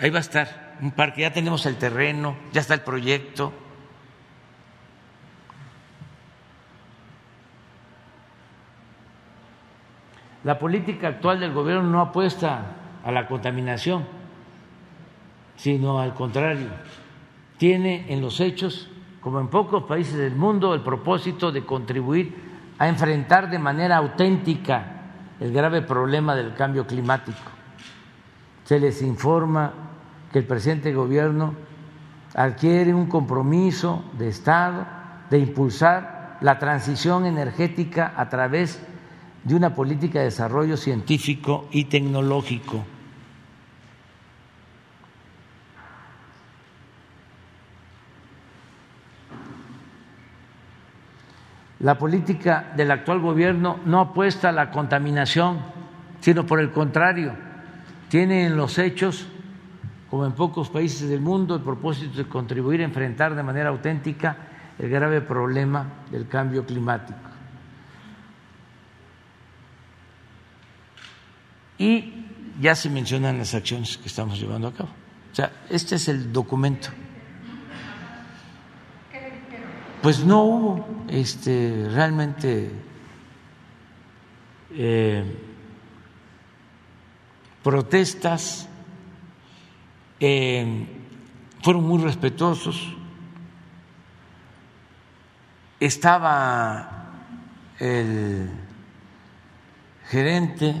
Ahí 0.00 0.10
va 0.10 0.18
a 0.18 0.20
estar 0.20 0.76
un 0.80 0.90
parque, 0.90 1.22
ya 1.22 1.32
tenemos 1.32 1.66
el 1.66 1.76
terreno, 1.76 2.36
ya 2.52 2.60
está 2.60 2.74
el 2.74 2.80
proyecto 2.80 3.52
La 10.48 10.58
política 10.58 11.08
actual 11.08 11.40
del 11.40 11.52
gobierno 11.52 11.82
no 11.82 12.00
apuesta 12.00 12.62
a 13.04 13.12
la 13.12 13.28
contaminación, 13.28 14.06
sino 15.56 16.00
al 16.00 16.14
contrario, 16.14 16.68
tiene 17.58 18.06
en 18.08 18.22
los 18.22 18.40
hechos, 18.40 18.88
como 19.20 19.40
en 19.40 19.48
pocos 19.48 19.82
países 19.82 20.16
del 20.16 20.34
mundo, 20.34 20.72
el 20.72 20.80
propósito 20.80 21.52
de 21.52 21.66
contribuir 21.66 22.34
a 22.78 22.88
enfrentar 22.88 23.50
de 23.50 23.58
manera 23.58 23.98
auténtica 23.98 25.02
el 25.38 25.52
grave 25.52 25.82
problema 25.82 26.34
del 26.34 26.54
cambio 26.54 26.86
climático. 26.86 27.50
Se 28.64 28.80
les 28.80 29.02
informa 29.02 29.74
que 30.32 30.38
el 30.38 30.46
presente 30.46 30.94
gobierno 30.94 31.52
adquiere 32.34 32.94
un 32.94 33.04
compromiso 33.04 34.02
de 34.16 34.28
Estado 34.28 34.86
de 35.28 35.40
impulsar 35.40 36.38
la 36.40 36.58
transición 36.58 37.26
energética 37.26 38.14
a 38.16 38.30
través 38.30 38.80
de 38.80 38.97
de 39.48 39.54
una 39.54 39.74
política 39.74 40.18
de 40.18 40.26
desarrollo 40.26 40.76
científico 40.76 41.68
y 41.70 41.84
tecnológico. 41.84 42.84
La 51.80 51.96
política 51.96 52.72
del 52.76 52.90
actual 52.90 53.20
gobierno 53.20 53.80
no 53.86 54.00
apuesta 54.00 54.50
a 54.50 54.52
la 54.52 54.70
contaminación, 54.70 55.60
sino 56.20 56.44
por 56.44 56.60
el 56.60 56.70
contrario, 56.70 57.32
tiene 58.10 58.44
en 58.44 58.54
los 58.54 58.78
hechos, 58.78 59.28
como 60.10 60.26
en 60.26 60.32
pocos 60.32 60.68
países 60.68 61.08
del 61.08 61.22
mundo, 61.22 61.54
el 61.54 61.62
propósito 61.62 62.18
de 62.18 62.28
contribuir 62.28 62.82
a 62.82 62.84
enfrentar 62.84 63.34
de 63.34 63.42
manera 63.42 63.70
auténtica 63.70 64.36
el 64.78 64.90
grave 64.90 65.22
problema 65.22 65.86
del 66.10 66.28
cambio 66.28 66.66
climático. 66.66 67.27
Y 71.78 72.12
ya 72.60 72.74
se 72.74 72.90
mencionan 72.90 73.38
las 73.38 73.54
acciones 73.54 73.96
que 73.98 74.08
estamos 74.08 74.38
llevando 74.38 74.68
a 74.68 74.74
cabo. 74.74 74.90
O 75.32 75.34
sea, 75.34 75.52
este 75.70 75.94
es 75.94 76.08
el 76.08 76.32
documento. 76.32 76.88
Pues 80.02 80.24
no 80.24 80.42
hubo 80.42 80.86
este, 81.08 81.88
realmente 81.90 82.70
eh, 84.70 85.24
protestas, 87.62 88.68
eh, 90.20 90.86
fueron 91.62 91.84
muy 91.84 92.02
respetuosos. 92.02 92.94
Estaba 95.80 97.12
el 97.78 98.50
gerente 100.08 100.74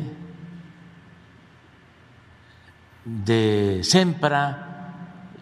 de 3.08 3.80
Sempra 3.84 4.92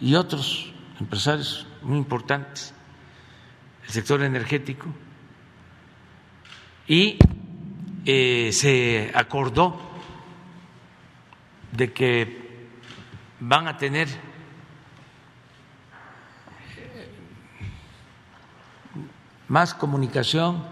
y 0.01 0.15
otros 0.15 0.73
empresarios 1.01 1.67
muy 1.83 1.99
importantes, 1.99 2.73
el 3.85 3.91
sector 3.91 4.23
energético, 4.23 4.87
y 6.87 7.19
eh, 8.05 8.51
se 8.53 9.11
acordó 9.15 9.81
de 11.73 11.93
que 11.93 12.69
van 13.41 13.67
a 13.67 13.77
tener 13.77 14.09
más 19.49 19.75
comunicación 19.75 20.63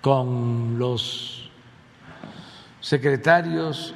con 0.00 0.76
los 0.78 1.50
secretarios 2.80 3.94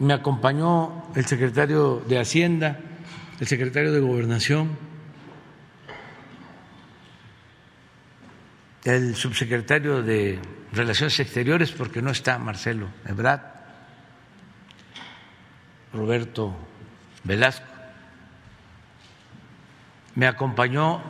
me 0.00 0.14
acompañó 0.14 1.10
el 1.14 1.26
secretario 1.26 2.02
de 2.06 2.20
Hacienda, 2.20 2.78
el 3.40 3.46
secretario 3.46 3.92
de 3.92 4.00
Gobernación, 4.00 4.76
el 8.84 9.16
subsecretario 9.16 10.02
de 10.02 10.38
Relaciones 10.72 11.18
Exteriores, 11.18 11.72
porque 11.72 12.00
no 12.00 12.10
está 12.10 12.38
Marcelo 12.38 12.88
Ebrard, 13.06 13.42
Roberto 15.92 16.54
Velasco. 17.24 17.66
Me 20.14 20.26
acompañó 20.26 21.02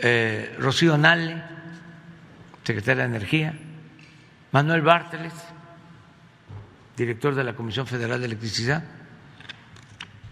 eh, 0.00 0.54
Rocío 0.58 0.96
Nale, 0.96 1.42
secretaria 2.64 3.02
de 3.04 3.08
Energía, 3.08 3.54
Manuel 4.52 4.82
Bárteles, 4.82 5.32
director 7.00 7.34
de 7.34 7.44
la 7.44 7.56
Comisión 7.56 7.86
Federal 7.86 8.20
de 8.20 8.26
Electricidad, 8.26 8.84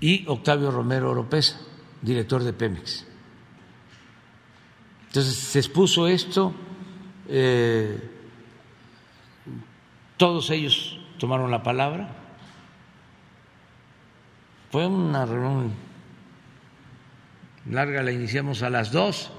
y 0.01 0.27
Octavio 0.29 0.71
Romero 0.71 1.11
Oropesa, 1.11 1.59
director 2.03 2.43
de 2.45 2.53
Pemex. 2.53 3.07
Entonces 5.07 5.35
se 5.35 5.61
expuso 5.61 6.07
esto, 6.07 6.55
eh, 7.27 7.99
todos 10.19 10.51
ellos 10.51 11.01
tomaron 11.19 11.51
la 11.51 11.63
palabra, 11.63 12.15
fue 14.71 14.87
una 14.87 15.25
reunión 15.25 15.73
larga, 17.71 18.03
la 18.03 18.13
iniciamos 18.13 18.63
a 18.63 18.69
las 18.69 18.93
dos 18.93 19.33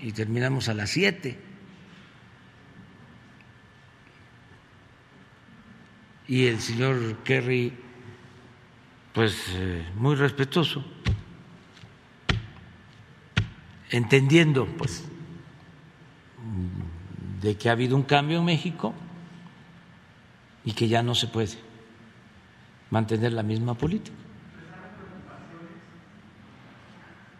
y 0.00 0.12
terminamos 0.12 0.68
a 0.68 0.74
las 0.74 0.90
siete. 0.90 1.47
Y 6.28 6.46
el 6.46 6.60
señor 6.60 7.16
Kerry, 7.24 7.72
pues 9.14 9.46
eh, 9.54 9.90
muy 9.96 10.14
respetuoso, 10.14 10.84
entendiendo 13.90 14.66
pues 14.76 15.08
de 17.40 17.56
que 17.56 17.70
ha 17.70 17.72
habido 17.72 17.96
un 17.96 18.02
cambio 18.02 18.38
en 18.38 18.44
México 18.44 18.94
y 20.64 20.72
que 20.72 20.86
ya 20.86 21.02
no 21.02 21.14
se 21.14 21.28
puede 21.28 21.56
mantener 22.90 23.32
la 23.32 23.42
misma 23.42 23.72
política. 23.74 24.16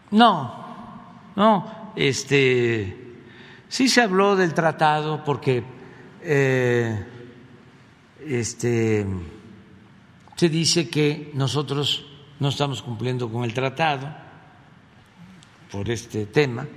No, 0.09 1.03
no, 1.35 1.91
este 1.95 3.21
sí 3.67 3.87
se 3.87 4.01
habló 4.01 4.35
del 4.35 4.55
tratado 4.55 5.23
porque 5.23 5.63
eh, 6.23 7.05
este, 8.25 9.05
se 10.35 10.49
dice 10.49 10.89
que 10.89 11.31
nosotros 11.33 12.05
no 12.39 12.49
estamos 12.49 12.81
cumpliendo 12.81 13.31
con 13.31 13.43
el 13.43 13.53
tratado 13.53 14.15
por 15.71 15.89
este 15.89 16.25
tema. 16.25 16.67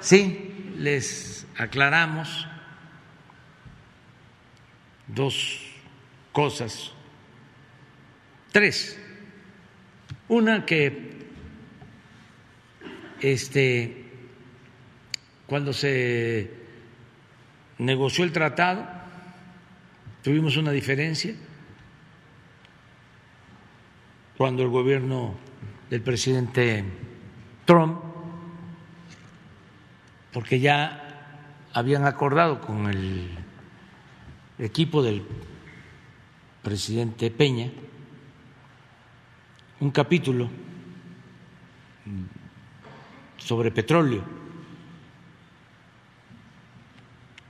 Sí, 0.00 0.72
les 0.78 1.46
aclaramos 1.56 2.46
dos 5.06 5.60
cosas, 6.32 6.92
tres. 8.52 8.98
Una 10.28 10.64
que 10.64 11.14
este, 13.20 14.04
cuando 15.46 15.72
se 15.72 16.50
negoció 17.78 18.24
el 18.24 18.32
tratado, 18.32 18.86
tuvimos 20.24 20.56
una 20.56 20.70
diferencia 20.70 21.34
cuando 24.38 24.62
el 24.62 24.70
gobierno 24.70 25.34
del 25.90 26.00
presidente 26.00 26.82
Trump, 27.66 28.00
porque 30.32 30.58
ya 30.58 31.68
habían 31.74 32.06
acordado 32.06 32.62
con 32.62 32.88
el 32.88 33.28
equipo 34.58 35.02
del 35.02 35.22
presidente 36.62 37.30
Peña 37.30 37.70
un 39.80 39.90
capítulo 39.90 40.48
sobre 43.36 43.70
petróleo 43.70 44.24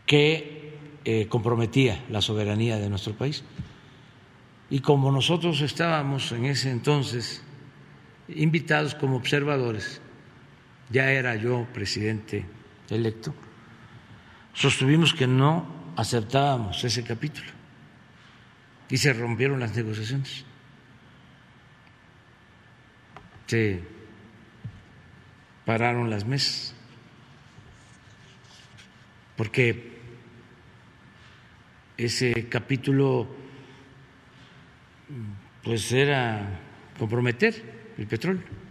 que 0.05 0.53
eh, 1.05 1.26
comprometía 1.28 2.02
la 2.09 2.20
soberanía 2.20 2.78
de 2.78 2.88
nuestro 2.88 3.14
país. 3.14 3.44
Y 4.70 4.80
como 4.80 5.12
nosotros 5.12 5.61
estábamos 5.61 6.32
en 6.32 6.46
ese 6.46 6.70
entonces 6.70 7.42
invitados 8.28 8.94
como 8.94 9.16
observadores, 9.16 10.00
ya 10.90 11.11
era 11.11 11.36
yo 11.36 11.66
presidente 11.72 12.46
electo, 12.88 13.34
sostuvimos 14.52 15.12
que 15.12 15.26
no 15.26 15.92
aceptábamos 15.96 16.82
ese 16.84 17.05
capítulo 17.05 17.50
y 18.88 18.96
se 18.96 19.12
rompieron 19.12 19.61
las 19.61 19.74
negociaciones. 19.76 20.44
Se 23.46 23.82
pararon 25.66 26.09
las 26.09 26.24
mesas 26.24 26.74
porque 29.36 29.93
ese 31.97 32.49
capítulo 32.49 33.28
pues 35.62 35.90
era 35.92 36.61
comprometer 36.99 37.92
el 37.97 38.07
petróleo 38.07 38.64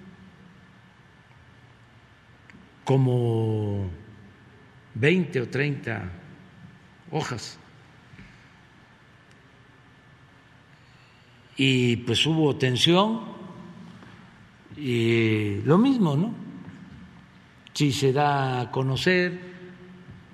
como 2.83 3.89
20 4.95 5.41
o 5.41 5.49
30 5.49 6.11
hojas. 7.11 7.57
Y 11.55 11.97
pues 11.97 12.25
hubo 12.25 12.55
tensión 12.55 13.21
y 14.75 15.61
lo 15.61 15.77
mismo, 15.77 16.15
¿no? 16.15 16.33
Si 17.73 17.91
se 17.91 18.11
da 18.11 18.61
a 18.61 18.71
conocer, 18.71 19.39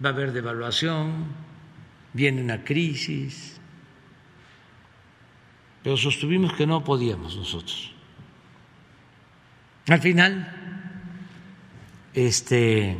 va 0.04 0.10
a 0.10 0.14
haber 0.14 0.32
devaluación, 0.32 1.26
viene 2.14 2.42
una 2.42 2.64
crisis, 2.64 3.60
pero 5.84 5.98
sostuvimos 5.98 6.54
que 6.54 6.68
no 6.68 6.84
podíamos 6.84 7.36
nosotros. 7.36 7.94
Al 9.88 10.00
final, 10.00 10.48
este, 12.14 12.98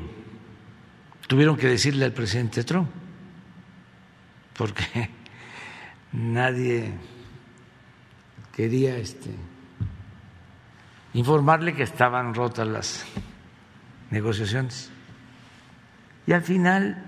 tuvieron 1.28 1.58
que 1.58 1.68
decirle 1.68 2.06
al 2.06 2.14
presidente 2.14 2.64
Trump, 2.64 2.90
porque 4.58 5.10
nadie 6.14 6.94
quería 8.56 8.98
este, 8.98 9.30
informarle 11.14 11.76
que 11.76 11.84
estaban 11.84 12.34
rotas 12.34 12.68
las 12.68 13.06
negociaciones. 14.10 14.92
Y 16.26 16.34
al 16.34 16.42
final 16.42 17.04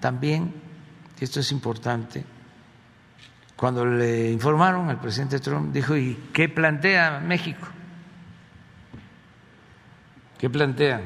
también, 0.00 0.52
esto 1.24 1.40
es 1.40 1.52
importante, 1.52 2.24
cuando 3.56 3.86
le 3.86 4.30
informaron 4.30 4.88
al 4.88 5.00
presidente 5.00 5.38
Trump, 5.38 5.72
dijo, 5.72 5.96
¿y 5.96 6.14
qué 6.32 6.48
plantea 6.48 7.20
México? 7.20 7.68
¿Qué 10.38 10.50
plantean? 10.50 11.02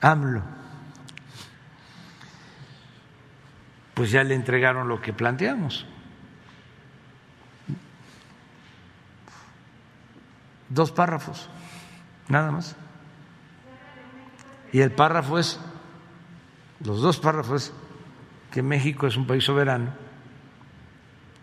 AMLO. 0.00 0.42
Pues 3.94 4.10
ya 4.10 4.24
le 4.24 4.34
entregaron 4.34 4.88
lo 4.88 5.00
que 5.00 5.12
planteamos. 5.12 5.86
Dos 10.68 10.90
párrafos, 10.90 11.48
nada 12.28 12.50
más. 12.50 12.74
Y 14.72 14.80
el 14.80 14.90
párrafo 14.90 15.38
es, 15.38 15.60
los 16.84 17.00
dos 17.00 17.18
párrafos, 17.18 17.72
que 18.50 18.62
México 18.62 19.06
es 19.06 19.16
un 19.16 19.26
país 19.26 19.44
soberano 19.44 19.92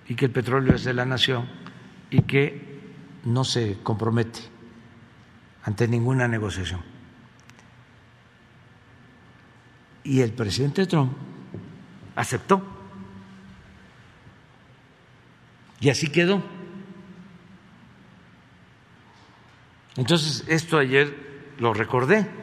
y 0.08 0.16
que 0.16 0.26
el 0.26 0.32
petróleo 0.32 0.76
es 0.76 0.84
de 0.84 0.94
la 0.94 1.06
nación 1.06 1.48
y 2.10 2.22
que 2.24 2.82
no 3.26 3.44
se 3.44 3.78
compromete 3.84 4.40
ante 5.64 5.88
ninguna 5.88 6.28
negociación. 6.28 6.82
Y 10.04 10.22
el 10.22 10.34
presidente 10.34 10.86
Trump 10.86 11.14
aceptó. 12.16 12.62
Y 15.80 15.90
así 15.90 16.08
quedó. 16.08 16.42
Entonces, 19.96 20.44
esto 20.48 20.78
ayer 20.78 21.54
lo 21.60 21.74
recordé. 21.74 22.43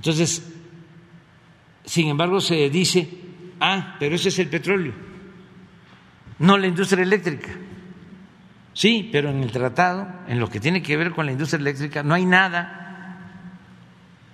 Entonces, 0.00 0.42
sin 1.84 2.08
embargo, 2.08 2.40
se 2.40 2.70
dice, 2.70 3.06
ah, 3.60 3.96
pero 3.98 4.14
ese 4.14 4.30
es 4.30 4.38
el 4.38 4.48
petróleo, 4.48 4.94
no 6.38 6.56
la 6.56 6.68
industria 6.68 7.02
eléctrica. 7.02 7.50
Sí, 8.72 9.10
pero 9.12 9.28
en 9.28 9.42
el 9.42 9.52
tratado, 9.52 10.08
en 10.26 10.40
lo 10.40 10.48
que 10.48 10.58
tiene 10.58 10.80
que 10.80 10.96
ver 10.96 11.10
con 11.10 11.26
la 11.26 11.32
industria 11.32 11.60
eléctrica, 11.60 12.02
no 12.02 12.14
hay 12.14 12.24
nada 12.24 13.18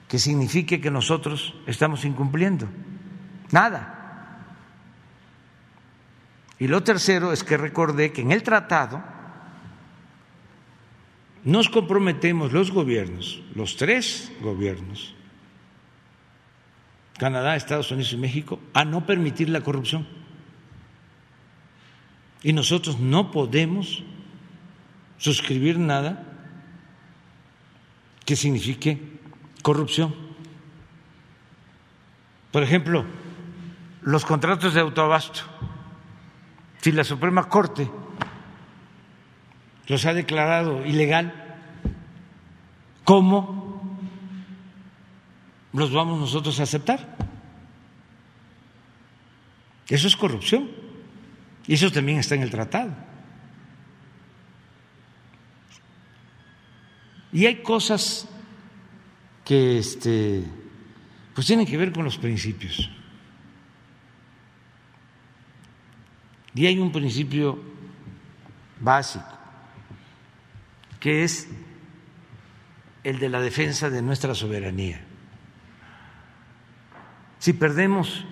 que 0.06 0.20
signifique 0.20 0.80
que 0.80 0.93
nosotros 0.93 1.52
estamos 1.66 2.05
incumpliendo. 2.05 2.68
Nada. 3.51 4.44
Y 6.60 6.68
lo 6.68 6.84
tercero 6.84 7.32
es 7.32 7.43
que 7.43 7.56
recordé 7.56 8.12
que 8.12 8.22
en 8.22 8.30
el 8.30 8.44
tratado 8.44 9.02
nos 11.43 11.68
comprometemos 11.68 12.52
los 12.52 12.70
gobiernos, 12.70 13.43
los 13.56 13.76
tres 13.76 14.30
gobiernos, 14.40 15.15
Canadá, 17.18 17.56
Estados 17.56 17.90
Unidos 17.90 18.12
y 18.12 18.16
México, 18.16 18.60
a 18.74 18.84
no 18.84 19.06
permitir 19.06 19.48
la 19.48 19.62
corrupción. 19.62 20.06
Y 22.43 22.52
nosotros 22.52 23.01
no 23.01 23.30
podemos 23.30 24.05
suscribir 25.18 25.78
nada 25.78 26.22
que 28.24 28.36
signifique 28.36 29.01
corrupción. 29.62 30.14
Por 32.52 32.62
ejemplo, 32.62 33.05
los 34.02 34.24
contratos 34.24 34.74
de 34.74 34.80
autoabasto. 34.80 35.40
Si 36.80 36.93
la 36.93 37.05
Suprema 37.05 37.48
Corte 37.48 37.90
los 39.88 40.05
ha 40.06 40.14
declarado 40.14 40.84
ilegal, 40.86 41.32
¿cómo 43.05 43.65
los 45.76 45.92
vamos 45.92 46.18
nosotros 46.18 46.58
a 46.58 46.64
aceptar? 46.64 47.16
Eso 49.88 50.08
es 50.08 50.16
corrupción. 50.16 50.70
Y 51.66 51.74
eso 51.74 51.90
también 51.90 52.18
está 52.18 52.34
en 52.34 52.42
el 52.42 52.50
tratado. 52.50 52.92
Y 57.32 57.44
hay 57.46 57.56
cosas 57.56 58.28
que 59.44 59.78
este, 59.78 60.44
pues 61.34 61.46
tienen 61.46 61.66
que 61.66 61.76
ver 61.76 61.92
con 61.92 62.04
los 62.04 62.16
principios. 62.16 62.90
Y 66.54 66.66
hay 66.66 66.78
un 66.78 66.90
principio 66.90 67.60
básico, 68.80 69.26
que 70.98 71.22
es 71.24 71.48
el 73.04 73.18
de 73.18 73.28
la 73.28 73.40
defensa 73.40 73.90
de 73.90 74.00
nuestra 74.00 74.34
soberanía. 74.34 75.05
Si 77.47 77.52
perdemos 77.52 78.24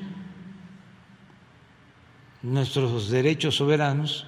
nuestros 2.42 3.10
derechos 3.10 3.54
soberanos, 3.54 4.26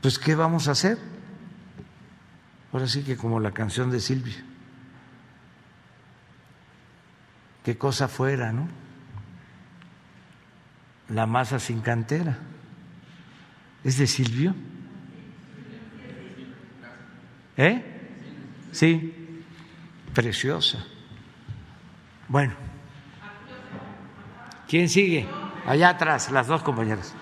pues 0.00 0.18
¿qué 0.18 0.34
vamos 0.34 0.66
a 0.66 0.72
hacer? 0.72 0.98
Ahora 2.72 2.88
sí 2.88 3.04
que 3.04 3.16
como 3.16 3.38
la 3.38 3.52
canción 3.52 3.92
de 3.92 4.00
Silvia. 4.00 4.44
Qué 7.64 7.78
cosa 7.78 8.08
fuera, 8.08 8.52
¿no? 8.52 8.66
La 11.08 11.26
masa 11.26 11.60
sin 11.60 11.80
cantera. 11.80 12.40
¿Es 13.84 13.98
de 13.98 14.08
Silvio? 14.08 14.52
¿Eh? 17.56 17.84
Sí, 18.72 19.14
preciosa. 20.12 20.84
Bueno, 22.26 22.71
¿quién 24.72 24.88
sigue? 24.88 25.26
Allá 25.66 25.90
atrás, 25.90 26.30
las 26.32 26.46
dos 26.46 26.62
compañeras. 26.62 27.14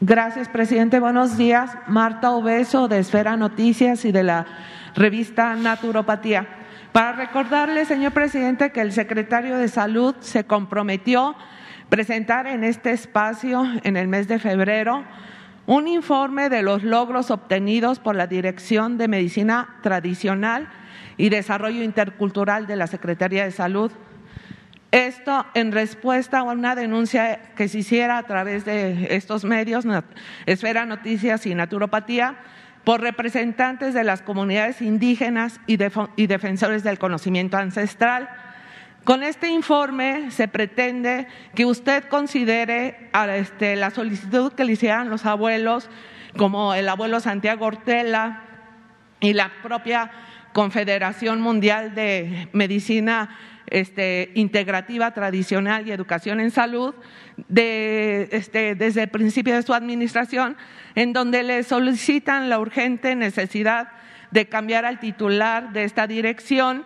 Gracias, 0.00 0.48
presidente. 0.48 1.00
Buenos 1.00 1.36
días. 1.36 1.76
Marta 1.88 2.30
Obeso, 2.30 2.86
de 2.86 3.00
Esfera 3.00 3.36
Noticias 3.36 4.04
y 4.04 4.12
de 4.12 4.22
la 4.22 4.46
revista 4.94 5.56
Naturopatía. 5.56 6.46
Para 6.92 7.10
recordarle, 7.10 7.86
señor 7.86 8.12
presidente, 8.12 8.70
que 8.70 8.80
el 8.80 8.92
secretario 8.92 9.58
de 9.58 9.66
Salud 9.66 10.14
se 10.20 10.44
comprometió 10.44 11.30
a 11.30 11.36
presentar 11.88 12.46
en 12.46 12.62
este 12.62 12.92
espacio, 12.92 13.66
en 13.82 13.96
el 13.96 14.06
mes 14.06 14.28
de 14.28 14.38
febrero, 14.38 15.02
un 15.66 15.88
informe 15.88 16.50
de 16.50 16.62
los 16.62 16.84
logros 16.84 17.32
obtenidos 17.32 17.98
por 17.98 18.14
la 18.14 18.28
Dirección 18.28 18.96
de 18.96 19.08
Medicina 19.08 19.78
Tradicional 19.82 20.68
y 21.16 21.28
Desarrollo 21.28 21.82
Intercultural 21.82 22.66
de 22.66 22.76
la 22.76 22.86
Secretaría 22.86 23.44
de 23.44 23.50
Salud 23.50 23.92
esto 24.94 25.44
en 25.54 25.72
respuesta 25.72 26.38
a 26.38 26.42
una 26.44 26.76
denuncia 26.76 27.40
que 27.56 27.66
se 27.66 27.80
hiciera 27.80 28.16
a 28.16 28.22
través 28.22 28.64
de 28.64 29.08
estos 29.10 29.44
medios, 29.44 29.84
Esfera 30.46 30.86
Noticias 30.86 31.46
y 31.46 31.54
Naturopatía, 31.56 32.36
por 32.84 33.00
representantes 33.00 33.92
de 33.92 34.04
las 34.04 34.22
comunidades 34.22 34.80
indígenas 34.80 35.58
y, 35.66 35.78
defensores 36.28 36.84
del 36.84 37.00
conocimiento 37.00 37.56
ancestral. 37.56 38.28
Con 39.02 39.24
este 39.24 39.48
informe 39.48 40.30
se 40.30 40.46
pretende 40.46 41.26
que 41.56 41.66
usted 41.66 42.04
considere 42.04 43.10
este, 43.30 43.74
la 43.74 43.90
solicitud 43.90 44.52
que 44.52 44.64
le 44.64 44.74
hicieran 44.74 45.10
los 45.10 45.26
abuelos, 45.26 45.90
como 46.36 46.72
el 46.72 46.88
abuelo 46.88 47.18
Santiago 47.18 47.66
Ortela 47.66 48.44
y 49.18 49.32
la 49.32 49.50
propia 49.60 50.12
Confederación 50.54 51.40
Mundial 51.40 51.96
de 51.96 52.48
Medicina 52.52 53.36
este, 53.66 54.30
integrativa 54.36 55.10
tradicional 55.10 55.86
y 55.86 55.90
educación 55.90 56.38
en 56.38 56.52
salud 56.52 56.94
este, 57.48 58.76
desde 58.76 59.02
el 59.02 59.08
principio 59.08 59.56
de 59.56 59.64
su 59.64 59.74
administración, 59.74 60.56
en 60.94 61.12
donde 61.12 61.42
le 61.42 61.64
solicitan 61.64 62.48
la 62.48 62.60
urgente 62.60 63.16
necesidad 63.16 63.88
de 64.30 64.46
cambiar 64.46 64.84
al 64.84 65.00
titular 65.00 65.72
de 65.72 65.82
esta 65.82 66.06
dirección, 66.06 66.84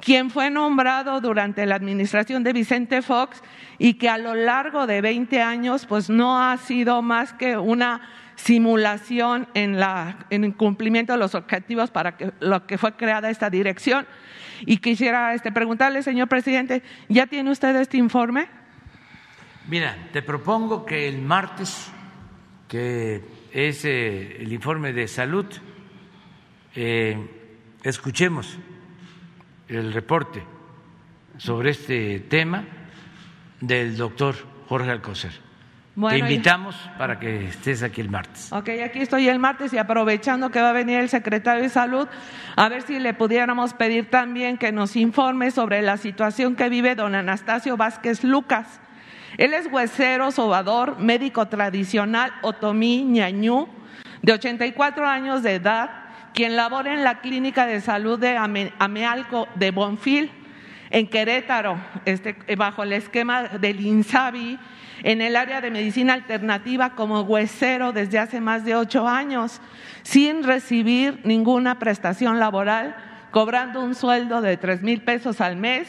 quien 0.00 0.30
fue 0.30 0.48
nombrado 0.50 1.20
durante 1.20 1.66
la 1.66 1.74
administración 1.74 2.42
de 2.42 2.54
Vicente 2.54 3.02
Fox 3.02 3.42
y 3.78 3.94
que 3.94 4.08
a 4.08 4.16
lo 4.16 4.34
largo 4.34 4.86
de 4.86 5.02
20 5.02 5.42
años 5.42 5.84
pues 5.84 6.08
no 6.08 6.42
ha 6.42 6.56
sido 6.56 7.02
más 7.02 7.34
que 7.34 7.58
una 7.58 8.00
simulación 8.36 9.48
en, 9.54 9.78
en 10.30 10.44
el 10.44 10.54
cumplimiento 10.56 11.12
de 11.12 11.18
los 11.18 11.34
objetivos 11.34 11.90
para 11.90 12.16
que, 12.16 12.32
lo 12.40 12.66
que 12.66 12.78
fue 12.78 12.92
creada 12.92 13.30
esta 13.30 13.50
dirección. 13.50 14.06
Y 14.64 14.78
quisiera 14.78 15.34
este, 15.34 15.52
preguntarle, 15.52 16.02
señor 16.02 16.28
presidente, 16.28 16.82
¿ya 17.08 17.26
tiene 17.26 17.50
usted 17.50 17.74
este 17.76 17.96
informe? 17.96 18.48
Mira, 19.68 19.96
te 20.12 20.22
propongo 20.22 20.84
que 20.84 21.08
el 21.08 21.20
martes, 21.22 21.90
que 22.68 23.22
es 23.52 23.84
eh, 23.84 24.36
el 24.40 24.52
informe 24.52 24.92
de 24.92 25.06
salud, 25.08 25.46
eh, 26.74 27.16
escuchemos 27.82 28.58
el 29.68 29.92
reporte 29.92 30.42
sobre 31.38 31.70
este 31.70 32.20
tema 32.20 32.64
del 33.60 33.96
doctor 33.96 34.34
Jorge 34.68 34.90
Alcocer. 34.90 35.51
Te 35.94 36.18
invitamos 36.18 36.74
para 36.96 37.18
que 37.18 37.48
estés 37.48 37.82
aquí 37.82 38.00
el 38.00 38.08
martes. 38.08 38.50
Ok, 38.50 38.70
aquí 38.82 39.00
estoy 39.00 39.28
el 39.28 39.38
martes 39.38 39.74
y 39.74 39.78
aprovechando 39.78 40.50
que 40.50 40.60
va 40.60 40.70
a 40.70 40.72
venir 40.72 40.98
el 41.00 41.10
secretario 41.10 41.62
de 41.62 41.68
Salud, 41.68 42.08
a 42.56 42.68
ver 42.70 42.80
si 42.82 42.98
le 42.98 43.12
pudiéramos 43.12 43.74
pedir 43.74 44.08
también 44.08 44.56
que 44.56 44.72
nos 44.72 44.96
informe 44.96 45.50
sobre 45.50 45.82
la 45.82 45.98
situación 45.98 46.56
que 46.56 46.70
vive 46.70 46.94
don 46.94 47.14
Anastasio 47.14 47.76
Vázquez 47.76 48.24
Lucas. 48.24 48.80
Él 49.36 49.52
es 49.52 49.66
huesero, 49.70 50.30
sobador, 50.30 50.98
médico 50.98 51.48
tradicional, 51.48 52.32
otomí, 52.40 53.04
ñañú, 53.04 53.68
de 54.22 54.32
84 54.32 55.06
años 55.06 55.42
de 55.42 55.56
edad, 55.56 55.90
quien 56.32 56.56
labora 56.56 56.94
en 56.94 57.04
la 57.04 57.20
clínica 57.20 57.66
de 57.66 57.82
salud 57.82 58.18
de 58.18 58.38
Amealco 58.78 59.46
de 59.56 59.70
Bonfil, 59.70 60.30
en 60.92 61.06
Querétaro, 61.06 61.78
este, 62.04 62.36
bajo 62.54 62.82
el 62.82 62.92
esquema 62.92 63.44
del 63.44 63.80
INSABI 63.80 64.58
en 65.02 65.22
el 65.22 65.36
área 65.36 65.62
de 65.62 65.70
medicina 65.70 66.12
alternativa 66.12 66.90
como 66.90 67.22
huesero 67.22 67.92
desde 67.92 68.18
hace 68.18 68.42
más 68.42 68.66
de 68.66 68.76
ocho 68.76 69.08
años, 69.08 69.62
sin 70.02 70.44
recibir 70.44 71.20
ninguna 71.24 71.78
prestación 71.78 72.38
laboral, 72.38 72.94
cobrando 73.30 73.82
un 73.82 73.94
sueldo 73.94 74.42
de 74.42 74.58
tres 74.58 74.82
mil 74.82 75.00
pesos 75.00 75.40
al 75.40 75.56
mes 75.56 75.88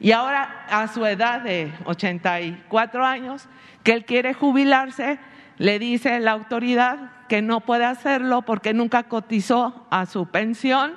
y 0.00 0.10
ahora 0.10 0.66
a 0.68 0.88
su 0.88 1.06
edad 1.06 1.42
de 1.42 1.72
84 1.84 3.06
años, 3.06 3.48
que 3.84 3.92
él 3.92 4.04
quiere 4.04 4.34
jubilarse, 4.34 5.20
le 5.58 5.78
dice 5.78 6.18
la 6.18 6.32
autoridad 6.32 7.12
que 7.28 7.40
no 7.40 7.60
puede 7.60 7.84
hacerlo 7.84 8.42
porque 8.42 8.74
nunca 8.74 9.04
cotizó 9.04 9.86
a 9.90 10.06
su 10.06 10.26
pensión. 10.26 10.94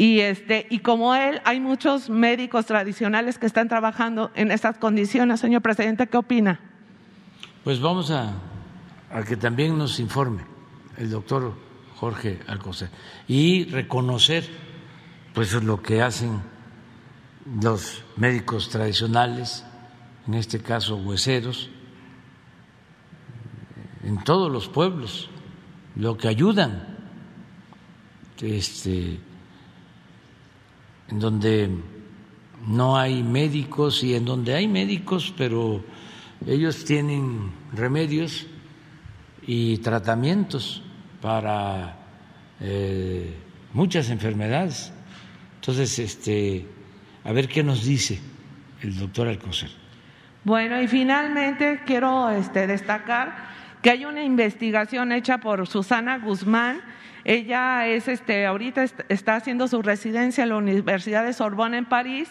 Y, 0.00 0.20
este, 0.20 0.68
y 0.70 0.78
como 0.78 1.16
él, 1.16 1.40
hay 1.44 1.58
muchos 1.58 2.08
médicos 2.08 2.66
tradicionales 2.66 3.36
que 3.36 3.46
están 3.46 3.68
trabajando 3.68 4.30
en 4.36 4.52
estas 4.52 4.78
condiciones. 4.78 5.40
Señor 5.40 5.60
presidente, 5.60 6.06
¿qué 6.06 6.16
opina? 6.16 6.60
Pues 7.64 7.80
vamos 7.80 8.12
a, 8.12 8.32
que 9.26 9.36
también 9.36 9.76
nos 9.76 9.98
informe 9.98 10.42
el 10.96 11.10
doctor 11.10 11.52
Jorge 11.96 12.38
Alcocer 12.46 12.90
y 13.26 13.64
reconocer 13.64 14.48
pues 15.34 15.52
lo 15.52 15.82
que 15.82 16.00
hacen 16.00 16.42
los 17.60 18.04
médicos 18.16 18.68
tradicionales, 18.68 19.64
en 20.28 20.34
este 20.34 20.60
caso 20.60 20.96
hueseros, 20.96 21.70
en 24.04 24.22
todos 24.22 24.50
los 24.50 24.68
pueblos, 24.68 25.28
lo 25.96 26.16
que 26.16 26.28
ayudan, 26.28 26.96
este, 28.40 29.18
en 31.10 31.18
donde 31.18 31.70
no 32.66 32.98
hay 32.98 33.22
médicos 33.22 34.02
y 34.04 34.14
en 34.14 34.24
donde 34.24 34.54
hay 34.54 34.68
médicos, 34.68 35.32
pero 35.36 35.82
ellos 36.46 36.84
tienen 36.84 37.52
remedios 37.72 38.46
y 39.46 39.78
tratamientos 39.78 40.82
para 41.20 41.96
eh, 42.60 43.34
muchas 43.72 44.10
enfermedades. 44.10 44.92
Entonces, 45.56 45.98
este, 45.98 46.66
a 47.24 47.32
ver 47.32 47.48
qué 47.48 47.62
nos 47.62 47.84
dice 47.84 48.20
el 48.82 48.98
doctor 48.98 49.28
Alcocer. 49.28 49.70
Bueno, 50.44 50.80
y 50.80 50.86
finalmente 50.86 51.80
quiero 51.84 52.30
este, 52.30 52.66
destacar 52.66 53.48
que 53.82 53.90
hay 53.90 54.04
una 54.04 54.22
investigación 54.22 55.12
hecha 55.12 55.38
por 55.38 55.66
Susana 55.66 56.18
Guzmán. 56.18 56.80
Ella 57.24 57.86
es, 57.86 58.08
este, 58.08 58.46
ahorita 58.46 58.84
está 59.08 59.36
haciendo 59.36 59.68
su 59.68 59.82
residencia 59.82 60.42
en 60.42 60.50
la 60.50 60.56
Universidad 60.56 61.24
de 61.24 61.32
Sorbona 61.32 61.78
en 61.78 61.84
París 61.84 62.30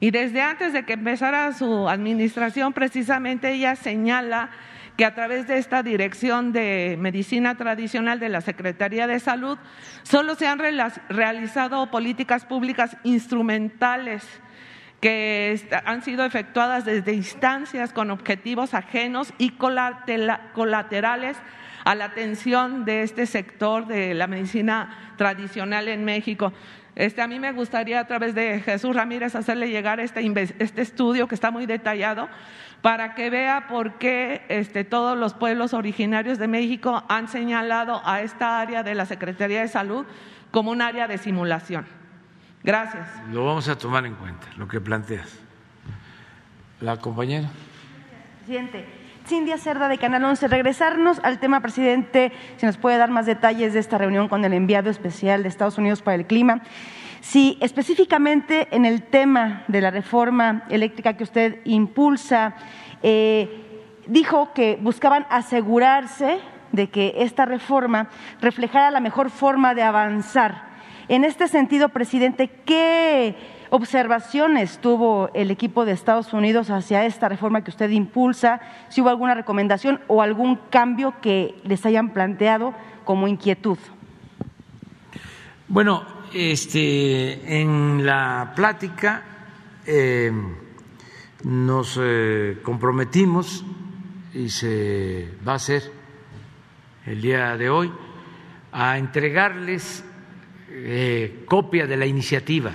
y 0.00 0.10
desde 0.10 0.42
antes 0.42 0.72
de 0.72 0.84
que 0.84 0.94
empezara 0.94 1.52
su 1.52 1.88
administración, 1.88 2.72
precisamente 2.72 3.52
ella 3.52 3.76
señala 3.76 4.50
que 4.96 5.04
a 5.04 5.14
través 5.14 5.46
de 5.46 5.58
esta 5.58 5.82
Dirección 5.82 6.52
de 6.52 6.96
Medicina 7.00 7.56
Tradicional 7.56 8.20
de 8.20 8.28
la 8.28 8.40
Secretaría 8.40 9.06
de 9.06 9.18
Salud 9.18 9.58
solo 10.02 10.34
se 10.34 10.46
han 10.46 10.58
realizado 10.58 11.90
políticas 11.90 12.44
públicas 12.44 12.96
instrumentales 13.02 14.24
que 15.04 15.60
han 15.84 16.00
sido 16.00 16.24
efectuadas 16.24 16.86
desde 16.86 17.12
instancias 17.12 17.92
con 17.92 18.10
objetivos 18.10 18.72
ajenos 18.72 19.34
y 19.36 19.50
colaterales 19.50 21.36
a 21.84 21.94
la 21.94 22.06
atención 22.06 22.86
de 22.86 23.02
este 23.02 23.26
sector 23.26 23.86
de 23.86 24.14
la 24.14 24.28
medicina 24.28 25.12
tradicional 25.18 25.88
en 25.88 26.06
México. 26.06 26.54
Este, 26.96 27.20
a 27.20 27.26
mí 27.26 27.38
me 27.38 27.52
gustaría 27.52 28.00
a 28.00 28.06
través 28.06 28.34
de 28.34 28.60
Jesús 28.60 28.96
Ramírez 28.96 29.34
hacerle 29.34 29.68
llegar 29.68 30.00
este, 30.00 30.22
estudio 30.80 31.28
que 31.28 31.34
está 31.34 31.50
muy 31.50 31.66
detallado 31.66 32.30
para 32.80 33.14
que 33.14 33.28
vea 33.28 33.66
por 33.68 33.98
qué 33.98 34.46
este, 34.48 34.84
todos 34.84 35.18
los 35.18 35.34
pueblos 35.34 35.74
originarios 35.74 36.38
de 36.38 36.48
México 36.48 37.04
han 37.10 37.28
señalado 37.28 38.00
a 38.06 38.22
esta 38.22 38.58
área 38.58 38.82
de 38.82 38.94
la 38.94 39.04
Secretaría 39.04 39.60
de 39.60 39.68
Salud 39.68 40.06
como 40.50 40.70
un 40.70 40.80
área 40.80 41.06
de 41.08 41.18
simulación. 41.18 42.03
Gracias. 42.64 43.06
Lo 43.30 43.44
vamos 43.44 43.68
a 43.68 43.76
tomar 43.76 44.06
en 44.06 44.14
cuenta, 44.14 44.46
lo 44.56 44.66
que 44.66 44.80
planteas. 44.80 45.38
La 46.80 46.96
compañera. 46.96 47.50
Presidente. 48.38 48.86
Cindia 49.26 49.58
Cerda 49.58 49.86
de 49.88 49.98
Canal 49.98 50.24
11. 50.24 50.48
Regresarnos 50.48 51.20
al 51.22 51.38
tema, 51.40 51.60
presidente, 51.60 52.32
si 52.56 52.64
nos 52.64 52.78
puede 52.78 52.96
dar 52.96 53.10
más 53.10 53.26
detalles 53.26 53.74
de 53.74 53.80
esta 53.80 53.98
reunión 53.98 54.28
con 54.28 54.46
el 54.46 54.54
enviado 54.54 54.88
especial 54.88 55.42
de 55.42 55.50
Estados 55.50 55.76
Unidos 55.76 56.00
para 56.00 56.14
el 56.14 56.26
clima. 56.26 56.62
Si 57.20 57.58
específicamente 57.60 58.68
en 58.70 58.86
el 58.86 59.02
tema 59.02 59.64
de 59.68 59.82
la 59.82 59.90
reforma 59.90 60.64
eléctrica 60.70 61.18
que 61.18 61.24
usted 61.24 61.60
impulsa, 61.64 62.54
eh, 63.02 63.90
dijo 64.06 64.54
que 64.54 64.78
buscaban 64.80 65.26
asegurarse 65.28 66.38
de 66.72 66.88
que 66.88 67.14
esta 67.18 67.44
reforma 67.44 68.08
reflejara 68.40 68.90
la 68.90 69.00
mejor 69.00 69.28
forma 69.28 69.74
de 69.74 69.82
avanzar 69.82 70.73
en 71.08 71.24
este 71.24 71.48
sentido, 71.48 71.90
presidente, 71.90 72.50
¿qué 72.64 73.36
observaciones 73.70 74.78
tuvo 74.78 75.30
el 75.34 75.50
equipo 75.50 75.84
de 75.84 75.92
Estados 75.92 76.32
Unidos 76.32 76.70
hacia 76.70 77.04
esta 77.04 77.28
reforma 77.28 77.62
que 77.62 77.70
usted 77.70 77.90
impulsa? 77.90 78.60
Si 78.88 79.00
hubo 79.00 79.10
alguna 79.10 79.34
recomendación 79.34 80.00
o 80.06 80.22
algún 80.22 80.58
cambio 80.70 81.14
que 81.20 81.54
les 81.64 81.84
hayan 81.84 82.12
planteado 82.12 82.74
como 83.04 83.28
inquietud. 83.28 83.78
Bueno, 85.68 86.04
este, 86.32 87.60
en 87.60 88.04
la 88.04 88.52
plática 88.56 89.22
eh, 89.86 90.32
nos 91.44 91.98
eh, 92.00 92.58
comprometimos 92.62 93.64
y 94.32 94.48
se 94.48 95.30
va 95.46 95.52
a 95.52 95.56
hacer 95.56 95.82
el 97.06 97.20
día 97.20 97.56
de 97.56 97.68
hoy 97.68 97.92
a 98.72 98.98
entregarles 98.98 100.04
eh, 100.76 101.44
copia 101.46 101.86
de 101.86 101.96
la 101.96 102.04
iniciativa, 102.04 102.72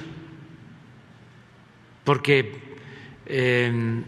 porque 2.06 2.80
em, 3.26 4.04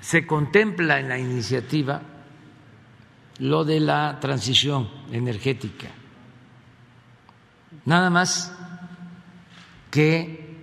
se 0.00 0.26
contempla 0.26 1.00
en 1.00 1.08
la 1.08 1.18
iniciativa 1.18 2.02
lo 3.38 3.64
de 3.64 3.80
la 3.80 4.18
transición 4.20 4.90
energética. 5.10 5.88
Nada 7.86 8.10
más 8.10 8.54
que 9.90 10.56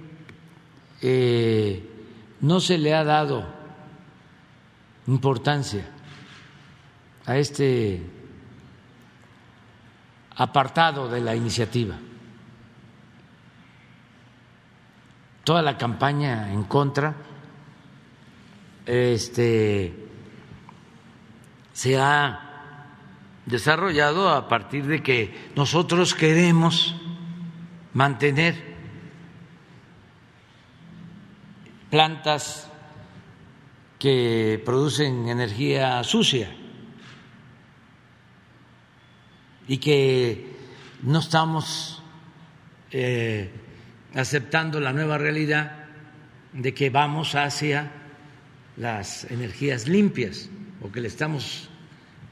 eh, 1.02 1.90
no 2.41 2.60
se 2.60 2.77
le 2.77 2.94
ha 2.94 3.03
dado 3.03 3.52
importancia 5.07 5.90
a 7.26 7.38
este 7.38 8.18
apartado 10.39 11.09
de 11.09 11.19
la 11.19 11.35
iniciativa. 11.35 11.95
Toda 15.43 15.61
la 15.61 15.77
campaña 15.77 16.51
en 16.53 16.63
contra 16.63 17.13
este, 18.85 19.93
se 21.73 21.99
ha 21.99 22.39
desarrollado 23.45 24.29
a 24.29 24.47
partir 24.47 24.85
de 24.87 25.03
que 25.03 25.51
nosotros 25.55 26.15
queremos 26.15 26.95
mantener 27.93 28.77
plantas 31.89 32.71
que 33.97 34.61
producen 34.63 35.27
energía 35.27 36.01
sucia 36.05 36.55
y 39.69 39.77
que 39.77 40.57
no 41.03 41.19
estamos 41.19 42.01
eh, 42.91 43.51
aceptando 44.15 44.79
la 44.79 44.91
nueva 44.91 45.19
realidad 45.19 45.85
de 46.51 46.73
que 46.73 46.89
vamos 46.89 47.35
hacia 47.35 47.91
las 48.77 49.25
energías 49.25 49.87
limpias 49.87 50.49
o 50.81 50.91
que 50.91 51.01
le 51.01 51.07
estamos 51.07 51.69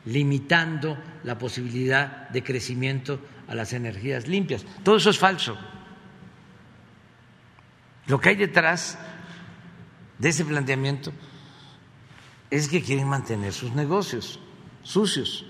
limitando 0.05 0.97
la 1.23 1.37
posibilidad 1.37 2.27
de 2.29 2.43
crecimiento 2.43 3.21
a 3.47 3.53
las 3.53 3.71
energías 3.71 4.27
limpias. 4.27 4.65
Todo 4.83 4.97
eso 4.97 5.11
es 5.11 5.19
falso. 5.19 5.55
Lo 8.07 8.19
que 8.19 8.29
hay 8.29 8.35
detrás 8.35 8.97
de 10.17 10.29
ese 10.29 10.43
planteamiento 10.43 11.13
es 12.49 12.67
que 12.67 12.81
quieren 12.81 13.07
mantener 13.07 13.53
sus 13.53 13.73
negocios 13.73 14.39
sucios. 14.81 15.45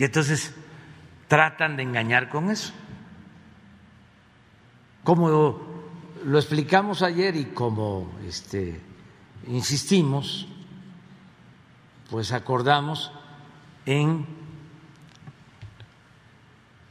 Y 0.00 0.04
entonces 0.04 0.54
tratan 1.28 1.76
de 1.76 1.82
engañar 1.82 2.30
con 2.30 2.50
eso. 2.50 2.72
Como 5.04 5.60
lo 6.24 6.38
explicamos 6.38 7.02
ayer 7.02 7.36
y 7.36 7.44
como 7.44 8.10
este, 8.26 8.80
insistimos, 9.46 10.48
pues 12.08 12.32
acordamos 12.32 13.12
en 13.84 14.24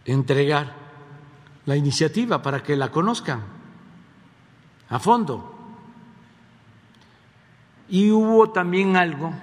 entregar 0.06 0.76
la 1.65 1.76
iniciativa 1.76 2.44
para 2.44 2.61
que 2.61 2.76
la 2.76 2.91
conozcan 2.91 3.41
a 4.88 4.99
fondo. 4.99 5.57
Y 7.90 8.11
hubo 8.11 8.52
también 8.52 8.95
algo 8.95 9.34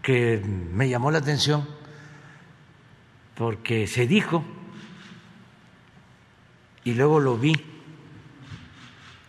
que 0.00 0.40
me 0.44 0.88
llamó 0.88 1.10
la 1.10 1.18
atención 1.18 1.79
porque 3.40 3.86
se 3.86 4.06
dijo, 4.06 4.44
y 6.84 6.92
luego 6.92 7.20
lo 7.20 7.38
vi 7.38 7.54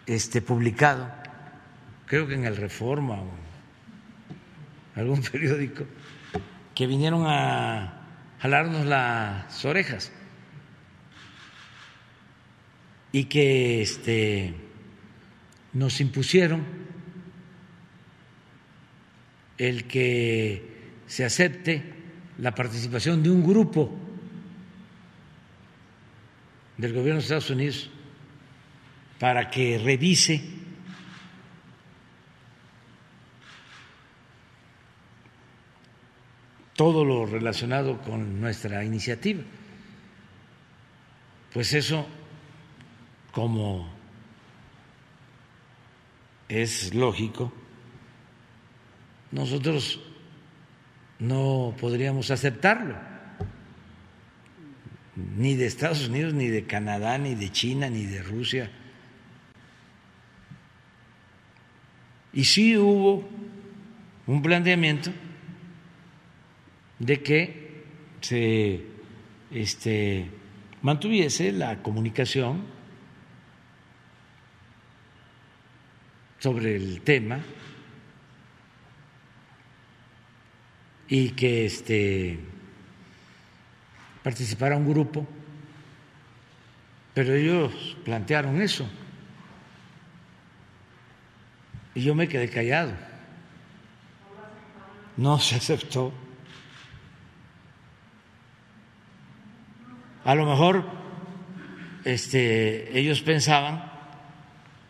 este, 0.05 0.41
publicado, 0.41 1.09
creo 2.07 2.27
que 2.27 2.33
en 2.33 2.43
el 2.43 2.57
Reforma 2.57 3.21
o 3.21 3.31
algún 4.97 5.21
periódico, 5.31 5.85
que 6.75 6.87
vinieron 6.87 7.23
a 7.25 8.01
jalarnos 8.41 8.85
las 8.85 9.63
orejas 9.63 10.11
y 13.13 13.23
que 13.29 13.81
este, 13.81 14.55
nos 15.71 16.01
impusieron 16.01 16.65
el 19.57 19.85
que 19.87 20.99
se 21.07 21.23
acepte 21.23 22.00
la 22.41 22.53
participación 22.55 23.21
de 23.21 23.29
un 23.29 23.43
grupo 23.43 23.91
del 26.75 26.91
gobierno 26.91 27.19
de 27.19 27.23
Estados 27.23 27.51
Unidos 27.51 27.89
para 29.19 29.51
que 29.51 29.77
revise 29.77 30.41
todo 36.75 37.05
lo 37.05 37.27
relacionado 37.27 38.01
con 38.01 38.41
nuestra 38.41 38.83
iniciativa. 38.83 39.43
Pues 41.53 41.73
eso, 41.73 42.07
como 43.31 43.87
es 46.49 46.95
lógico, 46.95 47.53
nosotros 49.31 50.10
no 51.21 51.75
podríamos 51.79 52.31
aceptarlo, 52.31 52.95
ni 55.37 55.55
de 55.55 55.67
Estados 55.67 56.07
Unidos, 56.07 56.33
ni 56.33 56.47
de 56.47 56.65
Canadá, 56.65 57.19
ni 57.19 57.35
de 57.35 57.51
China, 57.51 57.89
ni 57.89 58.05
de 58.05 58.23
Rusia. 58.23 58.71
Y 62.33 62.43
sí 62.45 62.75
hubo 62.75 63.29
un 64.25 64.41
planteamiento 64.41 65.11
de 66.97 67.21
que 67.21 67.83
se 68.21 68.81
este, 69.51 70.27
mantuviese 70.81 71.51
la 71.51 71.83
comunicación 71.83 72.63
sobre 76.39 76.75
el 76.75 77.01
tema 77.01 77.41
y 81.11 81.31
que 81.31 81.65
este 81.65 82.39
participara 84.23 84.77
un 84.77 84.87
grupo, 84.87 85.27
pero 87.13 87.33
ellos 87.33 87.97
plantearon 88.05 88.61
eso 88.61 88.89
y 91.93 92.01
yo 92.01 92.15
me 92.15 92.29
quedé 92.29 92.49
callado. 92.49 92.93
No 95.17 95.37
se 95.37 95.55
aceptó. 95.55 96.13
A 100.23 100.33
lo 100.33 100.45
mejor 100.45 100.85
este, 102.05 102.97
ellos 102.97 103.21
pensaban 103.21 103.91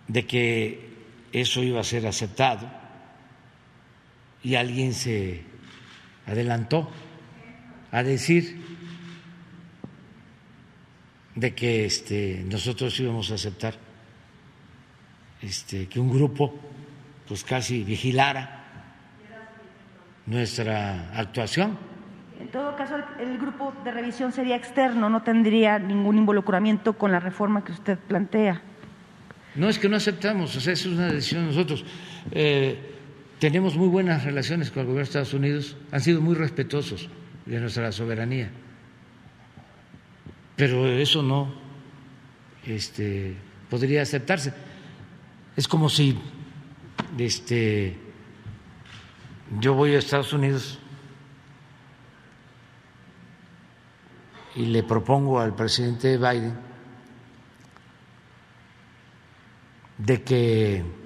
de 0.07 0.27
que 0.27 0.91
eso 1.34 1.64
iba 1.64 1.80
a 1.80 1.84
ser 1.84 2.06
aceptado 2.06 2.72
y 4.43 4.53
alguien 4.53 4.93
se 4.93 5.49
adelantó 6.26 6.89
a 7.91 8.03
decir 8.03 8.61
de 11.35 11.56
que 11.56 11.85
este, 11.85 12.43
nosotros 12.48 12.99
íbamos 12.99 13.31
a 13.31 13.35
aceptar 13.35 13.76
este, 15.41 15.88
que 15.88 15.99
un 15.99 16.11
grupo 16.11 16.53
pues 17.27 17.43
casi 17.43 17.84
vigilara 17.84 18.61
nuestra 20.26 21.11
actuación. 21.18 21.77
En 22.39 22.48
todo 22.49 22.76
caso, 22.76 22.95
el, 23.19 23.38
grupo 23.38 23.73
de 23.84 23.91
revisión 23.91 24.31
sería 24.31 24.56
externo, 24.56 25.10
no 25.10 25.23
tendría 25.23 25.80
ningún 25.80 26.18
involucramiento 26.18 26.93
con 26.93 27.11
la 27.11 27.19
reforma 27.19 27.64
que 27.64 27.72
usted 27.72 27.98
plantea. 27.98 28.61
No 29.56 29.69
es 29.69 29.77
que 29.77 29.89
no 29.89 29.98
aceptamos, 29.98 30.56
o 30.56 30.60
sea, 30.60 30.73
es 30.73 30.85
una 30.85 31.07
decisión 31.07 31.41
de 31.41 31.48
nosotros. 31.48 31.85
Eh, 32.31 32.90
tenemos 33.41 33.76
muy 33.76 33.88
buenas 33.88 34.23
relaciones 34.23 34.69
con 34.69 34.81
el 34.81 34.85
gobierno 34.85 34.99
de 34.99 35.09
Estados 35.09 35.34
Unidos, 35.34 35.76
han 35.91 35.99
sido 36.01 36.22
muy 36.22 36.35
respetuosos 36.35 37.09
de 37.47 37.59
nuestra 37.59 37.91
soberanía, 37.91 38.51
pero 40.55 40.88
eso 40.88 41.23
no 41.23 41.51
este, 42.68 43.35
podría 43.68 44.03
aceptarse. 44.03 44.53
Es 45.57 45.68
como 45.68 45.89
si 45.89 46.19
este, 47.18 47.97
yo 49.59 49.73
voy 49.73 49.95
a 49.95 49.97
Estados 49.97 50.34
Unidos 50.34 50.77
y 54.55 54.68
le 54.68 54.84
propongo 54.84 55.39
al 55.39 55.55
presidente 55.55 56.15
Biden 56.15 56.53
de 59.97 60.22
que 60.22 61.01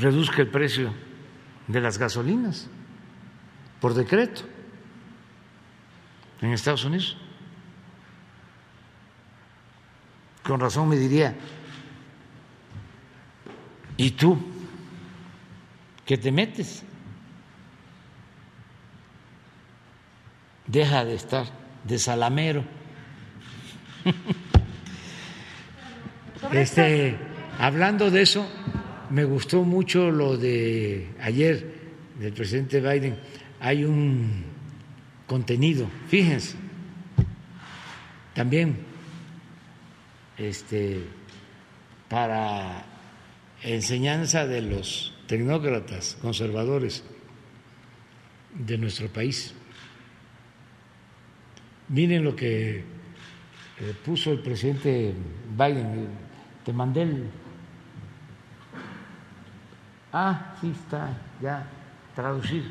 reduzca 0.00 0.42
el 0.42 0.48
precio 0.48 0.92
de 1.68 1.80
las 1.80 1.98
gasolinas 1.98 2.68
por 3.80 3.94
decreto 3.94 4.42
en 6.40 6.52
Estados 6.52 6.84
Unidos. 6.84 7.16
Con 10.42 10.58
razón 10.58 10.88
me 10.88 10.96
diría, 10.96 11.36
¿y 13.96 14.10
tú 14.12 14.38
qué 16.04 16.16
te 16.16 16.32
metes? 16.32 16.82
Deja 20.66 21.04
de 21.04 21.14
estar 21.14 21.46
de 21.84 21.98
salamero. 21.98 22.64
Este, 26.52 27.18
hablando 27.58 28.10
de 28.10 28.22
eso, 28.22 28.48
me 29.10 29.24
gustó 29.24 29.64
mucho 29.64 30.10
lo 30.10 30.36
de 30.36 31.08
ayer 31.20 31.66
del 32.18 32.32
presidente 32.32 32.80
Biden. 32.80 33.18
Hay 33.60 33.84
un 33.84 34.44
contenido, 35.26 35.88
fíjense, 36.08 36.56
también 38.34 38.78
este, 40.38 41.04
para 42.08 42.84
enseñanza 43.62 44.46
de 44.46 44.62
los 44.62 45.14
tecnócratas 45.26 46.16
conservadores 46.20 47.04
de 48.54 48.78
nuestro 48.78 49.08
país. 49.08 49.54
Miren 51.88 52.24
lo 52.24 52.36
que 52.36 52.78
eh, 52.78 52.82
puso 54.04 54.32
el 54.32 54.40
presidente 54.40 55.12
Biden. 55.56 56.08
Te 56.64 56.72
mandé 56.72 57.02
el. 57.02 57.39
Ah, 60.12 60.54
sí, 60.60 60.70
está 60.70 61.08
ya 61.40 61.64
traducido. 62.14 62.68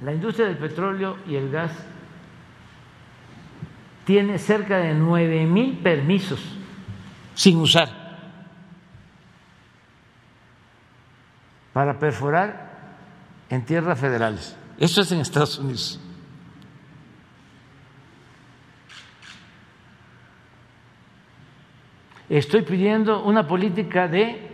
La 0.00 0.12
industria 0.12 0.46
del 0.46 0.58
petróleo 0.58 1.18
y 1.26 1.36
el 1.36 1.50
gas 1.50 1.72
tiene 4.04 4.38
cerca 4.38 4.78
de 4.78 4.94
nueve 4.94 5.46
mil 5.46 5.78
permisos 5.78 6.40
sin 7.34 7.58
usar 7.58 7.88
para 11.72 11.98
perforar 11.98 12.70
en 13.48 13.64
tierras 13.64 13.98
federales. 13.98 14.56
Eso 14.78 15.00
es 15.00 15.12
en 15.12 15.20
Estados 15.20 15.58
Unidos. 15.58 16.00
Estoy 22.28 22.62
pidiendo 22.62 23.22
una 23.22 23.46
política 23.46 24.08
de 24.08 24.50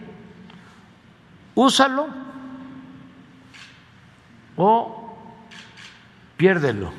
úsalo 1.55 2.07
o 4.57 5.17
piérdelo. 6.37 6.93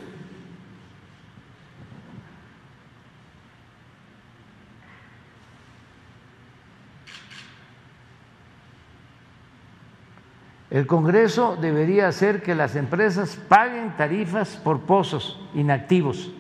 El 10.72 10.88
Congreso 10.88 11.56
debería 11.56 12.08
hacer 12.08 12.42
que 12.42 12.56
las 12.56 12.76
empresas 12.76 13.36
paguen 13.48 13.96
tarifas 13.96 14.56
por 14.56 14.82
pozos 14.82 15.40
inactivos 15.54 16.32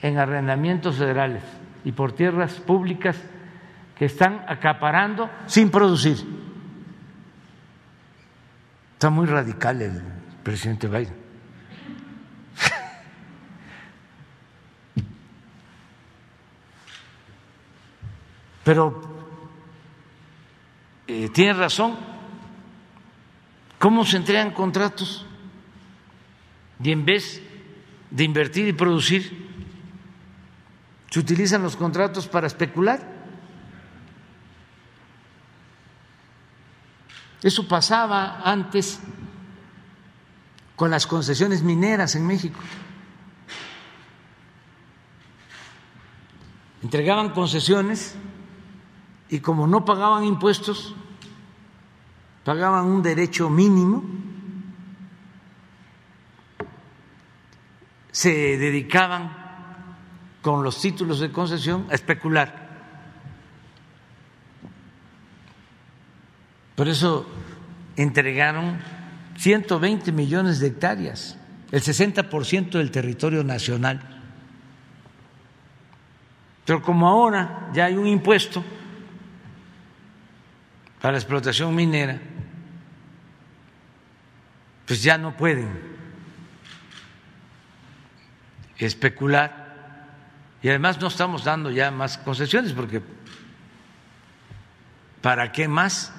en 0.00 0.16
arrendamientos 0.16 0.96
federales 0.96 1.42
y 1.84 1.92
por 1.92 2.12
tierras 2.12 2.54
públicas 2.54 3.16
que 3.96 4.06
están 4.06 4.44
acaparando 4.48 5.30
sin 5.46 5.70
producir. 5.70 6.16
Está 8.94 9.10
muy 9.10 9.26
radical 9.26 9.82
el 9.82 10.02
presidente 10.42 10.88
Biden. 10.88 11.14
Pero 18.64 19.00
eh, 21.06 21.28
tiene 21.30 21.52
razón 21.54 22.12
¿Cómo 23.82 24.04
se 24.04 24.16
entregan 24.16 24.52
contratos? 24.52 25.26
Y 26.80 26.92
en 26.92 27.04
vez 27.04 27.42
de 28.12 28.22
invertir 28.22 28.68
y 28.68 28.72
producir, 28.72 29.41
se 31.12 31.20
utilizan 31.20 31.62
los 31.62 31.76
contratos 31.76 32.26
para 32.26 32.46
especular. 32.46 33.06
Eso 37.42 37.68
pasaba 37.68 38.40
antes 38.42 38.98
con 40.74 40.90
las 40.90 41.06
concesiones 41.06 41.62
mineras 41.62 42.14
en 42.14 42.26
México. 42.26 42.58
Entregaban 46.82 47.34
concesiones 47.34 48.14
y 49.28 49.40
como 49.40 49.66
no 49.66 49.84
pagaban 49.84 50.24
impuestos, 50.24 50.94
pagaban 52.42 52.86
un 52.86 53.02
derecho 53.02 53.50
mínimo, 53.50 54.02
se 58.12 58.30
dedicaban 58.56 59.41
con 60.42 60.64
los 60.64 60.80
títulos 60.80 61.20
de 61.20 61.30
concesión 61.30 61.86
a 61.90 61.94
especular. 61.94 62.68
Por 66.74 66.88
eso 66.88 67.26
entregaron 67.96 68.78
120 69.38 70.10
millones 70.10 70.58
de 70.58 70.66
hectáreas, 70.68 71.38
el 71.70 71.80
60% 71.80 72.70
del 72.72 72.90
territorio 72.90 73.44
nacional. 73.44 74.00
Pero 76.64 76.82
como 76.82 77.08
ahora 77.08 77.70
ya 77.72 77.86
hay 77.86 77.94
un 77.94 78.06
impuesto 78.06 78.64
para 81.00 81.12
la 81.12 81.18
explotación 81.18 81.74
minera, 81.74 82.20
pues 84.86 85.02
ya 85.02 85.16
no 85.18 85.36
pueden 85.36 85.68
especular 88.78 89.61
y 90.62 90.68
además 90.68 91.00
no 91.00 91.08
estamos 91.08 91.44
dando 91.44 91.70
ya 91.70 91.90
más 91.90 92.18
concesiones 92.18 92.72
porque 92.72 93.02
¿para 95.20 95.50
qué 95.50 95.66
más? 95.66 96.12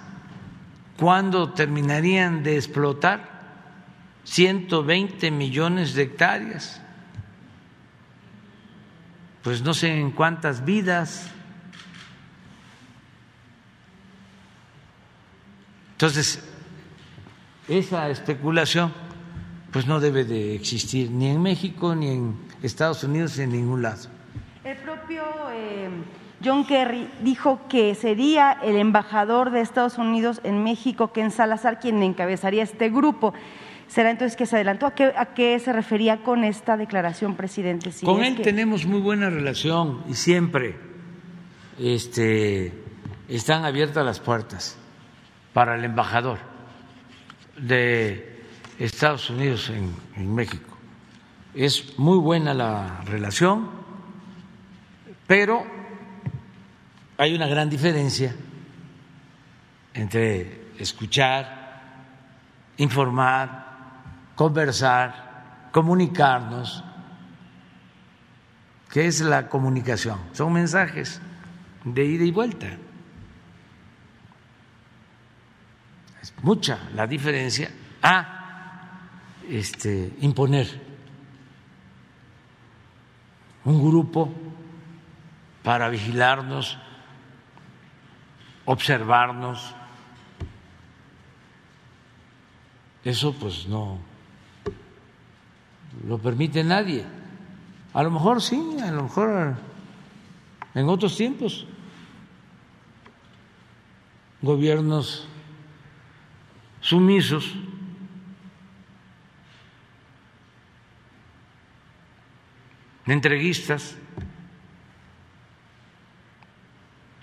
¿Cuándo 0.98 1.54
terminarían 1.54 2.44
de 2.44 2.58
explotar 2.58 3.30
120 4.26 5.32
millones 5.32 5.94
de 5.94 6.04
hectáreas? 6.04 6.82
Pues 9.44 9.62
no 9.62 9.74
sé 9.74 9.98
en 10.00 10.12
cuántas 10.12 10.64
vidas. 10.64 11.30
Entonces, 15.94 16.44
esa 17.68 18.10
especulación 18.10 18.94
pues 19.72 19.88
no 19.88 20.00
debe 20.00 20.24
de 20.24 20.54
existir 20.54 21.10
ni 21.10 21.30
en 21.30 21.42
México, 21.42 21.96
ni 21.96 22.10
en 22.10 22.38
Estados 22.62 23.04
Unidos, 23.04 23.38
ni 23.38 23.44
en 23.46 23.52
ningún 23.52 23.82
lado. 23.82 24.13
El 24.64 24.78
propio 24.78 25.24
eh, 25.52 25.90
John 26.44 26.66
Kerry 26.66 27.10
dijo 27.22 27.60
que 27.68 27.96
sería 27.96 28.54
el 28.64 28.78
embajador 28.78 29.52
de 29.52 29.60
Estados 29.60 29.98
Unidos 29.98 30.40
en 30.46 30.64
México, 30.64 31.12
Ken 31.12 31.32
Salazar, 31.32 31.82
quien 31.82 32.02
encabezaría 32.02 32.64
este 32.64 32.90
grupo. 32.90 33.34
¿Será 33.88 34.10
entonces 34.10 34.38
que 34.38 34.46
se 34.46 34.56
adelantó? 34.56 34.86
¿A 34.86 34.96
qué, 34.96 35.14
a 35.18 35.34
qué 35.34 35.60
se 35.60 35.74
refería 35.74 36.24
con 36.24 36.46
esta 36.46 36.78
declaración, 36.78 37.36
presidente? 37.36 37.92
Si 37.92 38.06
con 38.06 38.24
él 38.24 38.38
que... 38.38 38.44
tenemos 38.44 38.86
muy 38.86 39.02
buena 39.02 39.30
relación 39.30 40.02
y 40.08 40.14
siempre 40.14 40.78
este, 41.78 42.72
están 43.28 43.66
abiertas 43.66 44.06
las 44.06 44.22
puertas 44.22 44.78
para 45.52 45.76
el 45.76 45.84
embajador 45.84 46.40
de 47.58 48.46
Estados 48.80 49.30
Unidos 49.30 49.70
en, 49.70 49.94
en 50.16 50.34
México. 50.34 50.78
Es 51.54 52.00
muy 52.00 52.18
buena 52.18 52.54
la 52.54 53.02
relación, 53.06 53.83
pero 55.34 55.66
hay 57.18 57.34
una 57.34 57.48
gran 57.48 57.68
diferencia 57.68 58.36
entre 59.96 60.74
escuchar, 60.78 61.90
informar, 62.78 63.66
conversar, 64.36 65.70
comunicarnos. 65.72 66.84
¿Qué 68.92 69.08
es 69.08 69.22
la 69.22 69.50
comunicación? 69.50 70.20
Son 70.34 70.54
mensajes 70.54 71.20
de 71.84 72.06
ida 72.06 72.26
y 72.26 72.32
vuelta. 72.32 72.68
Es 76.22 76.32
mucha 76.44 76.78
la 76.94 77.08
diferencia 77.08 77.72
a 78.04 79.00
este, 79.50 80.14
imponer 80.20 80.80
un 83.66 83.84
grupo 83.84 84.53
para 85.64 85.90
vigilarnos, 85.90 86.78
observarnos. 88.66 89.74
Eso 93.04 93.34
pues 93.34 93.68
no 93.68 94.00
lo 96.08 96.18
permite 96.18 96.64
nadie. 96.64 97.06
A 97.94 98.04
lo 98.04 98.12
mejor 98.12 98.42
sí, 98.42 98.78
a 98.82 98.92
lo 98.92 99.04
mejor 99.04 99.56
en 100.74 100.90
otros 100.90 101.16
tiempos 101.16 101.66
gobiernos 104.42 105.28
sumisos 106.82 107.54
entreguistas, 113.06 113.98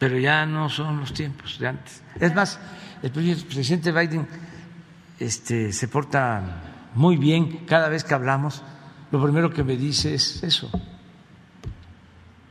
pero 0.01 0.18
ya 0.18 0.47
no 0.47 0.70
son 0.70 0.98
los 1.01 1.12
tiempos 1.12 1.59
de 1.59 1.68
antes. 1.68 2.02
Es 2.18 2.35
más, 2.35 2.59
el 3.02 3.10
presidente 3.10 3.93
Biden 3.93 4.27
este, 5.18 5.74
se 5.74 5.89
porta 5.89 6.89
muy 6.94 7.18
bien 7.18 7.66
cada 7.66 7.90
vez 7.90 8.02
que 8.02 8.14
hablamos. 8.14 8.62
Lo 9.12 9.22
primero 9.22 9.51
que 9.51 9.62
me 9.62 9.77
dice 9.77 10.14
es 10.14 10.43
eso, 10.43 10.70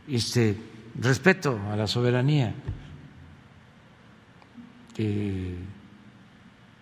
este, 0.08 0.56
respeto 1.02 1.60
a 1.72 1.76
la 1.76 1.88
soberanía. 1.88 2.54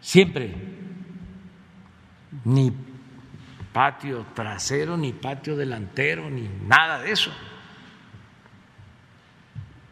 siempre, 0.01 0.53
ni 2.43 2.73
patio 3.71 4.25
trasero, 4.33 4.97
ni 4.97 5.13
patio 5.13 5.55
delantero, 5.55 6.29
ni 6.29 6.49
nada 6.67 6.99
de 6.99 7.11
eso. 7.11 7.31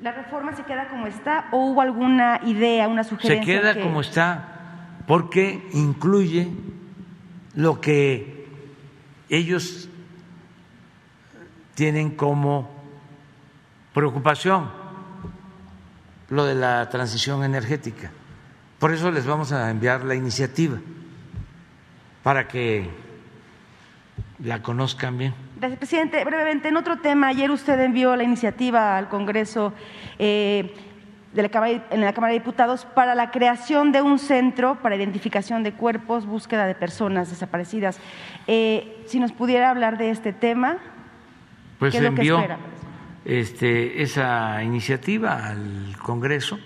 ¿La 0.06 0.12
reforma 0.12 0.56
se 0.56 0.62
queda 0.62 0.88
como 0.88 1.08
está 1.08 1.48
o 1.52 1.66
hubo 1.66 1.82
alguna 1.82 2.40
idea, 2.44 2.88
una 2.88 3.04
sugerencia? 3.04 3.44
Se 3.44 3.60
queda 3.60 3.82
como 3.82 4.02
está 4.02 5.00
porque 5.08 5.68
incluye 5.74 6.48
lo 7.56 7.82
que 7.82 8.48
ellos 9.30 9.90
tienen 11.74 12.12
como 12.12 12.70
preocupación, 13.96 14.70
lo 16.30 16.46
de 16.46 16.54
la 16.54 16.88
transición 16.90 17.44
energética. 17.44 18.12
Por 18.78 18.94
eso 18.94 19.10
les 19.10 19.26
vamos 19.26 19.54
a 19.54 19.72
enviar 19.72 20.04
la 20.04 20.14
iniciativa 20.14 20.78
para 22.22 22.48
que 22.48 22.92
la 24.38 24.62
conozcan 24.62 25.18
bien. 25.18 25.45
Presidente. 25.74 26.24
Brevemente, 26.24 26.68
en 26.68 26.78
otro 26.78 27.00
tema, 27.00 27.28
ayer 27.28 27.52
usted 27.52 27.80
envió 27.80 28.16
la 28.16 28.24
iniciativa 28.24 28.98
al 28.98 29.10
Congreso 29.10 29.74
eh, 30.20 30.74
de 31.34 31.42
la 31.42 31.50
Cámara, 31.50 31.86
en 31.90 32.02
la 32.02 32.14
Cámara 32.14 32.34
de 32.34 32.40
Diputados 32.40 32.86
para 32.86 33.16
la 33.16 33.32
creación 33.32 33.92
de 33.92 34.02
un 34.02 34.20
centro 34.20 34.80
para 34.82 34.96
identificación 34.96 35.64
de 35.64 35.74
cuerpos, 35.74 36.26
búsqueda 36.26 36.66
de 36.66 36.76
personas 36.76 37.30
desaparecidas. 37.30 38.00
Eh, 38.48 39.04
si 39.08 39.20
nos 39.20 39.32
pudiera 39.32 39.70
hablar 39.70 39.98
de 39.98 40.12
este 40.12 40.34
tema. 40.34 40.78
Pues 41.80 41.92
¿qué 41.92 41.98
es 41.98 42.06
envió 42.06 42.42
este, 43.26 44.02
esa 44.02 44.64
iniciativa 44.64 45.48
al 45.48 45.98
Congreso 46.02 46.60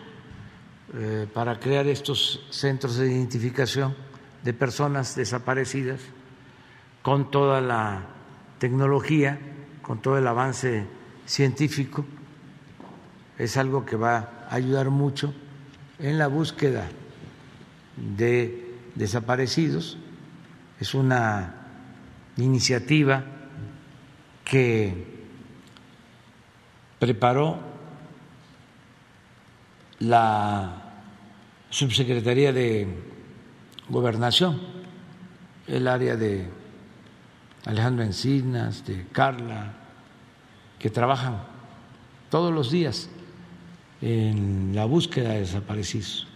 eh, 0.93 1.25
para 1.33 1.59
crear 1.59 1.87
estos 1.87 2.45
centros 2.49 2.97
de 2.97 3.11
identificación 3.11 3.95
de 4.43 4.53
personas 4.53 5.15
desaparecidas 5.15 6.01
con 7.01 7.31
toda 7.31 7.61
la 7.61 8.01
tecnología, 8.59 9.39
con 9.81 10.01
todo 10.01 10.17
el 10.17 10.27
avance 10.27 10.85
científico, 11.25 12.05
es 13.37 13.57
algo 13.57 13.85
que 13.85 13.95
va 13.95 14.45
a 14.49 14.55
ayudar 14.55 14.89
mucho 14.89 15.33
en 15.97 16.17
la 16.17 16.27
búsqueda 16.27 16.87
de 17.95 18.75
desaparecidos. 18.95 19.97
Es 20.79 20.93
una 20.93 21.55
iniciativa 22.37 23.23
que 24.43 25.05
preparó 26.99 27.59
la 29.99 30.83
Subsecretaría 31.69 32.51
de 32.51 32.87
Gobernación, 33.89 34.59
el 35.67 35.87
área 35.87 36.15
de 36.15 36.58
Alejandro 37.65 38.03
Encinas, 38.03 38.85
de 38.85 39.05
Carla, 39.11 39.73
que 40.77 40.89
trabajan 40.89 41.37
todos 42.29 42.53
los 42.53 42.71
días 42.71 43.09
en 44.01 44.71
la 44.73 44.85
búsqueda 44.85 45.33
de 45.33 45.39
desaparecidos. 45.41 46.27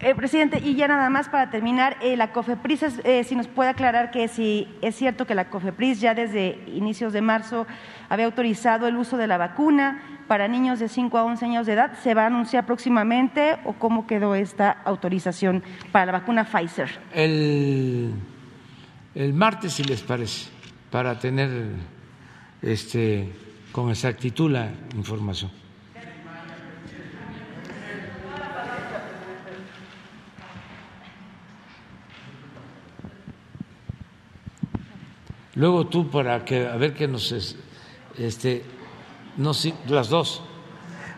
Eh, 0.00 0.14
presidente, 0.14 0.60
y 0.62 0.74
ya 0.74 0.86
nada 0.86 1.08
más 1.08 1.30
para 1.30 1.50
terminar, 1.50 1.96
eh, 2.02 2.16
la 2.16 2.30
COFEPRIS, 2.30 3.00
eh, 3.04 3.24
si 3.24 3.34
nos 3.34 3.48
puede 3.48 3.70
aclarar 3.70 4.10
que 4.10 4.28
si 4.28 4.68
es 4.82 4.94
cierto 4.96 5.26
que 5.26 5.34
la 5.34 5.48
COFEPRIS 5.48 6.00
ya 6.00 6.14
desde 6.14 6.62
inicios 6.66 7.14
de 7.14 7.22
marzo 7.22 7.66
había 8.10 8.26
autorizado 8.26 8.86
el 8.86 8.96
uso 8.96 9.16
de 9.16 9.26
la 9.26 9.38
vacuna 9.38 10.02
para 10.28 10.46
niños 10.46 10.78
de 10.78 10.88
5 10.88 11.16
a 11.16 11.24
11 11.24 11.44
años 11.46 11.66
de 11.66 11.72
edad, 11.72 11.92
¿se 12.02 12.12
va 12.12 12.24
a 12.24 12.26
anunciar 12.26 12.66
próximamente 12.66 13.56
o 13.64 13.72
cómo 13.72 14.06
quedó 14.06 14.34
esta 14.34 14.70
autorización 14.84 15.62
para 15.90 16.06
la 16.06 16.12
vacuna 16.12 16.44
Pfizer? 16.44 17.00
El 17.14 18.12
el 19.14 19.32
martes, 19.32 19.74
si 19.74 19.84
les 19.84 20.02
parece, 20.02 20.50
para 20.90 21.18
tener 21.18 21.50
este, 22.62 23.32
con 23.72 23.90
exactitud 23.90 24.50
la 24.50 24.70
información. 24.94 25.50
Luego 35.56 35.86
tú 35.86 36.10
para 36.10 36.44
que 36.44 36.66
a 36.66 36.76
ver 36.76 36.94
que 36.94 37.06
nos 37.06 37.30
este 38.18 38.64
no 39.36 39.52
las 39.88 40.08
dos 40.08 40.42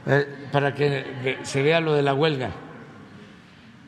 eh, 0.06 0.48
para 0.52 0.74
que 0.74 1.38
se 1.42 1.62
vea 1.62 1.80
lo 1.80 1.94
de 1.94 2.02
la 2.02 2.12
huelga. 2.12 2.65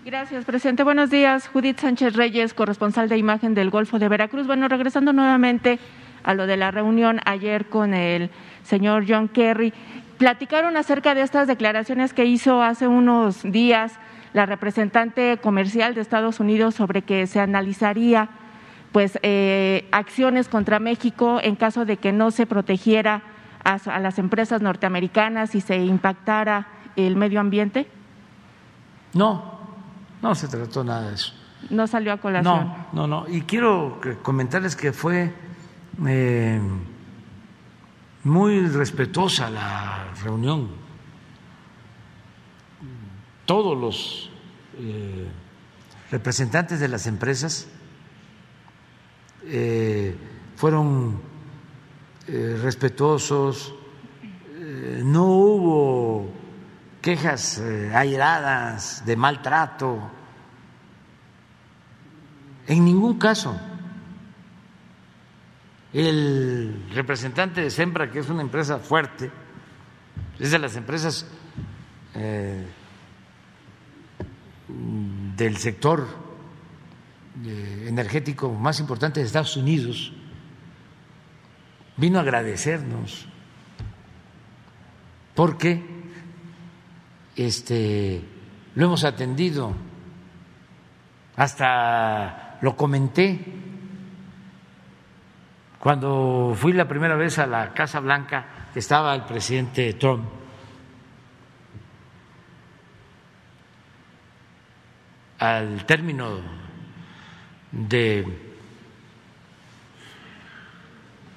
Gracias, 0.09 0.47
presidente. 0.47 0.85
Buenos 0.85 1.11
días. 1.11 1.49
Judith 1.49 1.81
Sánchez 1.81 2.15
Reyes, 2.15 2.55
corresponsal 2.55 3.11
de 3.11 3.19
imagen 3.19 3.53
del 3.53 3.69
Golfo 3.69 3.99
de 3.99 4.09
Veracruz. 4.09 4.47
Bueno, 4.47 4.67
regresando 4.67 5.13
nuevamente 5.13 5.79
a 6.25 6.33
lo 6.33 6.47
de 6.47 6.57
la 6.57 6.71
reunión 6.71 7.21
ayer 7.27 7.67
con 7.67 7.93
el 7.93 8.31
señor 8.63 9.05
John 9.07 9.29
Kerry. 9.29 9.75
Platicaron 10.17 10.79
acerca 10.79 11.15
de 11.15 11.21
estas 11.21 11.47
declaraciones 11.47 12.15
que 12.15 12.25
hizo 12.25 12.63
hace 12.63 12.89
unos 12.89 13.43
días 13.43 13.99
la 14.33 14.47
representante 14.47 15.37
comercial 15.43 15.95
de 15.95 16.01
Estados 16.01 16.41
Unidos 16.41 16.75
sobre 16.75 17.03
que 17.03 17.27
se 17.27 17.41
analizaría 17.41 18.31
pues 18.93 19.19
eh, 19.23 19.87
acciones 19.93 20.49
contra 20.49 20.79
México 20.79 21.39
en 21.43 21.55
caso 21.55 21.85
de 21.85 21.99
que 21.99 22.13
no 22.13 22.31
se 22.31 22.47
protegiera 22.47 23.21
a, 23.63 23.75
a, 23.75 23.99
las 23.99 24.19
empresas 24.19 24.63
norteamericanas 24.63 25.55
y 25.55 25.61
se 25.61 25.77
impactara 25.77 26.67
el 26.97 27.15
medio 27.15 27.41
ambiente? 27.41 27.87
No, 29.13 29.58
no 30.23 30.35
se 30.35 30.49
trató 30.49 30.85
nada 30.85 31.09
de 31.09 31.15
eso. 31.15 31.33
No 31.71 31.87
salió 31.87 32.13
a 32.13 32.19
colación. 32.19 32.67
No, 32.93 33.07
no, 33.07 33.07
no. 33.07 33.29
Y 33.29 33.43
quiero 33.43 34.01
comentarles 34.23 34.77
que 34.77 34.93
fue 34.93 35.33
eh, 36.07 36.61
muy 38.25 38.67
respetuosa 38.69 39.51
la 39.51 40.13
reunión. 40.23 40.69
Todos 43.45 43.79
los 43.79 44.31
eh, 44.79 45.27
representantes 46.11 46.81
de 46.81 46.89
las 46.89 47.07
empresas 47.07 47.69
eh, 49.45 50.17
fueron 50.57 51.29
respetuosos, 52.29 53.75
no 55.03 55.25
hubo 55.25 56.31
quejas 57.01 57.59
eh, 57.59 57.93
airadas 57.95 59.05
de 59.07 59.17
maltrato, 59.17 60.11
en 62.67 62.85
ningún 62.85 63.19
caso. 63.19 63.59
El 65.93 66.91
representante 66.93 67.63
de 67.63 67.71
Sembra, 67.71 68.11
que 68.11 68.19
es 68.19 68.29
una 68.29 68.43
empresa 68.43 68.79
fuerte, 68.79 69.31
es 70.39 70.51
de 70.51 70.59
las 70.59 70.77
empresas 70.77 71.27
eh, 72.15 72.67
del 74.69 75.57
sector 75.57 76.07
eh, 77.45 77.87
energético 77.89 78.53
más 78.53 78.81
importante 78.81 79.21
de 79.21 79.27
Estados 79.27 79.57
Unidos, 79.57 80.13
vino 81.97 82.19
a 82.19 82.23
agradecernos. 82.23 83.27
Porque 85.35 85.98
este, 87.47 88.23
lo 88.75 88.87
hemos 88.87 89.05
atendido, 89.05 89.73
hasta 91.37 92.59
lo 92.61 92.77
comenté 92.77 93.59
cuando 95.79 96.55
fui 96.57 96.73
la 96.73 96.89
primera 96.89 97.15
vez 97.15 97.39
a 97.39 97.47
la 97.47 97.73
Casa 97.73 98.01
Blanca, 98.01 98.69
estaba 98.75 99.15
el 99.15 99.23
presidente 99.23 99.93
Trump. 99.95 100.25
Al 105.39 105.87
término 105.87 106.41
de 107.71 108.27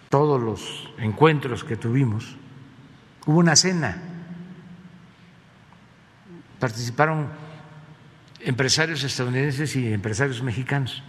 todos 0.09 0.41
los 0.41 0.89
encuentros 0.97 1.63
que 1.63 1.77
tuvimos, 1.77 2.35
hubo 3.27 3.37
una 3.37 3.55
cena. 3.55 4.10
Participaron 6.61 7.27
empresarios 8.39 9.03
estadounidenses 9.03 9.75
y 9.75 9.91
empresarios 9.91 10.43
mexicanos. 10.43 11.01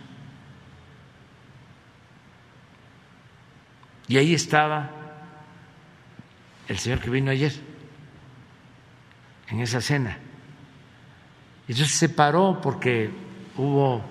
Y 4.09 4.17
ahí 4.17 4.33
estaba 4.33 4.91
el 6.69 6.79
señor 6.79 7.01
que 7.01 7.11
vino 7.11 7.31
ayer, 7.31 7.53
en 9.49 9.61
esa 9.61 9.83
cena. 9.83 10.17
Entonces 11.69 11.97
se 11.97 12.09
paró 12.09 12.59
porque 12.63 13.11
hubo 13.59 14.03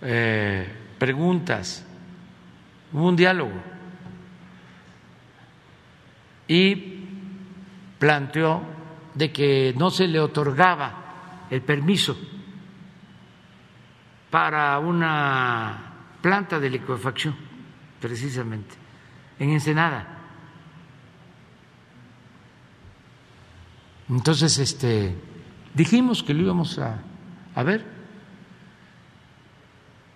eh, 0.00 0.66
preguntas, 0.98 1.86
hubo 2.92 3.06
un 3.06 3.14
diálogo. 3.14 3.54
Y 6.48 7.06
planteó 8.00 8.81
de 9.14 9.32
que 9.32 9.74
no 9.76 9.90
se 9.90 10.06
le 10.08 10.20
otorgaba 10.20 11.46
el 11.50 11.62
permiso 11.62 12.16
para 14.30 14.78
una 14.78 15.92
planta 16.22 16.58
de 16.58 16.70
liquefacción, 16.70 17.36
precisamente, 18.00 18.74
en 19.38 19.50
Ensenada. 19.50 20.18
Entonces, 24.08 24.58
este, 24.58 25.14
dijimos 25.74 26.22
que 26.22 26.32
lo 26.34 26.42
íbamos 26.42 26.78
a, 26.78 27.02
a 27.54 27.62
ver 27.62 27.84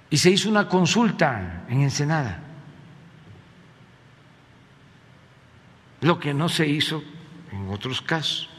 y 0.09 0.17
se 0.17 0.31
hizo 0.31 0.49
una 0.49 0.69
consulta 0.69 1.67
en 1.69 1.83
Ensenada. 1.83 2.43
Lo 6.01 6.19
que 6.19 6.33
no 6.33 6.49
se 6.49 6.67
hizo 6.67 7.03
en 7.53 7.69
otros 7.71 8.01
casos. 8.01 8.56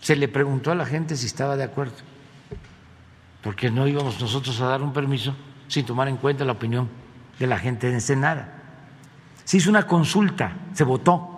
Se 0.00 0.16
le 0.16 0.28
preguntó 0.28 0.70
a 0.70 0.74
la 0.74 0.86
gente 0.86 1.16
si 1.16 1.26
estaba 1.26 1.56
de 1.56 1.64
acuerdo, 1.64 1.94
porque 3.42 3.70
no 3.70 3.86
íbamos 3.86 4.20
nosotros 4.20 4.60
a 4.60 4.66
dar 4.66 4.82
un 4.82 4.92
permiso 4.92 5.34
sin 5.68 5.86
tomar 5.86 6.08
en 6.08 6.16
cuenta 6.16 6.44
la 6.44 6.52
opinión 6.52 6.88
de 7.38 7.46
la 7.46 7.58
gente 7.58 7.86
de 7.86 7.94
Ensenada. 7.94 8.62
Se 9.44 9.56
hizo 9.56 9.70
una 9.70 9.86
consulta, 9.86 10.52
se 10.72 10.84
votó 10.84 11.30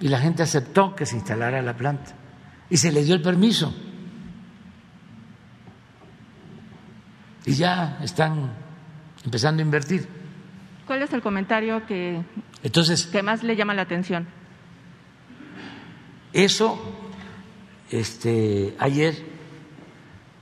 y 0.00 0.08
la 0.08 0.18
gente 0.18 0.42
aceptó 0.42 0.94
que 0.94 1.06
se 1.06 1.16
instalara 1.16 1.60
la 1.62 1.76
planta 1.76 2.12
y 2.70 2.76
se 2.76 2.92
le 2.92 3.02
dio 3.02 3.14
el 3.14 3.22
permiso. 3.22 3.74
Y 7.46 7.54
ya 7.54 7.98
están 8.02 8.52
empezando 9.24 9.62
a 9.62 9.64
invertir. 9.64 10.08
¿Cuál 10.86 11.02
es 11.02 11.12
el 11.12 11.22
comentario 11.22 11.86
que, 11.86 12.22
Entonces, 12.62 13.06
que 13.06 13.22
más 13.22 13.42
le 13.42 13.56
llama 13.56 13.74
la 13.74 13.82
atención? 13.82 14.26
Eso, 16.32 16.78
este, 17.90 18.74
ayer, 18.78 19.14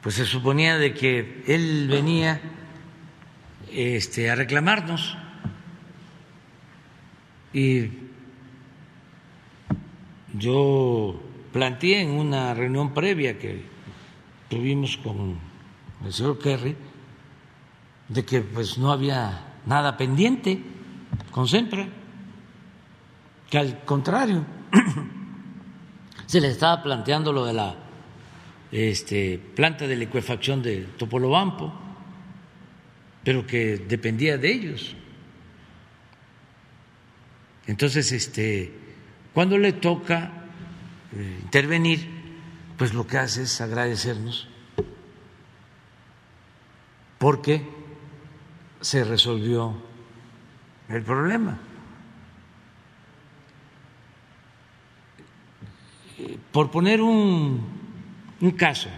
pues 0.03 0.17
se 0.17 0.25
suponía 0.25 0.79
de 0.79 0.95
que 0.95 1.43
él 1.47 1.89
venía 1.89 2.41
este, 3.71 4.31
a 4.31 4.35
reclamarnos. 4.35 5.17
Y 7.53 7.91
yo 10.35 11.23
planteé 11.53 12.03
en 12.03 12.11
una 12.11 12.53
reunión 12.53 12.93
previa 12.93 13.39
que 13.39 13.65
tuvimos 14.49 14.97
con 14.99 15.39
el 16.05 16.13
señor 16.13 16.39
Kerry 16.39 16.77
de 18.09 18.25
que 18.25 18.41
pues 18.41 18.79
no 18.79 18.93
había 18.93 19.55
nada 19.65 19.97
pendiente 19.97 20.63
con 21.31 21.49
Sempra, 21.49 21.87
que 23.51 23.59
al 23.59 23.85
contrario 23.85 24.45
se 26.27 26.41
le 26.41 26.49
estaba 26.49 26.83
planteando 26.83 27.33
lo 27.33 27.45
de 27.45 27.53
la 27.53 27.75
este, 28.73 29.41
planta 29.55 29.87
de 29.87 29.97
liquefacción 29.97 30.63
de 30.63 30.83
Topolobampo, 30.99 31.73
pero 33.25 33.47
que 33.47 33.79
dependía 33.79 34.39
de 34.39 34.53
ellos. 34.53 34.97
Entonces, 37.67 38.13
este, 38.13 38.73
cuando 39.33 39.59
le 39.59 39.73
toca 39.73 40.31
eh, 41.13 41.41
intervenir, 41.43 42.09
pues 42.77 42.93
lo 42.93 43.07
que 43.07 43.19
hace 43.19 43.43
es 43.43 43.61
agradecernos 43.61 44.49
porque 47.19 47.67
se 48.81 49.05
resolvió 49.05 49.75
el 50.89 51.03
problema. 51.03 51.59
Por 56.51 56.71
poner 56.71 57.03
un, 57.03 57.61
caso, 58.57 58.89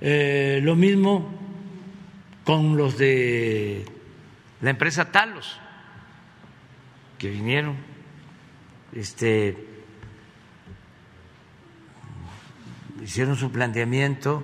eh, 0.00 0.60
lo 0.62 0.76
mismo 0.76 1.30
con 2.44 2.76
los 2.76 2.96
de 2.96 3.84
la 4.62 4.70
empresa 4.70 5.12
Talos, 5.12 5.58
que 7.18 7.28
vinieron, 7.28 7.76
este, 8.92 9.56
hicieron 13.02 13.36
su 13.36 13.50
planteamiento, 13.50 14.42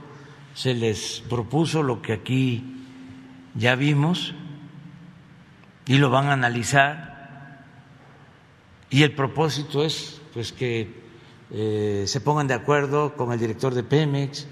se 0.55 0.75
les 0.75 1.23
propuso 1.29 1.83
lo 1.83 2.03
que 2.03 2.13
aquí 2.13 2.85
ya 3.55 3.77
vimos 3.77 4.35
y 5.87 5.97
lo 5.97 6.11
van 6.11 6.27
a 6.27 6.35
analizar. 6.35 7.65
Y 8.91 9.05
el 9.05 9.13
propósito 9.13 9.85
es 9.85 10.21
pues 10.35 10.53
que 10.53 11.00
eh, 11.53 12.05
se 12.07 12.21
pongan 12.21 12.47
de 12.47 12.55
acuerdo 12.55 13.17
con 13.17 13.33
el 13.33 13.39
director 13.39 13.75
de 13.75 13.83
Pemex, 13.83 14.47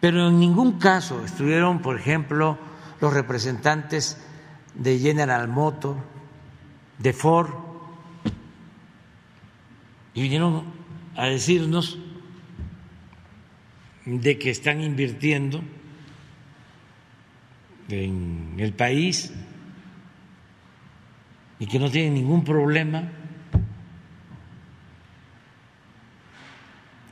pero 0.00 0.28
en 0.28 0.38
ningún 0.38 0.78
caso 0.78 1.24
estuvieron, 1.24 1.80
por 1.80 1.98
ejemplo, 1.98 2.58
los 3.00 3.12
representantes 3.12 4.18
de 4.74 4.98
General 4.98 5.48
Motors, 5.48 5.98
de 6.98 7.12
Ford, 7.12 7.50
y 10.14 10.22
vinieron 10.22 10.64
a 11.16 11.26
decirnos 11.26 11.98
de 14.04 14.38
que 14.38 14.50
están 14.50 14.80
invirtiendo 14.80 15.62
en 17.88 18.54
el 18.58 18.72
país 18.72 19.32
y 21.58 21.66
que 21.66 21.78
no 21.78 21.90
tienen 21.90 22.14
ningún 22.14 22.44
problema. 22.44 23.10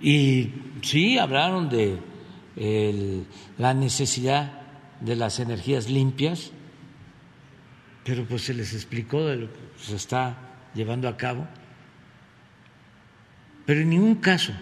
Y 0.00 0.52
sí, 0.82 1.18
hablaron 1.18 1.68
de 1.68 1.98
la 3.58 3.74
necesidad 3.74 4.60
de 5.00 5.16
las 5.16 5.40
energías 5.40 5.88
limpias, 5.88 6.52
pero 8.04 8.24
pues 8.24 8.42
se 8.42 8.54
les 8.54 8.74
explicó 8.74 9.26
de 9.26 9.36
lo 9.36 9.52
que 9.52 9.58
se 9.76 9.96
está 9.96 10.36
llevando 10.74 11.08
a 11.08 11.16
cabo. 11.16 11.46
Pero 13.66 13.80
en 13.80 13.90
ningún 13.90 14.16
caso 14.16 14.52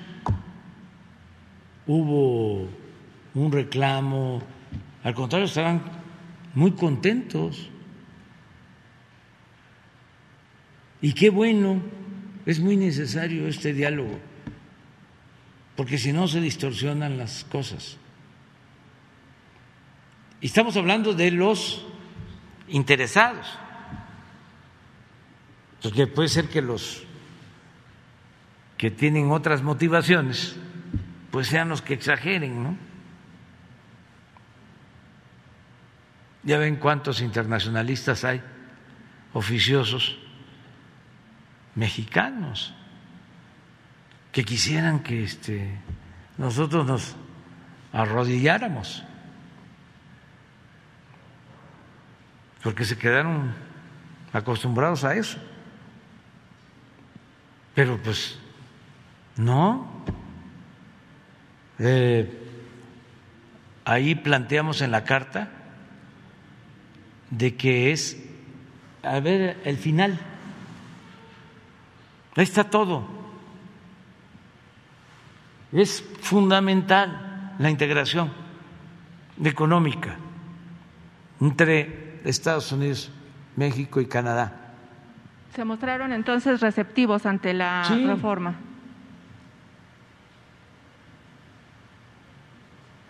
hubo 1.87 2.69
un 3.35 3.53
reclamo, 3.53 4.43
al 5.03 5.15
contrario, 5.15 5.47
estaban 5.47 5.83
muy 6.55 6.73
contentos. 6.73 7.71
Y 11.01 11.13
qué 11.13 11.31
bueno, 11.31 11.81
es 12.45 12.59
muy 12.61 12.77
necesario 12.77 13.47
este 13.47 13.73
diálogo, 13.73 14.19
porque 15.79 15.97
si 15.97 16.13
no 16.13 16.27
se 16.27 16.41
distorsionan 16.41 17.19
las 17.19 17.45
cosas. 17.45 17.99
Y 20.41 20.47
estamos 20.47 20.77
hablando 20.77 21.15
de 21.15 21.31
los 21.31 21.87
interesados, 22.67 23.47
porque 25.81 26.09
puede 26.09 26.31
ser 26.31 26.49
que 26.49 26.63
los 26.63 27.05
que 28.77 28.91
tienen 28.91 29.31
otras 29.31 29.63
motivaciones, 29.63 30.57
pues 31.31 31.47
sean 31.47 31.69
los 31.69 31.81
que 31.81 31.95
exageren, 31.95 32.61
¿no? 32.61 32.77
Ya 36.43 36.59
ven 36.59 36.75
cuántos 36.75 37.21
internacionalistas 37.21 38.25
hay 38.25 38.43
oficiosos 39.33 40.19
mexicanos 41.77 42.75
que 44.39 44.45
quisieran 44.45 45.01
que 45.01 45.25
este, 45.25 45.81
nosotros 46.37 46.87
nos 46.87 47.17
arrodilláramos, 47.93 49.03
porque 52.63 52.85
se 52.85 52.97
quedaron 52.97 53.53
acostumbrados 54.33 55.03
a 55.03 55.17
eso. 55.17 55.39
Pero 57.75 58.01
pues 58.01 58.39
no. 59.35 60.05
Eh, 61.81 62.31
ahí 63.85 64.15
planteamos 64.15 64.83
en 64.83 64.93
la 64.93 65.03
carta 65.03 65.49
de 67.31 67.57
que 67.57 67.91
es, 67.91 68.17
a 69.03 69.19
ver, 69.19 69.61
el 69.65 69.79
final. 69.79 70.17
Ahí 72.37 72.45
está 72.45 72.63
todo. 72.63 73.18
Es 75.73 76.03
fundamental 76.21 77.55
la 77.59 77.71
integración 77.71 78.31
económica 79.45 80.17
entre 81.41 82.21
Estados 82.25 82.73
Unidos, 82.73 83.11
México 83.57 84.01
y 84.01 84.07
Canadá. 84.07 84.75
Se 85.55 85.65
mostraron 85.65 86.13
entonces 86.13 86.61
receptivos 86.61 87.27
ante 87.27 87.53
la 87.53 87.83
reforma. 88.07 88.55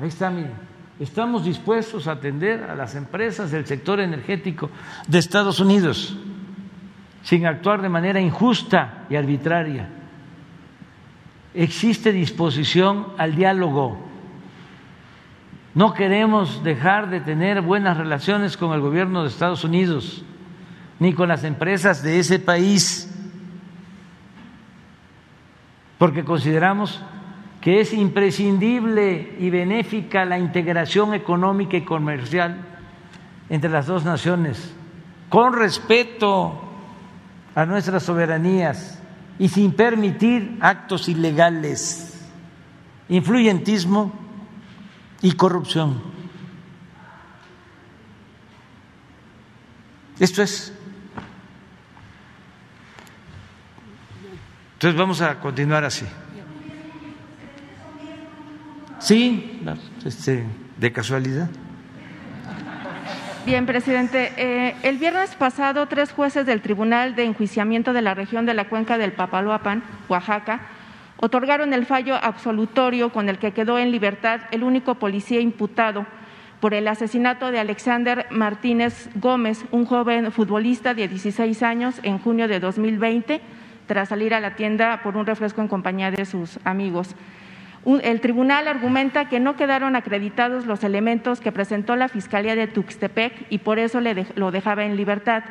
Ahí 0.01 0.09
está, 0.09 0.31
miren. 0.31 0.53
Estamos 1.01 1.45
dispuestos 1.45 2.09
a 2.09 2.13
atender 2.13 2.65
a 2.65 2.75
las 2.75 2.95
empresas 2.97 3.51
del 3.53 3.67
sector 3.67 4.01
energético 4.01 4.69
de 5.07 5.19
Estados 5.19 5.61
Unidos 5.61 6.17
sin 7.23 7.47
actuar 7.47 7.83
de 7.83 7.89
manera 7.89 8.21
injusta 8.21 9.07
y 9.09 9.17
arbitraria. 9.17 9.89
Existe 11.55 12.13
disposición 12.13 13.09
al 13.17 13.35
diálogo. 13.35 13.99
No 15.75 15.95
queremos 15.95 16.63
dejar 16.65 17.09
de 17.11 17.21
tener 17.21 17.63
buenas 17.63 17.97
relaciones 17.97 18.57
con 18.57 18.73
el 18.73 18.81
gobierno 18.81 19.23
de 19.23 19.29
Estados 19.29 19.65
Unidos 19.65 20.25
ni 20.99 21.13
con 21.13 21.29
las 21.29 21.45
empresas 21.45 22.03
de 22.03 22.19
ese 22.19 22.41
país, 22.41 23.09
porque 25.97 26.25
consideramos 26.25 27.01
que 27.61 27.81
es 27.81 27.93
imprescindible 27.93 29.37
y 29.39 29.51
benéfica 29.51 30.25
la 30.25 30.39
integración 30.39 31.15
económica 31.15 31.77
y 31.77 31.83
comercial 31.83 32.57
entre 33.49 33.71
las 33.71 33.87
dos 33.87 34.05
naciones, 34.05 34.75
con 35.29 35.53
respeto 35.53 36.61
a 37.55 37.65
nuestras 37.67 38.03
soberanías 38.03 38.98
y 39.39 39.49
sin 39.49 39.73
permitir 39.73 40.59
actos 40.61 41.09
ilegales, 41.09 42.21
influyentismo 43.09 44.13
y 45.23 45.33
corrupción. 45.33 46.03
Esto 50.19 50.43
es. 50.43 50.73
Entonces 54.75 54.99
vamos 54.99 55.21
a 55.21 55.39
continuar 55.41 55.85
así. 55.85 56.05
Sí, 59.01 59.63
este, 60.05 60.45
de 60.77 60.93
casualidad. 60.93 61.49
Bien, 63.47 63.65
presidente. 63.65 64.33
Eh, 64.37 64.75
el 64.83 64.99
viernes 64.99 65.35
pasado, 65.35 65.87
tres 65.87 66.13
jueces 66.13 66.45
del 66.45 66.61
Tribunal 66.61 67.15
de 67.15 67.25
Enjuiciamiento 67.25 67.93
de 67.93 68.03
la 68.03 68.15
región 68.15 68.45
de 68.45 68.53
la 68.53 68.69
cuenca 68.69 68.99
del 68.99 69.13
Papaloapan, 69.13 69.83
Oaxaca, 70.09 70.61
otorgaron 71.17 71.73
el 71.73 71.87
fallo 71.87 72.15
absolutorio 72.15 73.11
con 73.11 73.29
el 73.29 73.39
que 73.39 73.53
quedó 73.53 73.79
en 73.79 73.91
libertad 73.91 74.41
el 74.51 74.63
único 74.63 74.97
policía 74.97 75.41
imputado 75.41 76.07
por 76.61 76.75
el 76.75 76.89
asesinato 76.89 77.51
de 77.51 77.61
Alexander 77.61 78.27
Martínez 78.31 79.09
Gómez, 79.15 79.65
un 79.71 79.87
joven 79.87 80.31
futbolista 80.33 80.93
de 80.93 81.09
16 81.09 81.63
años, 81.63 82.01
en 82.03 82.19
junio 82.19 82.49
de 82.49 82.61
2020, 82.61 83.41
tras 83.87 84.11
salir 84.11 84.35
a 84.35 84.41
la 84.41 84.57
tienda 84.57 85.01
por 85.03 85.17
un 85.17 85.25
refresco 85.25 85.63
en 85.63 85.69
compañía 85.69 86.11
de 86.11 86.27
sus 86.27 86.59
amigos. 86.65 87.15
El 87.85 88.21
tribunal 88.21 88.69
argumenta 88.69 89.29
que 89.29 89.41
no 89.41 89.57
quedaron 89.57 89.97
acreditados 89.97 90.67
los 90.67 90.85
elementos 90.85 91.41
que 91.41 91.53
presentó 91.53 91.97
la 91.97 92.09
Fiscalía 92.09 92.55
de 92.55 92.67
Tuxtepec 92.67 93.47
y 93.51 93.59
por 93.59 93.79
eso 93.79 94.01
lo 94.35 94.51
dejaba 94.51 94.85
en 94.85 94.97
libertad. 94.97 95.45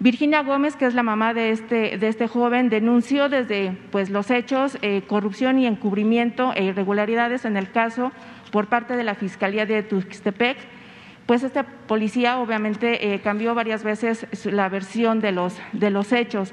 Virginia 0.00 0.44
Gómez, 0.44 0.76
que 0.76 0.86
es 0.86 0.94
la 0.94 1.02
mamá 1.02 1.34
de 1.34 1.50
este, 1.50 1.98
de 1.98 2.06
este 2.06 2.28
joven, 2.28 2.68
denunció 2.68 3.28
desde 3.28 3.76
pues, 3.90 4.10
los 4.10 4.30
hechos, 4.30 4.78
eh, 4.80 5.02
corrupción 5.08 5.58
y 5.58 5.66
encubrimiento 5.66 6.52
e 6.54 6.62
irregularidades 6.62 7.44
en 7.44 7.56
el 7.56 7.72
caso 7.72 8.12
por 8.52 8.68
parte 8.68 8.96
de 8.96 9.02
la 9.02 9.16
Fiscalía 9.16 9.66
de 9.66 9.82
Tuxtepec. 9.82 10.56
Pues 11.26 11.42
este 11.42 11.64
policía 11.64 12.38
obviamente 12.38 13.12
eh, 13.12 13.20
cambió 13.20 13.56
varias 13.56 13.82
veces 13.82 14.26
la 14.44 14.68
versión 14.68 15.20
de 15.20 15.32
los, 15.32 15.60
de 15.72 15.90
los 15.90 16.12
hechos. 16.12 16.52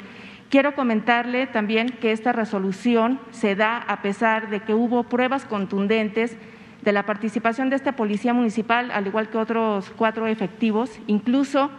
Quiero 0.49 0.75
comentarle 0.75 1.47
también 1.47 1.89
que 1.89 2.11
esta 2.11 2.31
resolución 2.31 3.19
se 3.31 3.55
da 3.55 3.77
a 3.77 4.01
pesar 4.01 4.49
de 4.49 4.61
que 4.61 4.73
hubo 4.73 5.03
pruebas 5.03 5.45
contundentes 5.45 6.37
de 6.83 6.91
la 6.91 7.05
participación 7.05 7.69
de 7.69 7.75
esta 7.75 7.93
policía 7.93 8.33
municipal, 8.33 8.91
al 8.91 9.07
igual 9.07 9.29
que 9.29 9.37
otros 9.37 9.91
cuatro 9.97 10.27
efectivos. 10.27 10.91
Incluso 11.07 11.71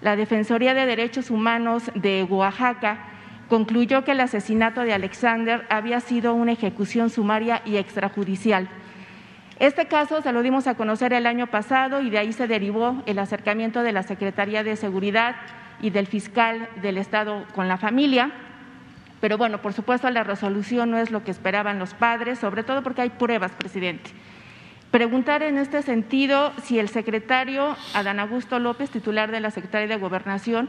la 0.00 0.14
Defensoría 0.14 0.72
de 0.72 0.86
Derechos 0.86 1.30
Humanos 1.30 1.90
de 1.94 2.22
Oaxaca 2.22 3.08
concluyó 3.48 4.04
que 4.04 4.12
el 4.12 4.20
asesinato 4.20 4.82
de 4.82 4.94
Alexander 4.94 5.66
había 5.68 6.00
sido 6.00 6.32
una 6.32 6.52
ejecución 6.52 7.10
sumaria 7.10 7.60
y 7.64 7.76
extrajudicial. 7.76 8.68
Este 9.58 9.86
caso 9.86 10.22
se 10.22 10.32
lo 10.32 10.42
dimos 10.42 10.66
a 10.66 10.74
conocer 10.74 11.12
el 11.12 11.26
año 11.26 11.48
pasado 11.48 12.00
y 12.00 12.08
de 12.08 12.18
ahí 12.18 12.32
se 12.32 12.46
derivó 12.46 13.02
el 13.06 13.18
acercamiento 13.18 13.82
de 13.82 13.92
la 13.92 14.04
Secretaría 14.04 14.64
de 14.64 14.76
Seguridad 14.76 15.36
y 15.82 15.90
del 15.90 16.06
fiscal 16.06 16.68
del 16.80 16.96
Estado 16.96 17.44
con 17.54 17.68
la 17.68 17.76
familia. 17.76 18.30
Pero 19.20 19.36
bueno, 19.36 19.60
por 19.60 19.72
supuesto 19.74 20.08
la 20.10 20.24
resolución 20.24 20.90
no 20.90 20.98
es 20.98 21.10
lo 21.10 21.22
que 21.22 21.30
esperaban 21.30 21.78
los 21.78 21.92
padres, 21.92 22.38
sobre 22.38 22.62
todo 22.62 22.82
porque 22.82 23.02
hay 23.02 23.10
pruebas, 23.10 23.52
presidente. 23.52 24.10
Preguntar 24.90 25.42
en 25.42 25.58
este 25.58 25.82
sentido 25.82 26.52
si 26.62 26.78
el 26.78 26.88
secretario 26.88 27.76
Adán 27.94 28.20
Augusto 28.20 28.58
López, 28.58 28.90
titular 28.90 29.30
de 29.30 29.40
la 29.40 29.50
Secretaría 29.50 29.88
de 29.88 29.96
Gobernación, 29.96 30.68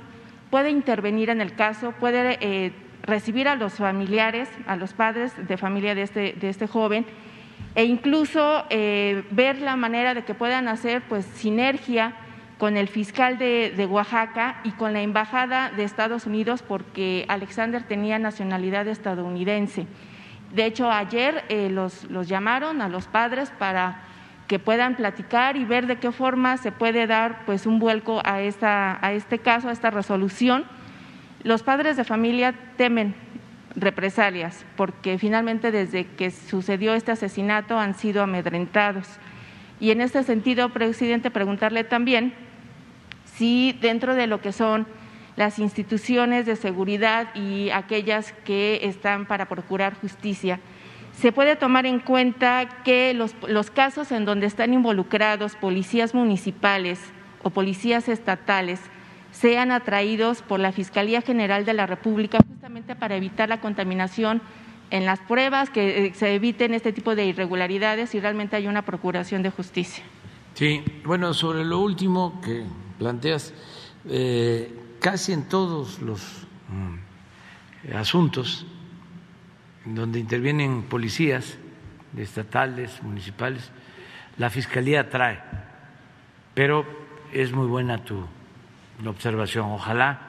puede 0.49 0.69
intervenir 0.69 1.29
en 1.29 1.41
el 1.41 1.55
caso, 1.55 1.93
puede 1.93 2.37
eh, 2.41 2.71
recibir 3.03 3.47
a 3.47 3.55
los 3.55 3.73
familiares, 3.73 4.49
a 4.65 4.75
los 4.75 4.93
padres 4.93 5.33
de 5.47 5.57
familia 5.57 5.93
de 5.95 6.03
este, 6.03 6.33
de 6.39 6.49
este 6.49 6.67
joven 6.67 7.05
e 7.75 7.85
incluso 7.85 8.65
eh, 8.69 9.23
ver 9.31 9.59
la 9.59 9.75
manera 9.75 10.13
de 10.13 10.23
que 10.23 10.35
puedan 10.35 10.67
hacer 10.67 11.01
pues 11.09 11.25
sinergia 11.25 12.13
con 12.57 12.77
el 12.77 12.87
fiscal 12.87 13.37
de, 13.37 13.87
Oaxaca 13.89 14.61
y 14.63 14.71
con 14.71 14.93
la 14.93 15.01
embajada 15.01 15.71
de 15.71 15.83
Estados 15.83 16.25
Unidos 16.25 16.61
porque 16.61 17.25
Alexander 17.27 17.83
tenía 17.83 18.19
nacionalidad 18.19 18.87
estadounidense. 18.87 19.87
De 20.53 20.65
hecho, 20.65 20.91
ayer 20.91 21.43
eh, 21.49 21.69
los, 21.69 22.03
los 22.11 22.27
llamaron 22.27 22.81
a 22.81 22.89
los 22.89 23.07
padres 23.07 23.51
para 23.51 24.03
que 24.47 24.59
puedan 24.59 24.95
platicar 24.95 25.55
y 25.57 25.65
ver 25.65 25.87
de 25.87 25.97
qué 25.97 26.11
forma 26.11 26.57
se 26.57 26.71
puede 26.71 27.07
dar 27.07 27.45
pues 27.45 27.65
un 27.65 27.79
vuelco 27.79 28.21
a, 28.23 28.41
esta, 28.41 28.99
a 29.05 29.13
este 29.13 29.39
caso, 29.39 29.69
a 29.69 29.71
esta 29.71 29.89
resolución. 29.89 30.65
Los 31.43 31.63
padres 31.63 31.97
de 31.97 32.03
familia 32.03 32.53
temen 32.77 33.15
represalias 33.75 34.65
porque 34.77 35.17
finalmente 35.17 35.71
desde 35.71 36.05
que 36.05 36.29
sucedió 36.31 36.93
este 36.93 37.11
asesinato 37.11 37.79
han 37.79 37.95
sido 37.95 38.21
amedrentados. 38.21 39.07
Y 39.79 39.91
en 39.91 40.01
este 40.01 40.23
sentido, 40.23 40.69
presidente, 40.69 41.31
preguntarle 41.31 41.83
también 41.83 42.33
si 43.35 43.77
dentro 43.81 44.15
de 44.15 44.27
lo 44.27 44.41
que 44.41 44.51
son 44.51 44.85
las 45.35 45.59
instituciones 45.59 46.45
de 46.45 46.55
seguridad 46.55 47.33
y 47.35 47.69
aquellas 47.71 48.33
que 48.45 48.81
están 48.83 49.25
para 49.25 49.47
procurar 49.47 49.95
justicia, 49.99 50.59
se 51.19 51.31
puede 51.31 51.55
tomar 51.55 51.85
en 51.85 51.99
cuenta 51.99 52.67
que 52.83 53.13
los, 53.13 53.35
los, 53.47 53.69
casos 53.69 54.11
en 54.11 54.25
donde 54.25 54.47
están 54.47 54.73
involucrados 54.73 55.55
policías 55.55 56.13
municipales 56.13 56.99
o 57.43 57.49
policías 57.49 58.09
estatales 58.09 58.79
sean 59.31 59.71
atraídos 59.71 60.41
por 60.41 60.59
la 60.59 60.71
Fiscalía 60.71 61.21
General 61.21 61.65
de 61.65 61.73
la 61.73 61.87
República 61.87 62.39
justamente 62.47 62.95
para 62.95 63.15
evitar 63.15 63.49
la 63.49 63.59
contaminación 63.59 64.41
en 64.93 65.07
las 65.07 65.19
pruebas, 65.21 65.71
que 65.71 66.05
eh, 66.05 66.13
se 66.13 66.35
eviten 66.35 66.75
este 66.75 66.93
tipo 66.93 67.15
de 67.15 67.25
irregularidades 67.25 68.13
y 68.13 68.19
realmente 68.19 68.57
hay 68.57 68.67
una 68.67 68.83
procuración 68.83 69.41
de 69.41 69.49
justicia. 69.49 70.03
Sí, 70.53 70.83
bueno, 71.03 71.33
sobre 71.33 71.65
lo 71.65 71.79
último 71.79 72.39
que 72.41 72.63
planteas, 72.99 73.55
eh, 74.07 74.71
casi 74.99 75.33
en 75.33 75.49
todos 75.49 75.99
los 75.99 76.45
mm, 76.69 77.95
asuntos 77.95 78.67
donde 79.83 80.19
intervienen 80.19 80.83
policías 80.83 81.57
estatales, 82.15 83.01
municipales, 83.01 83.71
la 84.37 84.51
Fiscalía 84.51 85.09
trae, 85.09 85.39
pero 86.53 86.85
es 87.31 87.51
muy 87.51 87.65
buena 87.65 87.97
tu 88.05 88.27
observación. 89.03 89.71
Ojalá 89.71 90.19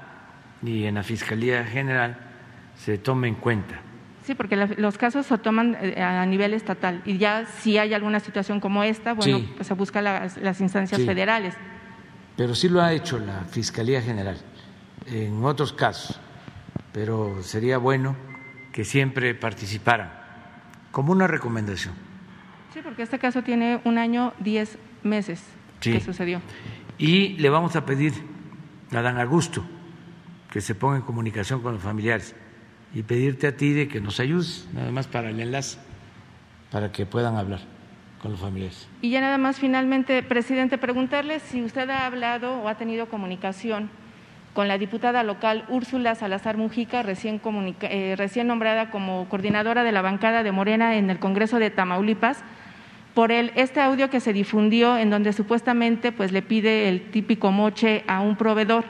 y 0.63 0.85
en 0.85 0.95
la 0.95 1.03
Fiscalía 1.03 1.65
General 1.65 2.17
se 2.77 2.97
tome 2.97 3.29
en 3.29 3.35
cuenta. 3.35 3.84
Sí, 4.25 4.35
porque 4.35 4.57
los 4.57 4.97
casos 4.99 5.27
se 5.27 5.37
toman 5.39 5.77
eh, 5.81 6.01
a 6.03 6.25
nivel 6.25 6.55
estatal 6.55 7.03
y 7.05 7.19
ya 7.19 7.45
si 7.45 7.77
hay 7.77 7.93
alguna 7.93 8.21
situación 8.21 8.59
como 8.59 8.83
esta, 8.83 9.13
bueno, 9.13 9.39
Sí. 9.39 9.53
pues 9.55 9.69
se 9.69 9.75
busca 9.75 10.01
las, 10.01 10.39
las 10.39 10.61
instancias 10.63 10.99
Sí. 11.01 11.07
federales. 11.07 11.55
Pero 12.37 12.55
sí 12.55 12.69
lo 12.71 12.81
ha 12.83 12.93
hecho 12.95 13.19
la 13.19 13.41
Fiscalía 13.45 14.01
General 14.01 14.39
en 15.07 15.45
otros 15.45 15.73
casos, 15.75 16.19
pero 16.93 17.43
sería 17.43 17.77
bueno 17.79 18.17
que 18.73 18.85
siempre 18.85 19.35
participaran 19.35 20.11
como 20.91 21.13
una 21.13 21.27
recomendación. 21.27 21.93
Sí, 22.73 22.81
porque 22.83 23.03
este 23.03 23.19
caso 23.19 23.43
tiene 23.43 23.81
un 23.85 23.99
año, 23.99 24.33
diez 24.41 24.79
meses 25.03 25.45
Sí. 25.81 25.93
que 25.93 26.01
sucedió. 26.01 26.41
Y 26.97 27.37
le 27.37 27.51
vamos 27.51 27.77
a 27.77 27.85
pedir 27.85 28.15
a 28.91 29.03
Dan 29.03 29.19
Augusto 29.21 29.63
que 30.51 30.61
se 30.63 30.75
ponga 30.75 30.97
en 30.97 31.03
comunicación 31.03 31.61
con 31.61 31.75
los 31.75 31.83
familiares 31.83 32.35
y 32.95 33.03
pedirte 33.03 33.47
a 33.49 33.57
ti 33.57 33.73
de 33.73 33.89
que 33.89 34.01
nos 34.01 34.21
ayudes, 34.21 34.69
nada 34.73 34.91
más 34.91 35.07
para 35.07 35.31
el 35.31 35.41
enlace, 35.41 35.79
para 36.71 36.93
que 36.93 37.07
puedan 37.07 37.37
hablar 37.37 37.61
con 38.23 38.31
los 38.33 38.41
familiares. 38.41 38.89
Y 39.03 39.11
ya 39.11 39.21
nada 39.21 39.37
más 39.37 39.59
finalmente, 39.59 40.23
presidente, 40.23 40.79
preguntarle 40.79 41.41
si 41.41 41.63
usted 41.63 41.91
ha 41.91 42.07
hablado 42.07 42.61
o 42.61 42.69
ha 42.69 42.77
tenido 42.77 43.07
comunicación 43.07 43.91
con 44.55 44.69
la 44.69 44.79
diputada 44.79 45.25
local 45.25 45.65
Úrsula 45.69 46.15
Salazar 46.15 46.57
Mujica, 46.57 47.03
recién, 47.03 47.41
comunica- 47.41 47.89
eh, 47.91 48.15
recién 48.17 48.47
nombrada 48.47 48.91
como 48.91 49.29
coordinadora 49.29 49.83
de 49.83 49.91
la 49.91 50.01
bancada 50.01 50.45
de 50.45 50.53
Morena 50.53 50.97
en 50.97 51.11
el 51.11 51.19
Congreso 51.19 51.59
de 51.59 51.71
Tamaulipas, 51.71 52.45
por 53.15 53.33
el, 53.33 53.51
este 53.57 53.81
audio 53.81 54.11
que 54.11 54.21
se 54.21 54.33
difundió 54.33 54.97
en 54.97 55.11
donde 55.11 55.33
supuestamente 55.33 56.13
pues, 56.13 56.31
le 56.33 56.43
pide 56.43 56.89
el 56.89 57.11
típico 57.11 57.51
moche 57.51 58.05
a 58.07 58.21
un 58.21 58.37
proveedor. 58.37 58.85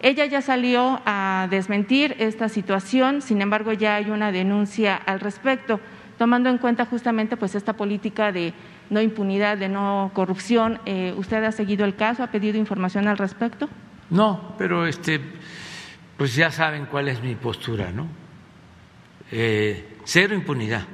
Ella 0.00 0.26
ya 0.26 0.42
salió 0.42 1.00
a 1.06 1.48
desmentir 1.50 2.14
esta 2.18 2.48
situación, 2.48 3.20
sin 3.20 3.42
embargo 3.42 3.72
ya 3.72 3.96
hay 3.96 4.10
una 4.10 4.30
denuncia 4.30 4.94
al 4.94 5.18
respecto, 5.18 5.80
tomando 6.18 6.48
en 6.48 6.58
cuenta 6.58 6.86
justamente 6.86 7.36
pues 7.36 7.56
esta 7.56 7.72
política 7.72 8.30
de 8.30 8.54
no 8.90 9.00
impunidad, 9.00 9.58
de 9.58 9.68
no 9.68 10.12
corrupción. 10.14 10.80
Eh, 10.86 11.14
¿Usted 11.16 11.42
ha 11.42 11.52
seguido 11.52 11.84
el 11.84 11.96
caso? 11.96 12.22
¿Ha 12.22 12.28
pedido 12.28 12.58
información 12.58 13.08
al 13.08 13.18
respecto? 13.18 13.68
No, 14.10 14.54
pero 14.56 14.86
este, 14.86 15.20
pues 16.16 16.34
ya 16.34 16.50
saben 16.50 16.86
cuál 16.86 17.08
es 17.08 17.20
mi 17.22 17.34
postura, 17.34 17.90
¿no? 17.90 18.06
Eh, 19.32 19.98
cero 20.04 20.34
impunidad. 20.34 20.84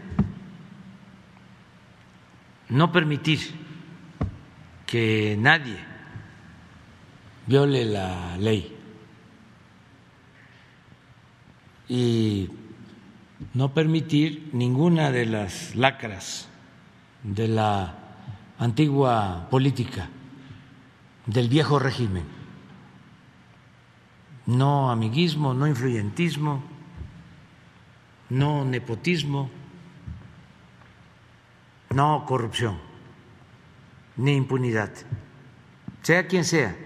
No 2.70 2.90
permitir 2.90 3.40
que 4.86 5.36
nadie 5.38 5.76
viole 7.46 7.84
la 7.84 8.36
ley. 8.38 8.73
Y 11.88 12.50
no 13.52 13.74
permitir 13.74 14.50
ninguna 14.52 15.10
de 15.10 15.26
las 15.26 15.74
lacras 15.74 16.48
de 17.22 17.48
la 17.48 17.94
antigua 18.58 19.48
política 19.50 20.08
del 21.26 21.48
viejo 21.48 21.78
régimen 21.78 22.44
no 24.46 24.90
amiguismo, 24.90 25.54
no 25.54 25.66
influyentismo, 25.66 26.62
no 28.30 28.64
nepotismo, 28.64 29.50
no 31.90 32.24
corrupción, 32.26 32.78
ni 34.16 34.34
impunidad, 34.34 34.90
sea 36.02 36.26
quien 36.26 36.44
sea. 36.44 36.76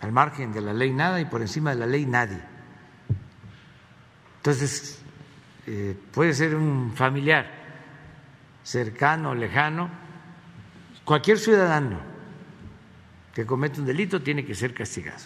Al 0.00 0.12
margen 0.12 0.52
de 0.52 0.60
la 0.60 0.72
ley 0.72 0.92
nada 0.92 1.20
y 1.20 1.24
por 1.24 1.40
encima 1.40 1.70
de 1.70 1.76
la 1.76 1.86
ley 1.86 2.06
nadie. 2.06 2.40
Entonces, 4.38 5.02
eh, 5.66 5.96
puede 6.12 6.32
ser 6.32 6.54
un 6.54 6.92
familiar 6.94 7.50
cercano, 8.62 9.34
lejano, 9.34 9.90
cualquier 11.04 11.38
ciudadano 11.38 11.98
que 13.34 13.44
comete 13.44 13.80
un 13.80 13.86
delito 13.86 14.22
tiene 14.22 14.44
que 14.44 14.54
ser 14.54 14.72
castigado. 14.72 15.24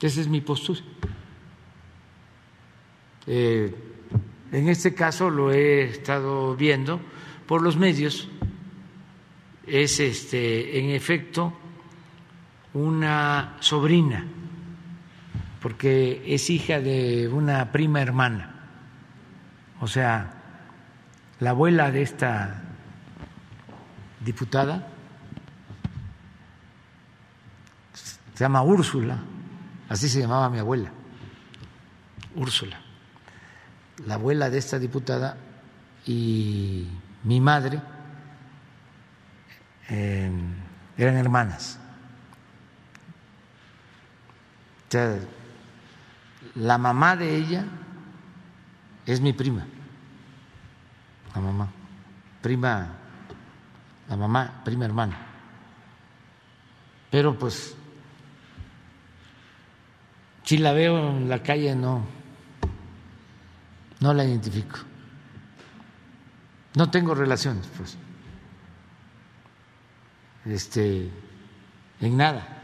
Esa 0.00 0.20
es 0.20 0.28
mi 0.28 0.40
postura. 0.40 0.80
Eh, 3.26 3.74
en 4.52 4.68
este 4.68 4.94
caso 4.94 5.30
lo 5.30 5.50
he 5.52 5.84
estado 5.84 6.54
viendo 6.54 7.00
por 7.46 7.62
los 7.62 7.76
medios. 7.76 8.28
Es 9.66 9.98
este, 9.98 10.78
en 10.78 10.90
efecto 10.90 11.52
una 12.76 13.56
sobrina, 13.60 14.26
porque 15.62 16.22
es 16.26 16.50
hija 16.50 16.78
de 16.80 17.26
una 17.28 17.72
prima 17.72 18.02
hermana. 18.02 18.54
O 19.80 19.88
sea, 19.88 20.34
la 21.40 21.50
abuela 21.50 21.90
de 21.90 22.02
esta 22.02 22.62
diputada 24.20 24.88
se 28.34 28.44
llama 28.44 28.62
Úrsula, 28.62 29.20
así 29.88 30.10
se 30.10 30.20
llamaba 30.20 30.50
mi 30.50 30.58
abuela, 30.58 30.90
Úrsula, 32.34 32.78
la 34.04 34.14
abuela 34.14 34.50
de 34.50 34.58
esta 34.58 34.78
diputada 34.78 35.38
y 36.04 36.86
mi 37.24 37.40
madre 37.40 37.80
eh, 39.88 40.30
eran 40.98 41.16
hermanas. 41.16 41.80
O 44.88 44.90
sea, 44.90 45.18
la 46.54 46.78
mamá 46.78 47.16
de 47.16 47.36
ella 47.36 47.64
es 49.04 49.20
mi 49.20 49.32
prima, 49.32 49.66
la 51.34 51.40
mamá, 51.40 51.68
prima, 52.40 52.88
la 54.08 54.16
mamá, 54.16 54.62
prima 54.64 54.84
hermana. 54.84 55.16
Pero 57.10 57.38
pues 57.38 57.74
si 60.44 60.58
la 60.58 60.72
veo 60.72 61.10
en 61.10 61.28
la 61.28 61.42
calle 61.42 61.74
no 61.74 62.16
no 64.00 64.12
la 64.12 64.24
identifico. 64.24 64.78
No 66.74 66.90
tengo 66.90 67.14
relaciones, 67.14 67.66
pues. 67.76 67.96
Este 70.44 71.10
en 72.00 72.16
nada. 72.16 72.55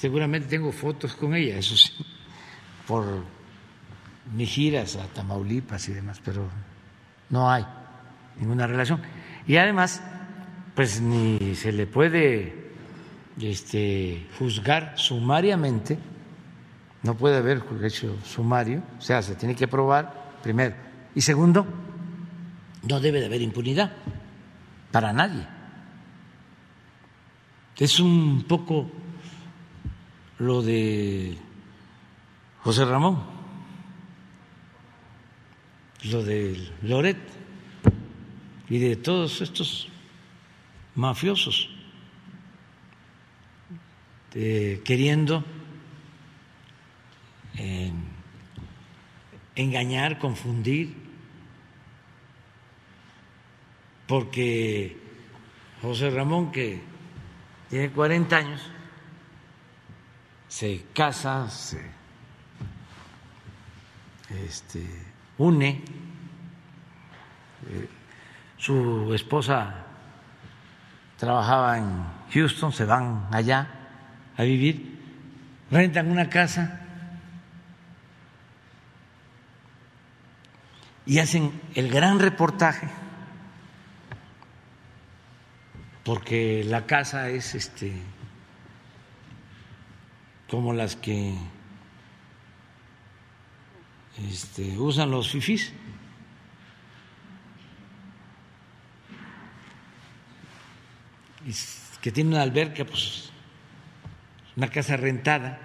Seguramente 0.00 0.48
tengo 0.48 0.72
fotos 0.72 1.14
con 1.14 1.34
ella, 1.34 1.58
eso 1.58 1.76
sí, 1.76 1.92
por 2.86 3.04
ni 4.34 4.46
giras 4.46 4.96
a 4.96 5.04
Tamaulipas 5.08 5.90
y 5.90 5.92
demás, 5.92 6.22
pero 6.24 6.48
no 7.28 7.50
hay 7.50 7.66
ninguna 8.38 8.66
relación. 8.66 9.02
Y 9.46 9.58
además, 9.58 10.02
pues 10.74 11.02
ni 11.02 11.54
se 11.54 11.70
le 11.72 11.86
puede 11.86 12.70
este, 13.38 14.26
juzgar 14.38 14.94
sumariamente, 14.96 15.98
no 17.02 17.14
puede 17.14 17.36
haber 17.36 17.62
hecho 17.82 18.16
sumario, 18.24 18.82
o 18.98 19.02
sea, 19.02 19.20
se 19.20 19.34
tiene 19.34 19.54
que 19.54 19.68
probar 19.68 20.38
primero. 20.42 20.76
Y 21.14 21.20
segundo, 21.20 21.66
no 22.88 23.00
debe 23.00 23.20
de 23.20 23.26
haber 23.26 23.42
impunidad 23.42 23.92
para 24.92 25.12
nadie. 25.12 25.46
Es 27.76 28.00
un 28.00 28.44
poco 28.48 28.90
lo 30.40 30.62
de 30.62 31.36
José 32.62 32.84
Ramón, 32.84 33.22
lo 36.04 36.24
de 36.24 36.70
Loret 36.82 37.18
y 38.68 38.78
de 38.78 38.96
todos 38.96 39.40
estos 39.42 39.88
mafiosos 40.94 41.68
queriendo 44.30 45.44
eh, 47.56 47.92
engañar, 49.56 50.18
confundir, 50.18 50.94
porque 54.06 54.96
José 55.82 56.10
Ramón, 56.10 56.50
que 56.50 56.80
tiene 57.68 57.90
40 57.90 58.36
años, 58.36 58.62
se 60.50 60.84
casa, 60.92 61.48
se 61.48 61.80
este, 64.30 64.84
une, 65.38 65.80
eh, 67.68 67.88
su 68.56 69.14
esposa 69.14 69.86
trabajaba 71.16 71.78
en 71.78 72.04
Houston, 72.32 72.72
se 72.72 72.84
van 72.84 73.28
allá 73.30 73.68
a 74.36 74.42
vivir, 74.42 74.98
rentan 75.70 76.10
una 76.10 76.28
casa 76.28 76.80
y 81.06 81.20
hacen 81.20 81.60
el 81.76 81.90
gran 81.90 82.18
reportaje 82.18 82.88
porque 86.02 86.64
la 86.64 86.86
casa 86.86 87.28
es 87.28 87.54
este 87.54 88.02
como 90.50 90.72
las 90.72 90.96
que 90.96 91.32
este, 94.28 94.76
usan 94.78 95.10
los 95.10 95.30
fifís. 95.30 95.72
que 102.02 102.12
tiene 102.12 102.30
una 102.30 102.42
alberca, 102.42 102.84
pues 102.84 103.30
una 104.56 104.68
casa 104.68 104.96
rentada. 104.96 105.58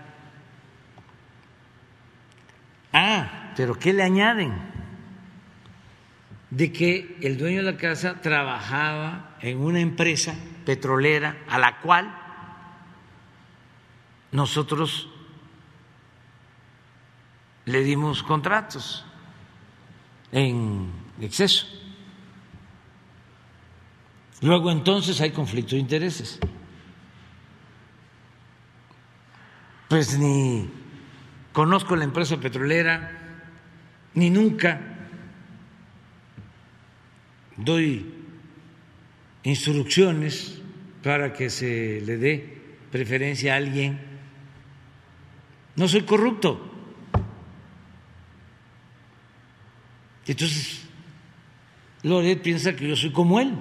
Ah, 2.92 3.54
pero 3.56 3.78
¿qué 3.78 3.94
le 3.94 4.04
añaden? 4.04 4.54
De 6.50 6.72
que 6.72 7.18
el 7.22 7.38
dueño 7.38 7.64
de 7.64 7.72
la 7.72 7.78
casa 7.78 8.22
trabajaba 8.22 9.38
en 9.42 9.60
una 9.60 9.80
empresa 9.80 10.36
petrolera 10.66 11.38
a 11.48 11.58
la 11.58 11.80
cual 11.80 12.25
nosotros 14.36 15.10
le 17.66 17.84
dimos 17.84 18.22
contratos 18.22 19.06
en 20.32 20.92
exceso. 21.22 21.66
Luego 24.42 24.70
entonces 24.72 25.22
hay 25.22 25.32
conflicto 25.32 25.76
de 25.76 25.82
intereses. 25.82 26.40
Pues 29.88 30.20
ni 30.20 30.70
conozco 31.54 31.96
la 31.96 32.04
empresa 32.04 32.38
petrolera, 32.38 33.40
ni 34.14 34.30
nunca 34.30 34.82
doy 37.56 38.14
instrucciones 39.44 40.62
para 41.02 41.32
que 41.32 41.50
se 41.50 42.02
le 42.02 42.18
dé 42.18 42.56
preferencia 42.92 43.54
a 43.54 43.58
alguien 43.58 44.05
no 45.76 45.88
soy 45.88 46.04
corrupto. 46.04 46.72
Entonces, 50.28 50.82
Loret 52.04 52.42
piensa 52.42 52.76
que 52.76 52.88
yo 52.88 52.96
soy 52.96 53.12
como 53.12 53.40
él. 53.40 53.56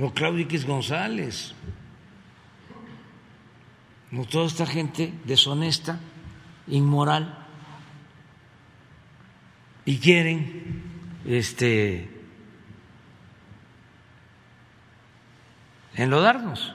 O 0.00 0.12
Claudio 0.12 0.42
X 0.44 0.66
González. 0.66 1.54
O 4.12 4.24
toda 4.24 4.46
esta 4.46 4.66
gente 4.66 5.12
deshonesta, 5.24 5.98
inmoral. 6.68 7.46
Y 9.84 9.98
quieren 9.98 10.82
este 11.24 12.08
enlodarnos. 15.94 16.74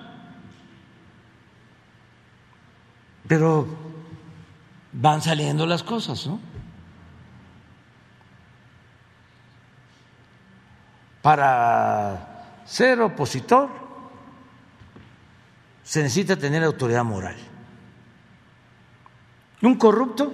Pero 3.28 3.68
van 4.94 5.22
saliendo 5.22 5.66
las 5.66 5.84
cosas, 5.84 6.26
¿no? 6.28 6.40
Para 11.22 12.62
ser 12.66 13.02
opositor 13.02 13.70
se 15.84 16.02
necesita 16.02 16.38
tener 16.38 16.64
autoridad 16.64 17.04
moral. 17.04 17.36
Un 19.62 19.76
corrupto 19.76 20.32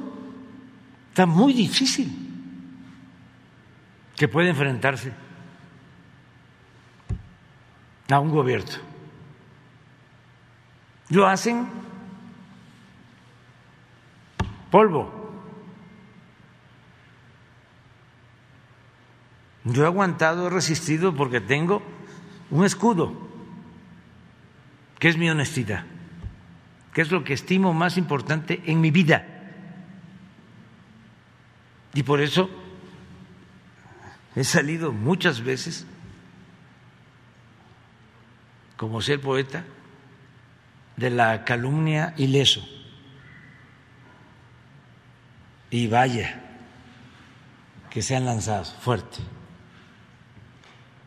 está 1.10 1.26
muy 1.26 1.54
difícil 1.54 2.24
que 4.16 4.28
pueda 4.28 4.50
enfrentarse 4.50 5.12
a 8.10 8.20
un 8.20 8.30
gobierno. 8.30 8.72
Lo 11.10 11.28
hacen 11.28 11.68
polvo. 14.74 15.08
Yo 19.66 19.84
he 19.84 19.86
aguantado, 19.86 20.48
he 20.48 20.50
resistido 20.50 21.14
porque 21.14 21.40
tengo 21.40 21.84
un 22.50 22.66
escudo, 22.66 23.14
que 24.98 25.10
es 25.10 25.16
mi 25.16 25.30
honestidad, 25.30 25.86
que 26.92 27.02
es 27.02 27.12
lo 27.12 27.24
que 27.24 27.34
estimo 27.34 27.72
más 27.76 27.98
importante 27.98 28.64
en 28.66 28.82
mi 28.82 28.90
vida. 28.90 29.28
Y 31.94 32.02
por 32.02 32.20
eso 32.20 32.50
he 34.36 34.44
salido 34.44 34.92
muchas 34.92 35.42
veces, 35.42 35.86
como 38.76 39.04
ser 39.04 39.22
poeta, 39.22 39.66
de 40.98 41.12
la 41.12 41.46
calumnia 41.46 42.16
ileso. 42.18 42.68
Y 45.74 45.88
vaya, 45.88 46.40
que 47.90 48.04
se 48.04 48.16
han 48.16 48.26
lanzado 48.26 48.64
fuerte. 48.64 49.18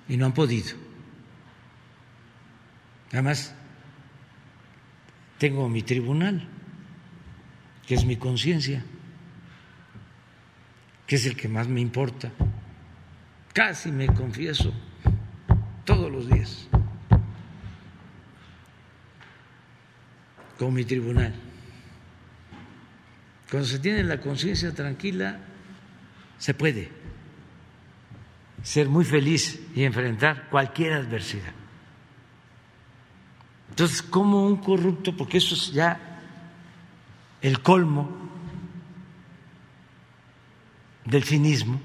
Y 0.08 0.16
no 0.16 0.26
han 0.26 0.32
podido. 0.32 0.76
Además, 3.12 3.54
tengo 5.38 5.68
mi 5.68 5.82
tribunal, 5.82 6.48
que 7.86 7.94
es 7.94 8.04
mi 8.04 8.16
conciencia, 8.16 8.82
que 11.06 11.14
es 11.14 11.26
el 11.26 11.36
que 11.36 11.46
más 11.46 11.68
me 11.68 11.80
importa. 11.80 12.32
Casi 13.52 13.92
me 13.92 14.08
confieso 14.08 14.74
todos 15.84 16.10
los 16.10 16.28
días 16.28 16.66
con 20.58 20.74
mi 20.74 20.84
tribunal. 20.84 21.45
Cuando 23.50 23.68
se 23.68 23.78
tiene 23.78 24.02
la 24.02 24.20
conciencia 24.20 24.74
tranquila, 24.74 25.38
se 26.38 26.52
puede 26.54 26.90
ser 28.62 28.88
muy 28.88 29.04
feliz 29.04 29.60
y 29.74 29.84
enfrentar 29.84 30.48
cualquier 30.50 30.94
adversidad. 30.94 31.52
Entonces, 33.70 34.02
como 34.02 34.46
un 34.46 34.56
corrupto, 34.56 35.16
porque 35.16 35.38
eso 35.38 35.54
es 35.54 35.72
ya 35.72 36.20
el 37.40 37.60
colmo 37.60 38.10
del 41.04 41.22
cinismo, 41.22 41.80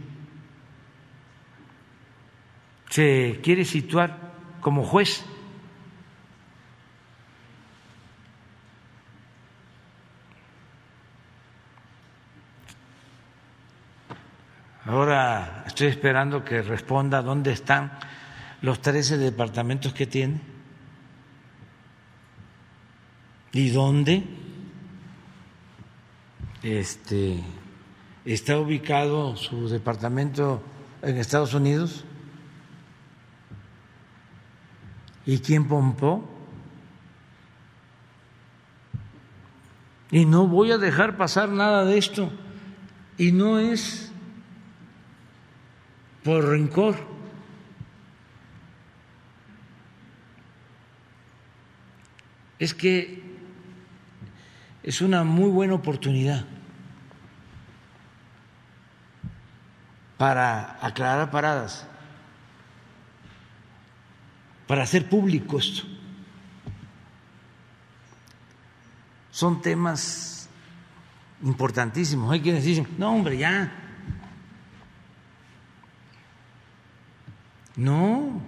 se 2.90 3.40
quiere 3.44 3.64
situar 3.66 4.34
como 4.62 4.84
juez 4.84 5.24
Ahora 14.86 15.64
estoy 15.68 15.88
esperando 15.88 16.44
que 16.44 16.64
responda 16.64 17.22
dónde 17.22 17.52
están 17.52 17.92
los 18.62 18.82
13 18.82 19.18
departamentos 19.18 19.94
que 19.94 20.08
tiene 20.08 20.42
y 23.52 23.70
dónde 23.70 24.24
este, 26.64 27.44
está 28.26 28.58
ubicado 28.58 29.36
su 29.36 29.70
departamento 29.70 30.64
en 31.04 31.18
Estados 31.18 31.54
Unidos 31.54 32.06
y 35.26 35.40
quién 35.40 35.68
pompó. 35.68 36.28
Y 40.10 40.26
no 40.26 40.48
voy 40.48 40.72
a 40.72 40.78
dejar 40.78 41.18
pasar 41.18 41.50
nada 41.50 41.86
de 41.86 41.98
esto. 41.98 42.32
Y 43.18 43.32
no 43.32 43.60
es 43.60 44.11
por 46.24 46.46
rencor. 46.46 46.96
Es 52.60 52.74
que 52.74 53.24
es 54.84 55.02
una 55.02 55.24
muy 55.24 55.50
buena 55.50 55.74
oportunidad 55.74 56.46
para 60.18 60.78
aclarar 60.86 61.32
paradas, 61.32 61.88
para 64.68 64.84
hacer 64.84 65.10
público 65.10 65.58
esto. 65.58 65.84
Son 69.32 69.62
temas 69.62 70.48
importantísimos. 71.42 72.32
Hay 72.32 72.42
quienes 72.42 72.64
dicen, 72.64 72.88
no, 73.00 73.12
hombre, 73.12 73.38
ya. 73.38 73.72
No. 77.82 78.40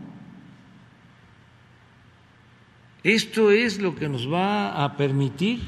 Esto 3.03 3.49
es 3.49 3.79
lo 3.79 3.95
que 3.95 4.07
nos 4.07 4.31
va 4.31 4.83
a 4.83 4.95
permitir 4.95 5.59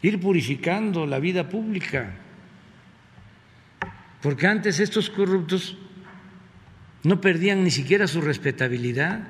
ir 0.00 0.18
purificando 0.18 1.04
la 1.04 1.18
vida 1.18 1.46
pública. 1.48 2.16
Porque 4.22 4.46
antes 4.46 4.80
estos 4.80 5.10
corruptos 5.10 5.76
no 7.04 7.20
perdían 7.20 7.62
ni 7.62 7.70
siquiera 7.70 8.06
su 8.06 8.22
respetabilidad. 8.22 9.28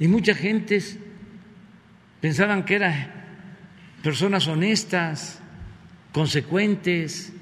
Y 0.00 0.08
mucha 0.08 0.34
gente 0.34 0.80
pensaban 2.20 2.64
que 2.64 2.74
eran 2.74 3.12
personas 4.02 4.48
honestas, 4.48 5.40
consecuentes, 6.12 7.32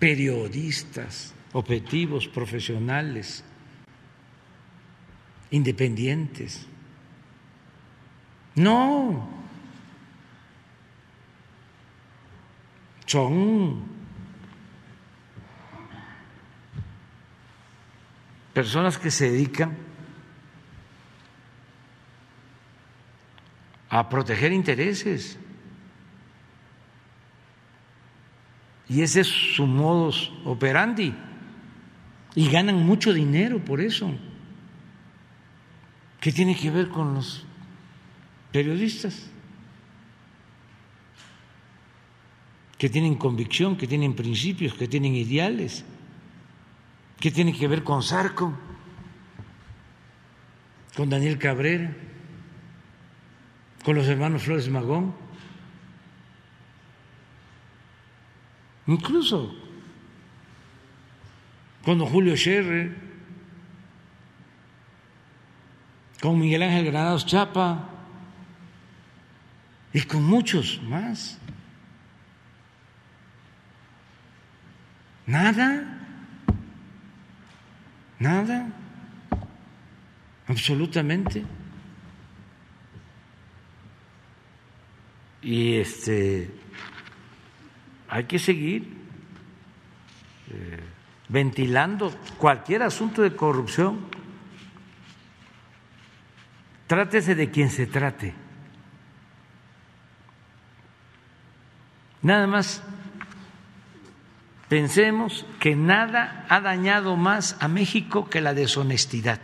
periodistas, 0.00 1.31
objetivos, 1.52 2.26
profesionales, 2.28 3.44
independientes. 5.50 6.66
No, 8.54 9.28
son 13.06 13.82
personas 18.54 18.98
que 18.98 19.10
se 19.10 19.30
dedican 19.30 19.76
a 23.90 24.08
proteger 24.08 24.52
intereses. 24.52 25.38
Y 28.88 29.02
ese 29.02 29.20
es 29.20 29.26
su 29.28 29.66
modus 29.66 30.32
operandi. 30.44 31.14
Y 32.34 32.48
ganan 32.50 32.86
mucho 32.86 33.12
dinero 33.12 33.58
por 33.58 33.80
eso. 33.80 34.10
¿Qué 36.20 36.32
tiene 36.32 36.56
que 36.56 36.70
ver 36.70 36.88
con 36.88 37.14
los 37.14 37.44
periodistas? 38.52 39.28
Que 42.78 42.88
tienen 42.88 43.16
convicción, 43.16 43.76
que 43.76 43.86
tienen 43.86 44.14
principios, 44.14 44.74
que 44.74 44.88
tienen 44.88 45.14
ideales. 45.14 45.84
¿Qué 47.20 47.30
tiene 47.30 47.52
que 47.52 47.68
ver 47.68 47.84
con 47.84 48.02
Sarco? 48.02 48.52
Con 50.96 51.10
Daniel 51.10 51.38
Cabrera 51.38 51.94
con 53.82 53.96
los 53.96 54.06
hermanos 54.06 54.42
Flores 54.42 54.68
Magón, 54.68 55.12
incluso 58.86 59.54
con 61.84 61.98
Julio 62.00 62.36
Scherrer, 62.36 62.96
con 66.20 66.38
Miguel 66.38 66.62
Ángel 66.62 66.86
Granados 66.86 67.26
Chapa 67.26 67.88
y 69.92 70.02
con 70.02 70.22
muchos 70.22 70.80
más. 70.82 71.38
Nada, 75.26 75.98
nada, 78.18 78.66
absolutamente. 80.46 81.44
y 85.42 85.74
este 85.74 86.48
hay 88.08 88.24
que 88.24 88.38
seguir 88.38 88.86
eh, 90.50 90.80
ventilando 91.32 92.12
cualquier 92.36 92.82
asunto 92.82 93.22
de 93.22 93.34
corrupción. 93.34 94.00
Trátese 96.86 97.34
de 97.34 97.50
quien 97.50 97.70
se 97.70 97.86
trate. 97.86 98.34
Nada 102.20 102.46
más 102.46 102.82
pensemos 104.68 105.46
que 105.58 105.74
nada 105.74 106.44
ha 106.50 106.60
dañado 106.60 107.16
más 107.16 107.56
a 107.60 107.66
México 107.66 108.28
que 108.28 108.42
la 108.42 108.52
deshonestidad. 108.52 109.40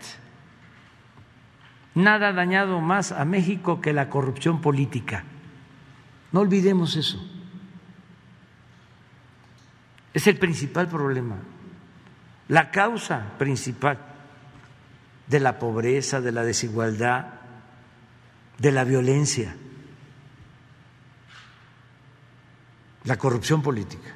Nada 1.94 2.28
ha 2.28 2.32
dañado 2.32 2.80
más 2.80 3.12
a 3.12 3.24
México 3.24 3.80
que 3.80 3.94
la 3.94 4.10
corrupción 4.10 4.60
política. 4.60 5.24
No 6.32 6.40
olvidemos 6.40 6.96
eso. 6.96 7.18
Es 10.12 10.26
el 10.26 10.38
principal 10.38 10.86
problema, 10.88 11.36
la 12.48 12.70
causa 12.70 13.36
principal 13.38 13.98
de 15.26 15.40
la 15.40 15.58
pobreza, 15.58 16.20
de 16.20 16.32
la 16.32 16.42
desigualdad, 16.42 17.26
de 18.58 18.72
la 18.72 18.84
violencia, 18.84 19.54
la 23.04 23.16
corrupción 23.16 23.62
política. 23.62 24.14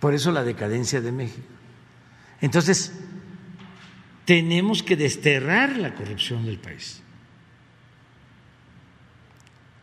Por 0.00 0.12
eso 0.12 0.32
la 0.32 0.44
decadencia 0.44 1.00
de 1.00 1.12
México. 1.12 1.48
Entonces, 2.40 2.92
tenemos 4.24 4.82
que 4.82 4.96
desterrar 4.96 5.76
la 5.76 5.94
corrupción 5.94 6.44
del 6.44 6.58
país. 6.58 7.00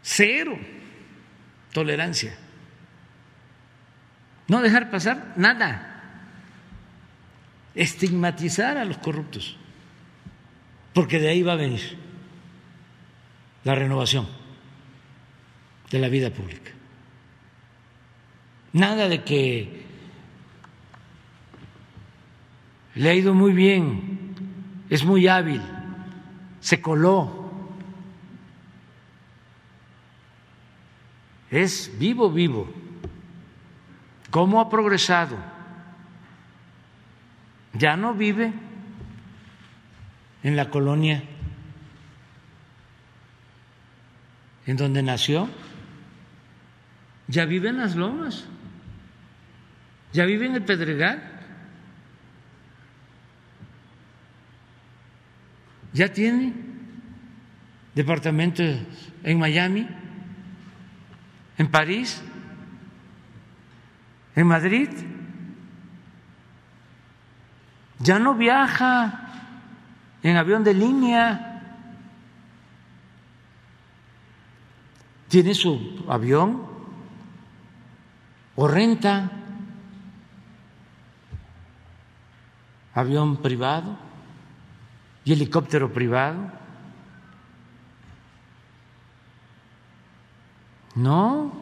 Cero 0.03 0.57
tolerancia. 1.71 2.35
No 4.47 4.61
dejar 4.61 4.89
pasar 4.89 5.33
nada. 5.35 5.87
Estigmatizar 7.75 8.77
a 8.77 8.85
los 8.85 8.97
corruptos. 8.97 9.57
Porque 10.93 11.19
de 11.19 11.29
ahí 11.29 11.41
va 11.41 11.53
a 11.53 11.57
venir 11.57 11.97
la 13.63 13.75
renovación 13.75 14.27
de 15.89 15.99
la 15.99 16.09
vida 16.09 16.31
pública. 16.31 16.71
Nada 18.73 19.07
de 19.07 19.23
que 19.23 19.85
le 22.95 23.09
ha 23.09 23.13
ido 23.13 23.33
muy 23.33 23.53
bien, 23.53 24.35
es 24.89 25.03
muy 25.03 25.27
hábil, 25.27 25.61
se 26.59 26.81
coló 26.81 27.41
es 31.51 31.91
vivo, 31.99 32.31
vivo. 32.31 32.67
¿Cómo 34.31 34.61
ha 34.61 34.69
progresado? 34.69 35.37
Ya 37.73 37.95
no 37.95 38.13
vive 38.13 38.51
en 40.43 40.55
la 40.55 40.69
colonia 40.69 41.23
en 44.65 44.77
donde 44.77 45.03
nació, 45.03 45.49
ya 47.27 47.45
vive 47.45 47.69
en 47.69 47.77
las 47.77 47.95
lomas, 47.95 48.45
ya 50.13 50.25
vive 50.25 50.45
en 50.45 50.55
el 50.55 50.63
Pedregal, 50.63 51.21
ya 55.93 56.13
tiene 56.13 56.53
departamentos 57.95 58.77
en 59.23 59.39
Miami 59.39 59.87
en 61.57 61.69
París, 61.69 62.23
en 64.35 64.47
Madrid. 64.47 64.89
Ya 67.99 68.19
no 68.19 68.33
viaja 68.35 69.29
en 70.23 70.37
avión 70.37 70.63
de 70.63 70.73
línea. 70.73 71.47
Tiene 75.27 75.53
su 75.53 76.05
avión 76.09 76.65
o 78.55 78.67
renta 78.67 79.31
avión 82.93 83.37
privado 83.37 83.97
y 85.23 85.33
helicóptero 85.33 85.93
privado. 85.93 86.51
No, 90.95 91.60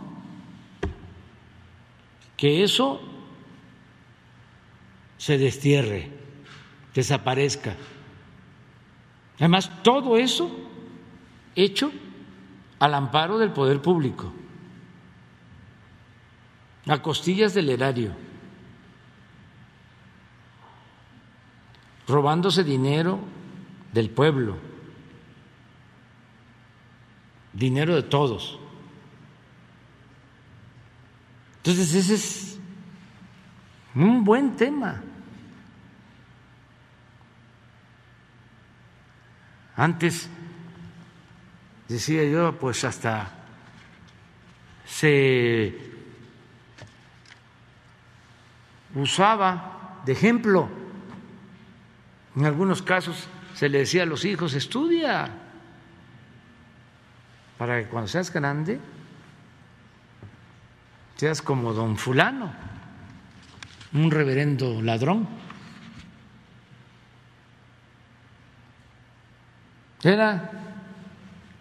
que 2.39 2.63
eso 2.63 3.01
se 5.17 5.37
destierre, 5.37 6.09
desaparezca. 6.95 7.75
Además, 9.37 9.69
todo 9.83 10.15
eso 10.15 10.49
hecho 11.53 11.91
al 12.79 12.93
amparo 12.93 13.37
del 13.39 13.51
poder 13.51 13.81
público, 13.81 14.31
a 16.87 17.01
costillas 17.01 17.53
del 17.53 17.71
erario, 17.71 18.15
robándose 22.07 22.63
dinero 22.63 23.19
del 23.91 24.09
pueblo, 24.09 24.55
dinero 27.51 27.95
de 27.95 28.03
todos. 28.03 28.57
Entonces 31.69 31.93
ese 31.93 32.15
es 32.15 32.59
un 33.93 34.23
buen 34.23 34.55
tema. 34.55 35.03
Antes 39.75 40.27
decía 41.87 42.23
yo, 42.23 42.57
pues 42.57 42.83
hasta 42.83 43.29
se 44.83 45.77
usaba 48.95 50.01
de 50.07 50.13
ejemplo. 50.13 50.67
En 52.35 52.45
algunos 52.45 52.81
casos 52.81 53.27
se 53.53 53.69
le 53.69 53.77
decía 53.77 54.01
a 54.01 54.07
los 54.07 54.25
hijos, 54.25 54.55
estudia, 54.55 55.29
para 57.59 57.83
que 57.83 57.89
cuando 57.89 58.07
seas 58.07 58.33
grande 58.33 58.79
seas 61.19 61.41
como 61.41 61.73
don 61.73 61.97
fulano, 61.97 62.49
un 63.91 64.09
reverendo 64.09 64.81
ladrón. 64.81 65.27
Era 70.01 70.49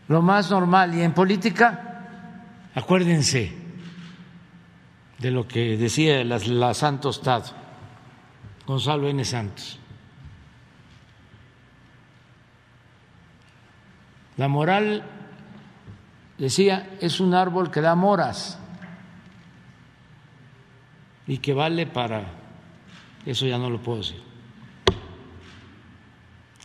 lo 0.07 0.23
más 0.23 0.49
normal. 0.49 0.95
Y 0.95 1.03
en 1.03 1.13
política, 1.13 2.07
acuérdense 2.73 3.53
de 5.19 5.31
lo 5.33 5.49
que 5.49 5.77
decía 5.77 6.23
la, 6.23 6.39
la 6.39 6.73
Santo 6.73 7.11
Estado, 7.11 7.47
Gonzalo 8.65 9.09
N. 9.09 9.25
Santos. 9.25 9.81
La 14.37 14.47
moral, 14.47 15.03
decía, 16.39 16.97
es 17.01 17.19
un 17.19 17.35
árbol 17.35 17.73
que 17.73 17.81
da 17.81 17.97
moras 17.97 18.61
y 21.29 21.39
que 21.39 21.53
vale 21.53 21.87
para, 21.87 22.25
eso 23.27 23.47
ya 23.47 23.59
no 23.59 23.69
lo 23.69 23.81
puedo 23.81 23.99
decir, 23.99 24.21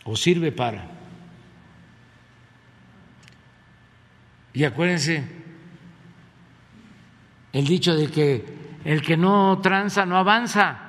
o 0.04 0.16
sirve 0.16 0.50
para. 0.52 0.90
Y 4.54 4.64
acuérdense 4.64 5.22
el 7.52 7.66
dicho 7.66 7.94
de 7.94 8.10
que 8.10 8.44
el 8.84 9.02
que 9.02 9.16
no 9.16 9.58
tranza 9.62 10.06
no 10.06 10.16
avanza. 10.16 10.80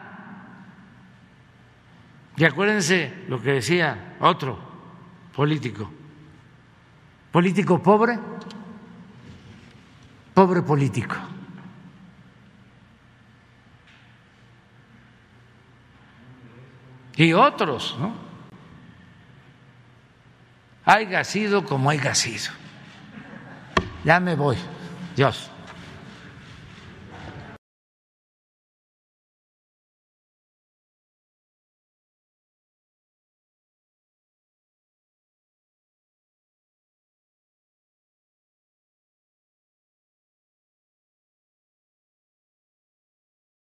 Y 2.38 2.44
acuérdense 2.44 3.24
lo 3.28 3.42
que 3.42 3.54
decía 3.54 4.18
otro 4.20 4.60
político, 5.36 5.90
político 7.32 7.82
pobre, 7.82 8.20
pobre 10.34 10.62
político. 10.62 11.35
Y 17.18 17.34
otros, 17.34 17.96
¿no? 18.00 18.14
Haya 20.86 21.24
sido 21.24 21.66
como 21.66 21.90
haya 21.90 22.14
sido. 22.14 22.52
Ya 24.04 24.20
me 24.20 24.36
voy. 24.36 24.58
Dios. 25.16 25.50